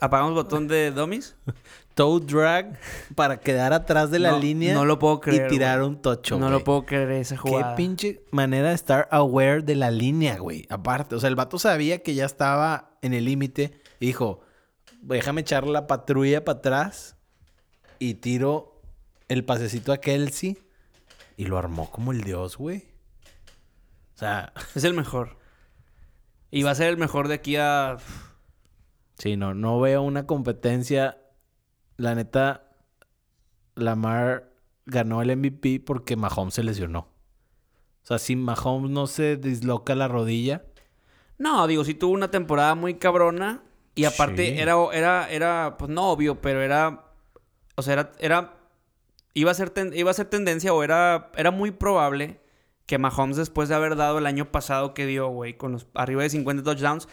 Apagamos 0.00 0.34
botón 0.34 0.68
de 0.68 0.90
dummies. 0.92 1.36
Toe 1.94 2.20
drag 2.24 2.78
para 3.16 3.40
quedar 3.40 3.72
atrás 3.72 4.10
de 4.10 4.20
la 4.20 4.30
No, 4.30 4.38
línea. 4.38 4.72
no 4.72 4.84
lo 4.84 4.98
puedo 4.98 5.20
creer, 5.20 5.46
Y 5.46 5.50
tirar 5.50 5.82
un 5.82 6.00
tocho. 6.00 6.38
no 6.38 6.48
lo 6.48 6.62
puedo 6.64 6.86
creer 6.86 7.10
esa 7.10 7.34
Qué 7.34 7.40
jugada. 7.40 7.74
pinche 7.74 8.22
manera 8.30 8.68
de 8.68 8.74
estar 8.76 9.08
aware 9.10 9.60
de 9.62 9.74
la 9.74 9.90
línea, 9.90 10.38
güey. 10.38 10.64
Aparte, 10.70 11.16
o 11.16 11.20
sea, 11.20 11.28
el 11.28 11.34
vato 11.34 11.58
sabía 11.58 12.02
que 12.02 12.14
ya 12.14 12.24
estaba 12.24 12.96
en 13.02 13.12
el 13.12 13.24
límite 13.24 13.80
y 13.98 14.06
dijo, 14.06 14.40
déjame 15.02 15.40
echar 15.42 15.66
la 15.66 15.86
patrulla 15.88 16.44
para 16.44 16.58
atrás 16.60 17.16
y 17.98 18.14
tiro 18.14 18.80
el 19.28 19.44
pasecito 19.44 19.92
a 19.92 19.98
Kelsey 19.98 20.56
y 21.36 21.46
lo 21.46 21.58
armó 21.58 21.90
como 21.90 22.12
el 22.12 22.22
dios, 22.22 22.56
güey. 22.56 22.84
O 24.20 24.22
sea, 24.22 24.52
Es 24.74 24.84
el 24.84 24.92
mejor. 24.92 25.38
Y 26.52 26.62
va 26.64 26.72
a 26.72 26.74
ser 26.74 26.88
el 26.88 26.98
mejor 26.98 27.28
de 27.28 27.34
aquí 27.34 27.54
a... 27.56 27.96
sí, 29.18 29.36
no, 29.36 29.54
no 29.54 29.78
veo 29.80 30.02
una 30.02 30.26
competencia 30.26 31.16
la 31.96 32.14
neta, 32.16 32.66
Lamar 33.76 34.52
ganó 34.84 35.22
el 35.22 35.36
MVP 35.36 35.80
porque 35.86 36.16
Mahomes 36.16 36.54
se 36.54 36.64
lesionó. 36.64 37.00
O 38.02 38.06
sea, 38.06 38.18
si 38.18 38.34
Mahomes 38.34 38.90
no 38.90 39.06
se 39.06 39.36
disloca 39.36 39.94
la 39.94 40.08
rodilla, 40.08 40.64
No, 41.38 41.66
digo, 41.66 41.84
sí 41.84 41.94
tuvo 41.94 42.12
una 42.14 42.30
temporada 42.30 42.74
muy 42.74 42.94
cabrona. 42.94 43.62
Y 43.94 44.04
aparte 44.04 44.46
Sí. 44.54 44.58
era, 44.60 44.74
era, 44.92 45.30
era, 45.30 45.76
pues 45.78 45.88
no 45.90 46.10
obvio, 46.10 46.40
pero 46.40 46.62
era. 46.62 47.04
O 47.76 47.82
sea, 47.82 47.92
era. 47.94 48.12
era 48.18 48.54
iba, 49.34 49.50
a 49.52 49.54
ser 49.54 49.70
ten- 49.70 49.92
iba 49.94 50.10
a 50.10 50.14
ser 50.14 50.26
tendencia 50.26 50.74
o 50.74 50.82
era, 50.82 51.30
era 51.36 51.50
muy 51.52 51.70
probable 51.70 52.39
que 52.90 52.98
Mahomes, 52.98 53.36
después 53.36 53.68
de 53.68 53.76
haber 53.76 53.94
dado 53.94 54.18
el 54.18 54.26
año 54.26 54.50
pasado 54.50 54.94
que 54.94 55.06
dio, 55.06 55.28
güey, 55.28 55.56
con 55.56 55.70
los 55.70 55.86
arriba 55.94 56.24
de 56.24 56.30
50 56.30 56.64
touchdowns, 56.64 57.06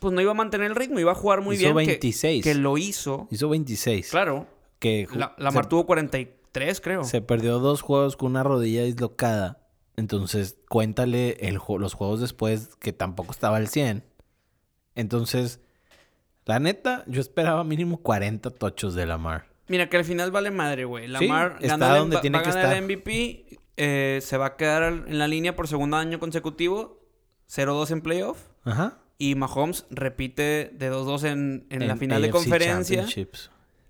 pues 0.00 0.12
no 0.12 0.20
iba 0.20 0.32
a 0.32 0.34
mantener 0.34 0.66
el 0.66 0.74
ritmo, 0.74 0.98
iba 0.98 1.12
a 1.12 1.14
jugar 1.14 1.40
muy 1.40 1.54
Hizo 1.54 1.72
bien. 1.72 1.86
que- 1.86 1.92
26. 1.92 2.42
Que, 2.42 2.54
lo 2.56 2.76
hizo. 2.78 3.28
hizo 3.30 3.48
26. 3.48 4.10
Claro. 4.10 4.48
Que 4.80 5.06
La, 5.14 5.36
Lamar 5.38 5.64
se- 5.64 5.70
tuvo 5.70 5.86
43, 5.86 6.80
creo. 6.80 7.04
Se 7.04 7.22
perdió 7.22 7.60
dos 7.60 7.80
juegos 7.80 8.16
con 8.16 8.32
una 8.32 8.42
rodilla 8.42 8.82
dislocada. 8.82 9.58
Entonces, 9.96 10.56
cuéntale 10.68 11.36
el 11.46 11.60
los 11.78 11.94
juegos 11.94 12.20
después 12.20 12.70
que 12.80 12.92
tampoco 12.92 13.30
estaba 13.30 13.56
al 13.58 13.68
100. 13.68 14.02
Entonces, 14.96 15.60
la 16.44 16.58
neta, 16.58 17.04
yo 17.06 17.20
esperaba 17.20 17.62
mínimo 17.62 17.98
40 17.98 18.50
tochos 18.50 18.94
de 18.94 19.06
Lamar. 19.06 19.46
Mira, 19.68 19.88
que 19.88 19.96
al 19.96 20.04
final 20.04 20.32
vale 20.32 20.50
madre, 20.50 20.84
güey. 20.86 21.06
Sí, 21.06 21.12
Lamar 21.12 21.58
está 21.60 21.76
ganó 21.76 21.92
el- 21.94 22.00
donde 22.00 22.18
tiene 22.18 22.38
va 22.38 22.42
que 22.42 22.48
estar. 22.50 22.76
MVP. 22.82 23.59
Eh, 23.82 24.20
se 24.20 24.36
va 24.36 24.44
a 24.46 24.56
quedar 24.56 24.82
en 25.06 25.18
la 25.18 25.26
línea 25.26 25.56
por 25.56 25.66
segundo 25.66 25.96
año 25.96 26.18
consecutivo. 26.18 27.00
0-2 27.48 27.90
en 27.92 28.00
playoff. 28.02 28.38
Ajá. 28.64 28.98
Y 29.16 29.34
Mahomes 29.36 29.86
repite 29.90 30.70
de 30.74 30.92
2-2 30.92 31.24
en, 31.24 31.66
en 31.70 31.88
la 31.88 31.96
final 31.96 32.20
de 32.20 32.30
conferencia. 32.30 33.06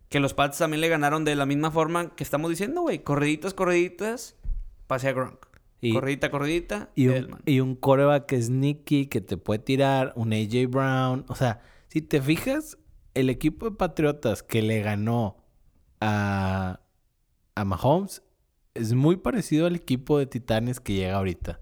Que 0.08 0.20
los 0.20 0.32
Pats 0.32 0.58
también 0.58 0.80
le 0.80 0.88
ganaron 0.88 1.24
de 1.24 1.34
la 1.34 1.44
misma 1.44 1.70
forma 1.72 2.14
que 2.14 2.22
estamos 2.22 2.50
diciendo, 2.50 2.82
güey. 2.82 3.00
Corriditas, 3.02 3.52
corriditas. 3.52 4.36
Pase 4.86 5.08
a 5.08 5.12
Gronk. 5.12 5.46
Y- 5.80 5.92
corridita, 5.94 6.30
corridita. 6.30 6.90
Y 6.94 7.08
un, 7.08 7.38
y 7.44 7.58
un 7.60 7.74
coreback 7.74 8.32
sneaky 8.34 9.06
que 9.06 9.20
te 9.20 9.36
puede 9.36 9.58
tirar, 9.58 10.12
un 10.14 10.32
AJ 10.32 10.68
Brown. 10.68 11.24
O 11.28 11.34
sea, 11.34 11.62
si 11.88 12.00
te 12.00 12.22
fijas, 12.22 12.78
el 13.14 13.28
equipo 13.28 13.68
de 13.70 13.76
Patriotas 13.76 14.42
que 14.44 14.62
le 14.62 14.82
ganó 14.82 15.36
a, 16.00 16.80
a 17.54 17.64
Mahomes 17.64 18.22
es 18.74 18.92
muy 18.94 19.16
parecido 19.16 19.66
al 19.66 19.76
equipo 19.76 20.18
de 20.18 20.26
Titanes 20.26 20.80
que 20.80 20.94
llega 20.94 21.16
ahorita. 21.16 21.60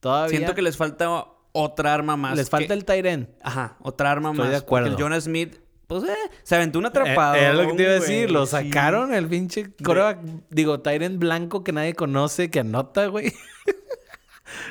Todavía 0.00 0.30
Siento 0.38 0.54
que 0.54 0.62
les 0.62 0.76
falta 0.76 1.24
otra 1.52 1.94
arma 1.94 2.16
más. 2.16 2.36
les 2.36 2.48
falta 2.48 2.72
el 2.74 2.84
Tyren. 2.84 3.28
Ajá, 3.42 3.76
otra 3.82 4.10
arma 4.10 4.30
Estoy 4.30 4.44
más. 4.44 4.50
de 4.50 4.56
acuerdo. 4.56 4.86
Porque 4.88 5.02
el 5.02 5.04
Jonas 5.08 5.24
Smith, 5.24 5.56
pues, 5.86 6.04
eh, 6.04 6.14
se 6.42 6.54
aventó 6.56 6.78
un 6.78 6.86
atrapado. 6.86 7.34
es 7.34 7.54
lo 7.54 7.66
que 7.68 7.74
te 7.74 7.82
iba 7.82 7.90
a 7.92 7.94
decir. 7.94 8.22
güey, 8.24 8.32
Lo 8.32 8.46
sí. 8.46 8.52
sacaron 8.52 9.12
el 9.12 9.26
pinche 9.28 9.72
coreback. 9.82 10.20
Digo, 10.50 10.80
Tyren 10.80 11.18
blanco 11.18 11.62
que 11.64 11.72
nadie 11.72 11.94
conoce, 11.94 12.50
que 12.50 12.60
anota, 12.60 13.06
güey. 13.06 13.32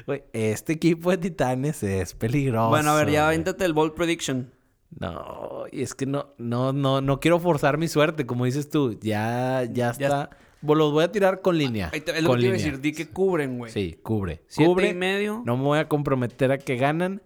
Güey, 0.05 0.23
este 0.33 0.73
equipo 0.73 1.09
de 1.09 1.17
Titanes 1.17 1.83
es 1.83 2.13
peligroso. 2.13 2.67
Bueno, 2.69 2.91
a 2.91 2.95
ver, 2.97 3.11
ya 3.11 3.27
avéntate 3.27 3.63
el 3.63 3.71
bold 3.71 3.93
prediction. 3.93 4.51
No, 4.99 5.63
y 5.71 5.83
es 5.83 5.95
que 5.95 6.05
no, 6.05 6.33
no, 6.37 6.73
no, 6.73 6.99
no 6.99 7.19
quiero 7.21 7.39
forzar 7.39 7.77
mi 7.77 7.87
suerte, 7.87 8.25
como 8.25 8.43
dices 8.43 8.69
tú. 8.69 8.99
Ya, 8.99 9.63
ya 9.71 9.91
está. 9.91 10.31
Los 10.61 10.91
voy 10.91 11.03
a 11.03 11.11
tirar 11.11 11.41
con 11.41 11.57
línea. 11.57 11.89
Ahí 11.93 12.01
te- 12.01 12.17
es 12.17 12.21
lo 12.23 12.29
con 12.29 12.37
que 12.37 12.41
te 12.41 12.47
iba 12.47 12.55
a 12.55 12.57
decir. 12.57 12.79
Di 12.81 12.91
que 12.93 13.07
cubren, 13.09 13.57
güey. 13.57 13.71
Sí, 13.71 13.99
cubre. 14.03 14.43
Siete 14.47 14.67
cubre. 14.69 14.89
y 14.89 14.93
medio. 14.93 15.41
No 15.45 15.55
me 15.57 15.63
voy 15.63 15.79
a 15.79 15.87
comprometer 15.87 16.51
a 16.51 16.57
que 16.57 16.75
ganan. 16.75 17.21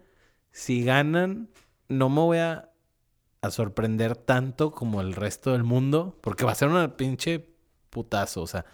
Si 0.52 0.84
ganan, 0.84 1.48
no 1.88 2.08
me 2.10 2.20
voy 2.20 2.38
a, 2.38 2.70
a 3.42 3.50
sorprender 3.50 4.16
tanto 4.16 4.70
como 4.70 5.00
el 5.00 5.14
resto 5.14 5.52
del 5.52 5.64
mundo. 5.64 6.16
Porque 6.20 6.44
va 6.44 6.52
a 6.52 6.54
ser 6.54 6.68
una 6.68 6.96
pinche 6.96 7.48
putazo. 7.90 8.42
O 8.42 8.46
sea, 8.46 8.64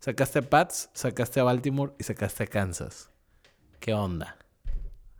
sacaste 0.00 0.38
a 0.38 0.42
Pats, 0.42 0.88
sacaste 0.94 1.40
a 1.40 1.44
Baltimore 1.44 1.92
y 1.98 2.04
sacaste 2.04 2.44
a 2.44 2.46
Kansas. 2.46 3.10
¿Qué 3.80 3.92
onda? 3.92 4.38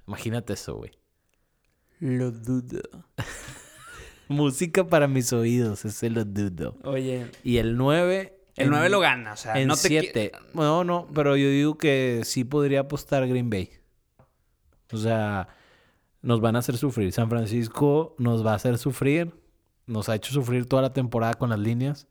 Imagínate 0.06 0.54
eso, 0.54 0.76
güey. 0.76 0.92
Lo 2.00 2.30
dudo. 2.30 2.80
Música 4.28 4.84
para 4.88 5.06
mis 5.06 5.32
oídos, 5.32 5.84
ese 5.84 6.10
lo 6.10 6.24
dudo. 6.24 6.76
Oye, 6.84 7.30
Y 7.44 7.58
el 7.58 7.76
9. 7.76 8.35
El 8.56 8.70
9 8.70 8.88
lo 8.88 9.00
gana, 9.00 9.32
o 9.32 9.36
sea, 9.36 9.60
En 9.60 9.68
no 9.68 9.74
te 9.76 9.88
qui- 9.88 10.00
7. 10.00 10.32
No, 10.54 10.82
no, 10.84 11.08
pero 11.14 11.36
yo 11.36 11.48
digo 11.48 11.76
que 11.78 12.22
sí 12.24 12.44
podría 12.44 12.80
apostar 12.80 13.26
Green 13.28 13.50
Bay. 13.50 13.70
O 14.92 14.96
sea, 14.96 15.48
nos 16.22 16.40
van 16.40 16.56
a 16.56 16.60
hacer 16.60 16.76
sufrir. 16.76 17.12
San 17.12 17.28
Francisco 17.28 18.14
nos 18.18 18.44
va 18.44 18.52
a 18.52 18.56
hacer 18.56 18.78
sufrir. 18.78 19.34
Nos 19.86 20.08
ha 20.08 20.14
hecho 20.14 20.32
sufrir 20.32 20.66
toda 20.66 20.82
la 20.82 20.92
temporada 20.92 21.34
con 21.34 21.50
las 21.50 21.58
líneas. 21.58 22.06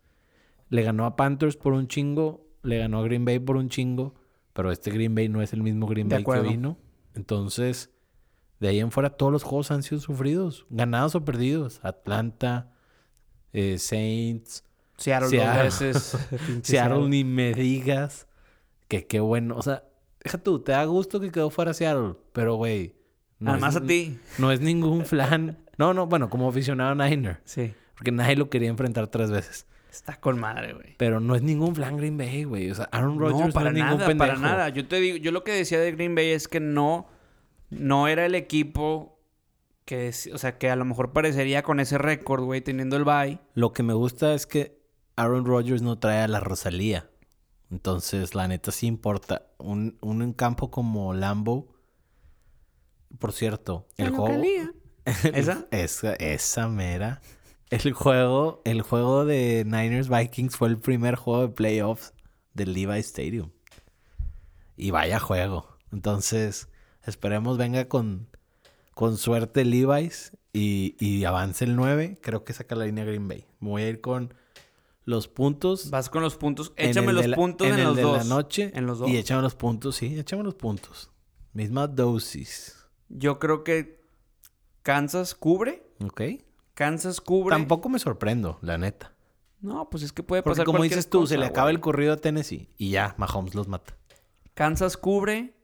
Le 0.70 0.84
ganó 0.84 1.06
a 1.06 1.16
Panthers 1.16 1.58
por 1.58 1.74
un 1.74 1.88
chingo. 1.88 2.48
Le 2.64 2.78
ganó 2.78 3.00
a 3.00 3.04
Green 3.04 3.26
Bay 3.26 3.40
por 3.40 3.58
un 3.58 3.70
chingo. 3.70 4.16
Pero 4.54 4.72
este 4.72 4.92
Green 4.92 5.16
Bay 5.16 5.28
no 5.30 5.42
es 5.42 5.52
el 5.54 5.62
mismo 5.64 5.88
Green 5.88 6.08
Bay 6.10 6.24
que 6.24 6.40
vino. 6.42 6.78
Entonces, 7.14 7.92
de 8.60 8.70
ahí 8.70 8.80
en 8.80 8.92
fuera 8.92 9.10
todos 9.12 9.32
los 9.32 9.44
juegos 9.44 9.72
han 9.72 9.84
sido 9.84 10.00
sufridos. 10.02 10.66
Ganados 10.70 11.16
o 11.16 11.24
perdidos. 11.26 11.80
Atlanta, 11.84 12.72
eh, 13.54 13.78
Saints, 13.78 14.64
Seattle, 14.98 15.30
Seattle. 15.30 15.64
dos 15.64 15.80
veces. 15.80 16.18
Seattle, 16.64 17.08
ni 17.10 17.24
me 17.24 17.54
digas 17.54 18.28
que 18.88 19.06
qué 19.08 19.20
bueno. 19.20 19.56
O 19.58 19.62
sea, 19.62 19.84
deja 20.24 20.38
tú, 20.38 20.60
te 20.60 20.72
da 20.72 20.84
gusto 20.86 21.20
que 21.20 21.32
quedó 21.32 21.50
fuera 21.50 21.74
Seattle, 21.74 22.16
pero 22.34 22.56
güey. 22.56 22.96
no 23.40 23.52
Además 23.52 23.76
es- 23.76 23.82
a 23.82 23.86
ti. 23.86 24.20
No 24.38 24.52
es 24.52 24.62
ningún 24.62 25.06
flan. 25.06 25.58
No, 25.78 25.94
no, 25.94 26.08
bueno, 26.08 26.30
como 26.30 26.48
aficionado 26.50 26.92
a 27.02 27.10
Niner. 27.10 27.42
Sí. 27.44 27.74
Porque 27.96 28.12
nadie 28.12 28.36
lo 28.36 28.50
quería 28.50 28.70
enfrentar 28.70 29.08
tres 29.08 29.32
veces. 29.32 29.66
Está 29.92 30.20
con 30.20 30.38
madre, 30.40 30.74
güey. 30.74 30.96
Pero 30.98 31.20
no 31.22 31.36
es 31.36 31.42
ningún 31.42 31.74
flan 31.76 31.96
Green 31.98 32.18
Bay, 32.18 32.44
güey. 32.44 32.70
O 32.70 32.76
sea, 32.76 32.90
Aaron 32.92 33.18
Rodgers 33.18 33.48
No, 33.48 33.54
para 33.54 33.72
no 33.72 33.78
es 33.78 33.84
ningún 33.84 33.98
nada, 34.00 34.08
pendejo. 34.08 34.30
para 34.34 34.40
nada. 34.42 34.70
Yo 34.70 34.86
te 34.88 35.00
digo, 35.00 35.18
yo 35.18 35.32
lo 35.32 35.44
que 35.46 35.54
decía 35.54 35.80
de 35.80 35.92
Green 35.94 36.16
Bay 36.16 36.32
es 36.32 36.50
que 36.50 36.60
no, 36.60 37.08
no 37.70 38.10
era 38.10 38.26
el 38.26 38.36
equipo 38.36 39.18
que, 39.86 40.12
o 40.34 40.38
sea, 40.38 40.58
que 40.58 40.70
a 40.70 40.76
lo 40.76 40.84
mejor 40.84 41.14
parecería 41.14 41.64
con 41.64 41.80
ese 41.80 41.98
récord, 41.98 42.44
güey, 42.44 42.60
teniendo 42.60 42.98
el 42.98 43.06
bye. 43.06 43.40
Lo 43.54 43.72
que 43.72 43.84
me 43.84 43.94
gusta 43.94 44.34
es 44.34 44.46
que 44.46 44.78
Aaron 45.16 45.46
Rodgers 45.46 45.82
no 45.82 45.98
trae 45.98 46.22
a 46.22 46.28
la 46.28 46.40
Rosalía. 46.40 47.10
Entonces, 47.72 48.36
la 48.36 48.48
neta 48.48 48.72
sí 48.72 48.88
importa. 48.88 49.48
Un, 49.58 49.98
un 50.02 50.34
campo 50.34 50.72
como 50.72 51.14
Lambo. 51.14 51.74
Por 53.20 53.32
cierto, 53.34 53.88
el 53.98 54.10
juego. 54.12 54.42
¿Esa? 55.06 55.68
Esa, 55.72 56.14
esa 56.16 56.68
mera. 56.68 57.22
El 57.70 57.94
juego, 57.94 58.62
el 58.66 58.82
juego 58.82 59.26
de 59.26 59.64
Niners 59.66 60.10
Vikings 60.10 60.56
fue 60.56 60.68
el 60.70 60.78
primer 60.78 61.16
juego 61.16 61.48
de 61.48 61.50
playoffs 61.50 62.14
del 62.54 62.74
Levi 62.74 63.00
Stadium. 63.00 63.52
Y 64.78 64.92
vaya 64.92 65.20
juego. 65.20 65.78
Entonces, 65.92 66.70
esperemos 67.04 67.58
venga 67.58 67.88
con, 67.88 68.28
con 68.94 69.18
suerte 69.18 69.66
Levi's 69.66 70.34
y, 70.54 70.96
y 71.00 71.26
avance 71.26 71.66
el 71.66 71.76
9. 71.76 72.20
Creo 72.22 72.44
que 72.44 72.54
saca 72.54 72.76
la 72.76 72.86
línea 72.86 73.06
Green 73.06 73.28
Bay. 73.28 73.46
Me 73.60 73.70
voy 73.70 73.82
a 73.84 73.90
ir 73.90 74.02
con 74.02 74.34
los 75.06 75.28
puntos. 75.28 75.90
Vas 75.90 76.10
con 76.10 76.22
los 76.22 76.36
puntos. 76.36 76.74
Échame 76.76 77.14
los 77.14 77.26
la- 77.28 77.36
puntos 77.36 77.68
en, 77.68 77.76
el 77.80 77.84
los 77.84 77.96
de 77.96 78.02
dos. 78.02 78.18
la 78.18 78.24
noche. 78.24 78.72
En 78.76 78.86
los 78.86 79.00
dos. 79.00 79.10
Y 79.10 79.18
échame 79.18 79.42
los 79.42 79.56
puntos, 79.56 79.96
sí, 79.96 80.20
échame 80.20 80.44
los 80.44 80.56
puntos. 80.56 81.10
Misma 81.54 81.88
dosis. 81.88 82.76
Yo 83.10 83.40
creo 83.40 83.64
que 83.64 84.02
Kansas 84.82 85.36
cubre. 85.36 85.84
¿Ok? 86.04 86.22
Kansas 86.74 87.22
cubre. 87.22 87.56
Tampoco 87.56 87.88
me 87.90 88.00
sorprendo, 88.00 88.60
la 88.62 88.78
neta. 88.78 89.14
No, 89.62 89.90
pues 89.90 90.04
es 90.04 90.12
que 90.12 90.22
puede 90.22 90.44
Porque 90.44 90.56
pasar 90.58 90.66
como 90.66 90.84
dices 90.84 91.10
tú, 91.10 91.22
cosa, 91.22 91.30
se 91.36 91.38
le 91.38 91.46
acaba 91.46 91.68
güey. 91.68 91.76
el 91.76 91.82
corrido 91.82 92.14
a 92.14 92.18
Tennessee 92.18 92.70
y 92.78 92.90
ya, 92.92 93.16
Mahomes 93.18 93.56
los 93.56 93.68
mata. 93.68 93.96
Kansas 94.54 94.98
cubre. 94.98 95.56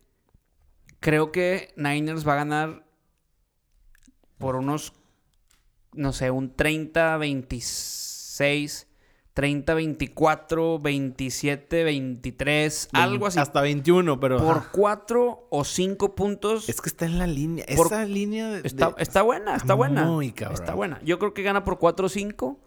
Creo 1.01 1.31
que 1.31 1.73
Niners 1.75 2.27
va 2.27 2.33
a 2.33 2.35
ganar 2.37 2.85
por 4.37 4.55
unos, 4.55 4.93
no 5.93 6.13
sé, 6.13 6.31
un 6.31 6.55
30, 6.55 7.17
26, 7.17 8.87
30, 9.33 9.73
24, 9.73 10.79
27, 10.79 11.83
23, 11.85 12.89
algo 12.93 13.27
así. 13.27 13.39
Hasta 13.39 13.61
21, 13.61 14.19
pero... 14.19 14.37
Por 14.37 14.57
ajá. 14.57 14.69
4 14.73 15.47
o 15.49 15.63
5 15.63 16.15
puntos. 16.15 16.67
Es 16.67 16.81
que 16.81 16.89
está 16.89 17.05
en 17.05 17.17
la 17.17 17.27
línea. 17.27 17.65
Por- 17.75 17.87
Esa 17.87 18.05
línea 18.05 18.49
de... 18.49 18.61
Está, 18.67 19.21
buena, 19.21 19.55
está 19.55 19.73
buena. 19.73 20.03
Muy 20.03 20.31
cabrón. 20.31 20.59
Está 20.59 20.73
buena. 20.73 20.99
Yo 21.03 21.17
creo 21.19 21.33
que 21.33 21.43
gana 21.43 21.63
por 21.63 21.79
4 21.79 22.05
o 22.07 22.09
5, 22.09 22.59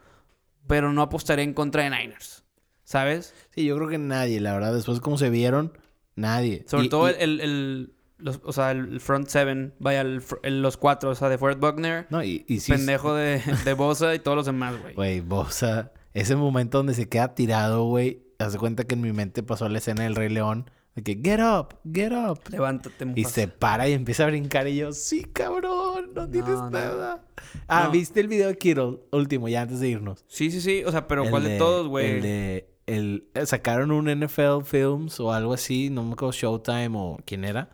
pero 0.66 0.92
no 0.92 1.02
apostaré 1.02 1.42
en 1.42 1.52
contra 1.52 1.82
de 1.84 1.90
Niners. 1.90 2.44
¿Sabes? 2.82 3.34
Sí, 3.54 3.64
yo 3.64 3.76
creo 3.76 3.88
que 3.88 3.98
nadie, 3.98 4.40
la 4.40 4.52
verdad. 4.54 4.74
Después 4.74 5.00
como 5.00 5.18
se 5.18 5.28
vieron, 5.30 5.76
nadie. 6.16 6.64
Sobre 6.66 6.86
Y- 6.86 6.88
todo 6.88 7.10
y- 7.10 7.14
el, 7.18 7.20
el- 7.20 7.40
el- 7.40 7.94
los- 8.18 8.40
o 8.44 8.52
sea, 8.52 8.70
el 8.70 9.00
front 9.00 9.28
seven, 9.28 9.74
vaya, 9.80 10.00
el 10.00 10.22
el- 10.42 10.62
los 10.62 10.76
cuatro, 10.78 11.10
o 11.10 11.14
sea, 11.14 11.28
de 11.28 11.36
Fred 11.36 11.58
Buckner, 11.58 12.06
No, 12.10 12.22
y, 12.24 12.44
y 12.48 12.60
sí... 12.60 12.72
pendejo 12.72 13.14
de, 13.14 13.42
de 13.64 13.72
Bosa 13.74 14.14
y 14.14 14.18
todos 14.18 14.36
los 14.36 14.46
demás, 14.46 14.80
güey. 14.80 14.94
Güey, 14.94 15.20
Bosa... 15.20 15.92
Ese 16.14 16.36
momento 16.36 16.78
donde 16.78 16.94
se 16.94 17.08
queda 17.08 17.34
tirado, 17.34 17.84
güey. 17.84 18.22
Haz 18.38 18.52
de 18.54 18.58
cuenta 18.58 18.84
que 18.84 18.94
en 18.94 19.00
mi 19.02 19.12
mente 19.12 19.42
pasó 19.42 19.68
la 19.68 19.78
escena 19.78 20.04
del 20.04 20.14
Rey 20.16 20.28
León. 20.28 20.70
De 20.94 21.02
que, 21.02 21.18
get 21.22 21.40
up, 21.40 21.76
get 21.92 22.12
up. 22.12 22.38
Levántate, 22.50 23.04
Y 23.04 23.08
Mufasa. 23.08 23.34
se 23.34 23.48
para 23.48 23.88
y 23.88 23.92
empieza 23.92 24.22
a 24.24 24.26
brincar 24.28 24.68
y 24.68 24.76
yo, 24.76 24.92
sí, 24.92 25.24
cabrón, 25.24 26.12
no 26.14 26.28
tienes 26.30 26.50
no. 26.50 26.70
nada. 26.70 27.24
Ah, 27.66 27.84
No. 27.86 27.90
¿viste 27.90 28.20
el 28.20 28.28
video 28.28 28.46
de 28.48 28.56
Kittle? 28.56 29.00
Último, 29.10 29.48
ya 29.48 29.62
antes 29.62 29.80
de 29.80 29.88
irnos. 29.88 30.24
Sí, 30.28 30.52
sí, 30.52 30.60
sí. 30.60 30.84
O 30.84 30.92
sea, 30.92 31.08
pero 31.08 31.24
El 31.24 31.30
¿cuál 31.30 31.44
de, 31.44 31.58
todos, 31.58 31.88
güey? 31.88 32.10
El 32.12 32.22
de... 32.22 32.70
El, 32.86 33.26
eh, 33.34 33.46
sacaron 33.46 33.90
un 33.90 34.06
NFL 34.08 34.62
Films 34.64 35.18
o 35.18 35.32
algo 35.32 35.54
así, 35.54 35.90
no 35.90 36.04
me 36.04 36.12
acuerdo, 36.12 36.32
Showtime 36.32 36.90
o 36.94 37.18
quién 37.24 37.44
era. 37.44 37.70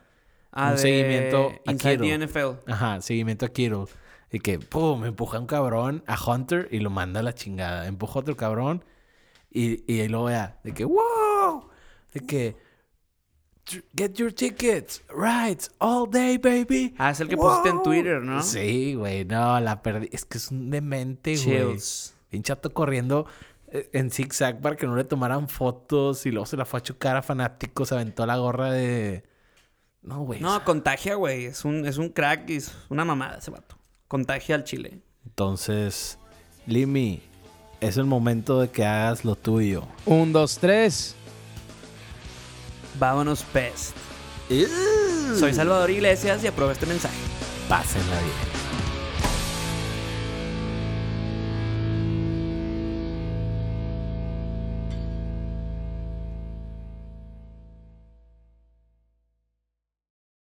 Ah, 0.52 0.68
un 0.70 0.76
de 0.76 0.78
seguimiento 0.78 1.52
a 1.66 1.72
Inside 1.72 1.98
the 1.98 2.04
Kittle. 2.04 2.26
NFL. 2.26 2.70
Ajá, 2.70 3.00
seguimiento 3.02 3.44
a 3.44 3.48
Kittle. 3.48 3.84
Y 4.32 4.40
que, 4.40 4.58
pum, 4.58 5.04
empuja 5.04 5.38
a 5.38 5.40
un 5.40 5.46
cabrón, 5.46 6.04
a 6.06 6.16
Hunter, 6.22 6.68
y 6.70 6.78
lo 6.78 6.90
manda 6.90 7.20
a 7.20 7.22
la 7.22 7.34
chingada. 7.34 7.86
Empuja 7.86 8.18
a 8.18 8.22
otro 8.22 8.36
cabrón, 8.36 8.84
y, 9.50 9.82
y 9.92 10.00
ahí 10.00 10.08
luego 10.08 10.26
vea, 10.26 10.60
de 10.62 10.72
que, 10.72 10.84
wow, 10.84 11.68
de 12.14 12.20
que, 12.20 12.56
get 13.96 14.12
your 14.14 14.32
tickets, 14.32 15.02
rides, 15.08 15.70
all 15.78 16.08
day, 16.10 16.38
baby. 16.38 16.94
Ah, 16.98 17.10
es 17.10 17.20
el 17.20 17.28
que 17.28 17.36
pusiste 17.36 17.68
en 17.68 17.76
Wow. 17.76 17.84
Twitter, 17.84 18.22
¿no? 18.22 18.42
Sí, 18.42 18.94
güey, 18.94 19.24
no, 19.24 19.58
la 19.60 19.82
perdí. 19.82 20.08
Es 20.12 20.24
que 20.24 20.38
es 20.38 20.50
un 20.50 20.70
demente, 20.70 21.34
güey. 21.36 21.44
Chills. 21.44 22.14
Pinchato 22.28 22.72
corriendo 22.72 23.26
eh, 23.72 23.90
en 23.92 24.10
zigzag 24.10 24.60
para 24.60 24.76
que 24.76 24.86
no 24.86 24.94
le 24.94 25.04
tomaran 25.04 25.48
fotos 25.48 26.24
y 26.26 26.30
luego 26.30 26.46
se 26.46 26.56
la 26.56 26.64
fue 26.64 26.78
a 26.78 26.82
chocar 26.82 27.16
a 27.16 27.22
fanáticos, 27.22 27.90
aventó 27.92 28.24
la 28.26 28.36
gorra 28.36 28.70
de... 28.70 29.24
No, 30.02 30.20
güey. 30.22 30.40
No, 30.40 30.64
contagia, 30.64 31.16
güey. 31.16 31.46
Es 31.46 31.64
un, 31.64 31.84
es 31.86 31.98
un 31.98 32.08
crack 32.08 32.48
y 32.50 32.56
es 32.56 32.72
una 32.88 33.04
mamada 33.04 33.38
ese 33.38 33.50
vato. 33.50 33.76
Contagia 34.10 34.56
al 34.56 34.64
chile. 34.64 34.98
Entonces, 35.24 36.18
Limi, 36.66 37.22
es 37.80 37.96
el 37.96 38.06
momento 38.06 38.60
de 38.60 38.68
que 38.68 38.84
hagas 38.84 39.24
lo 39.24 39.36
tuyo. 39.36 39.86
Un, 40.04 40.32
dos, 40.32 40.58
tres. 40.58 41.14
Vámonos, 42.98 43.44
pest. 43.44 43.96
Soy 45.38 45.54
Salvador 45.54 45.90
Iglesias 45.90 46.42
y 46.42 46.48
aprueba 46.48 46.72
este 46.72 46.86
mensaje. 46.86 47.14
Pásenla 47.68 48.18
bien. 48.20 48.59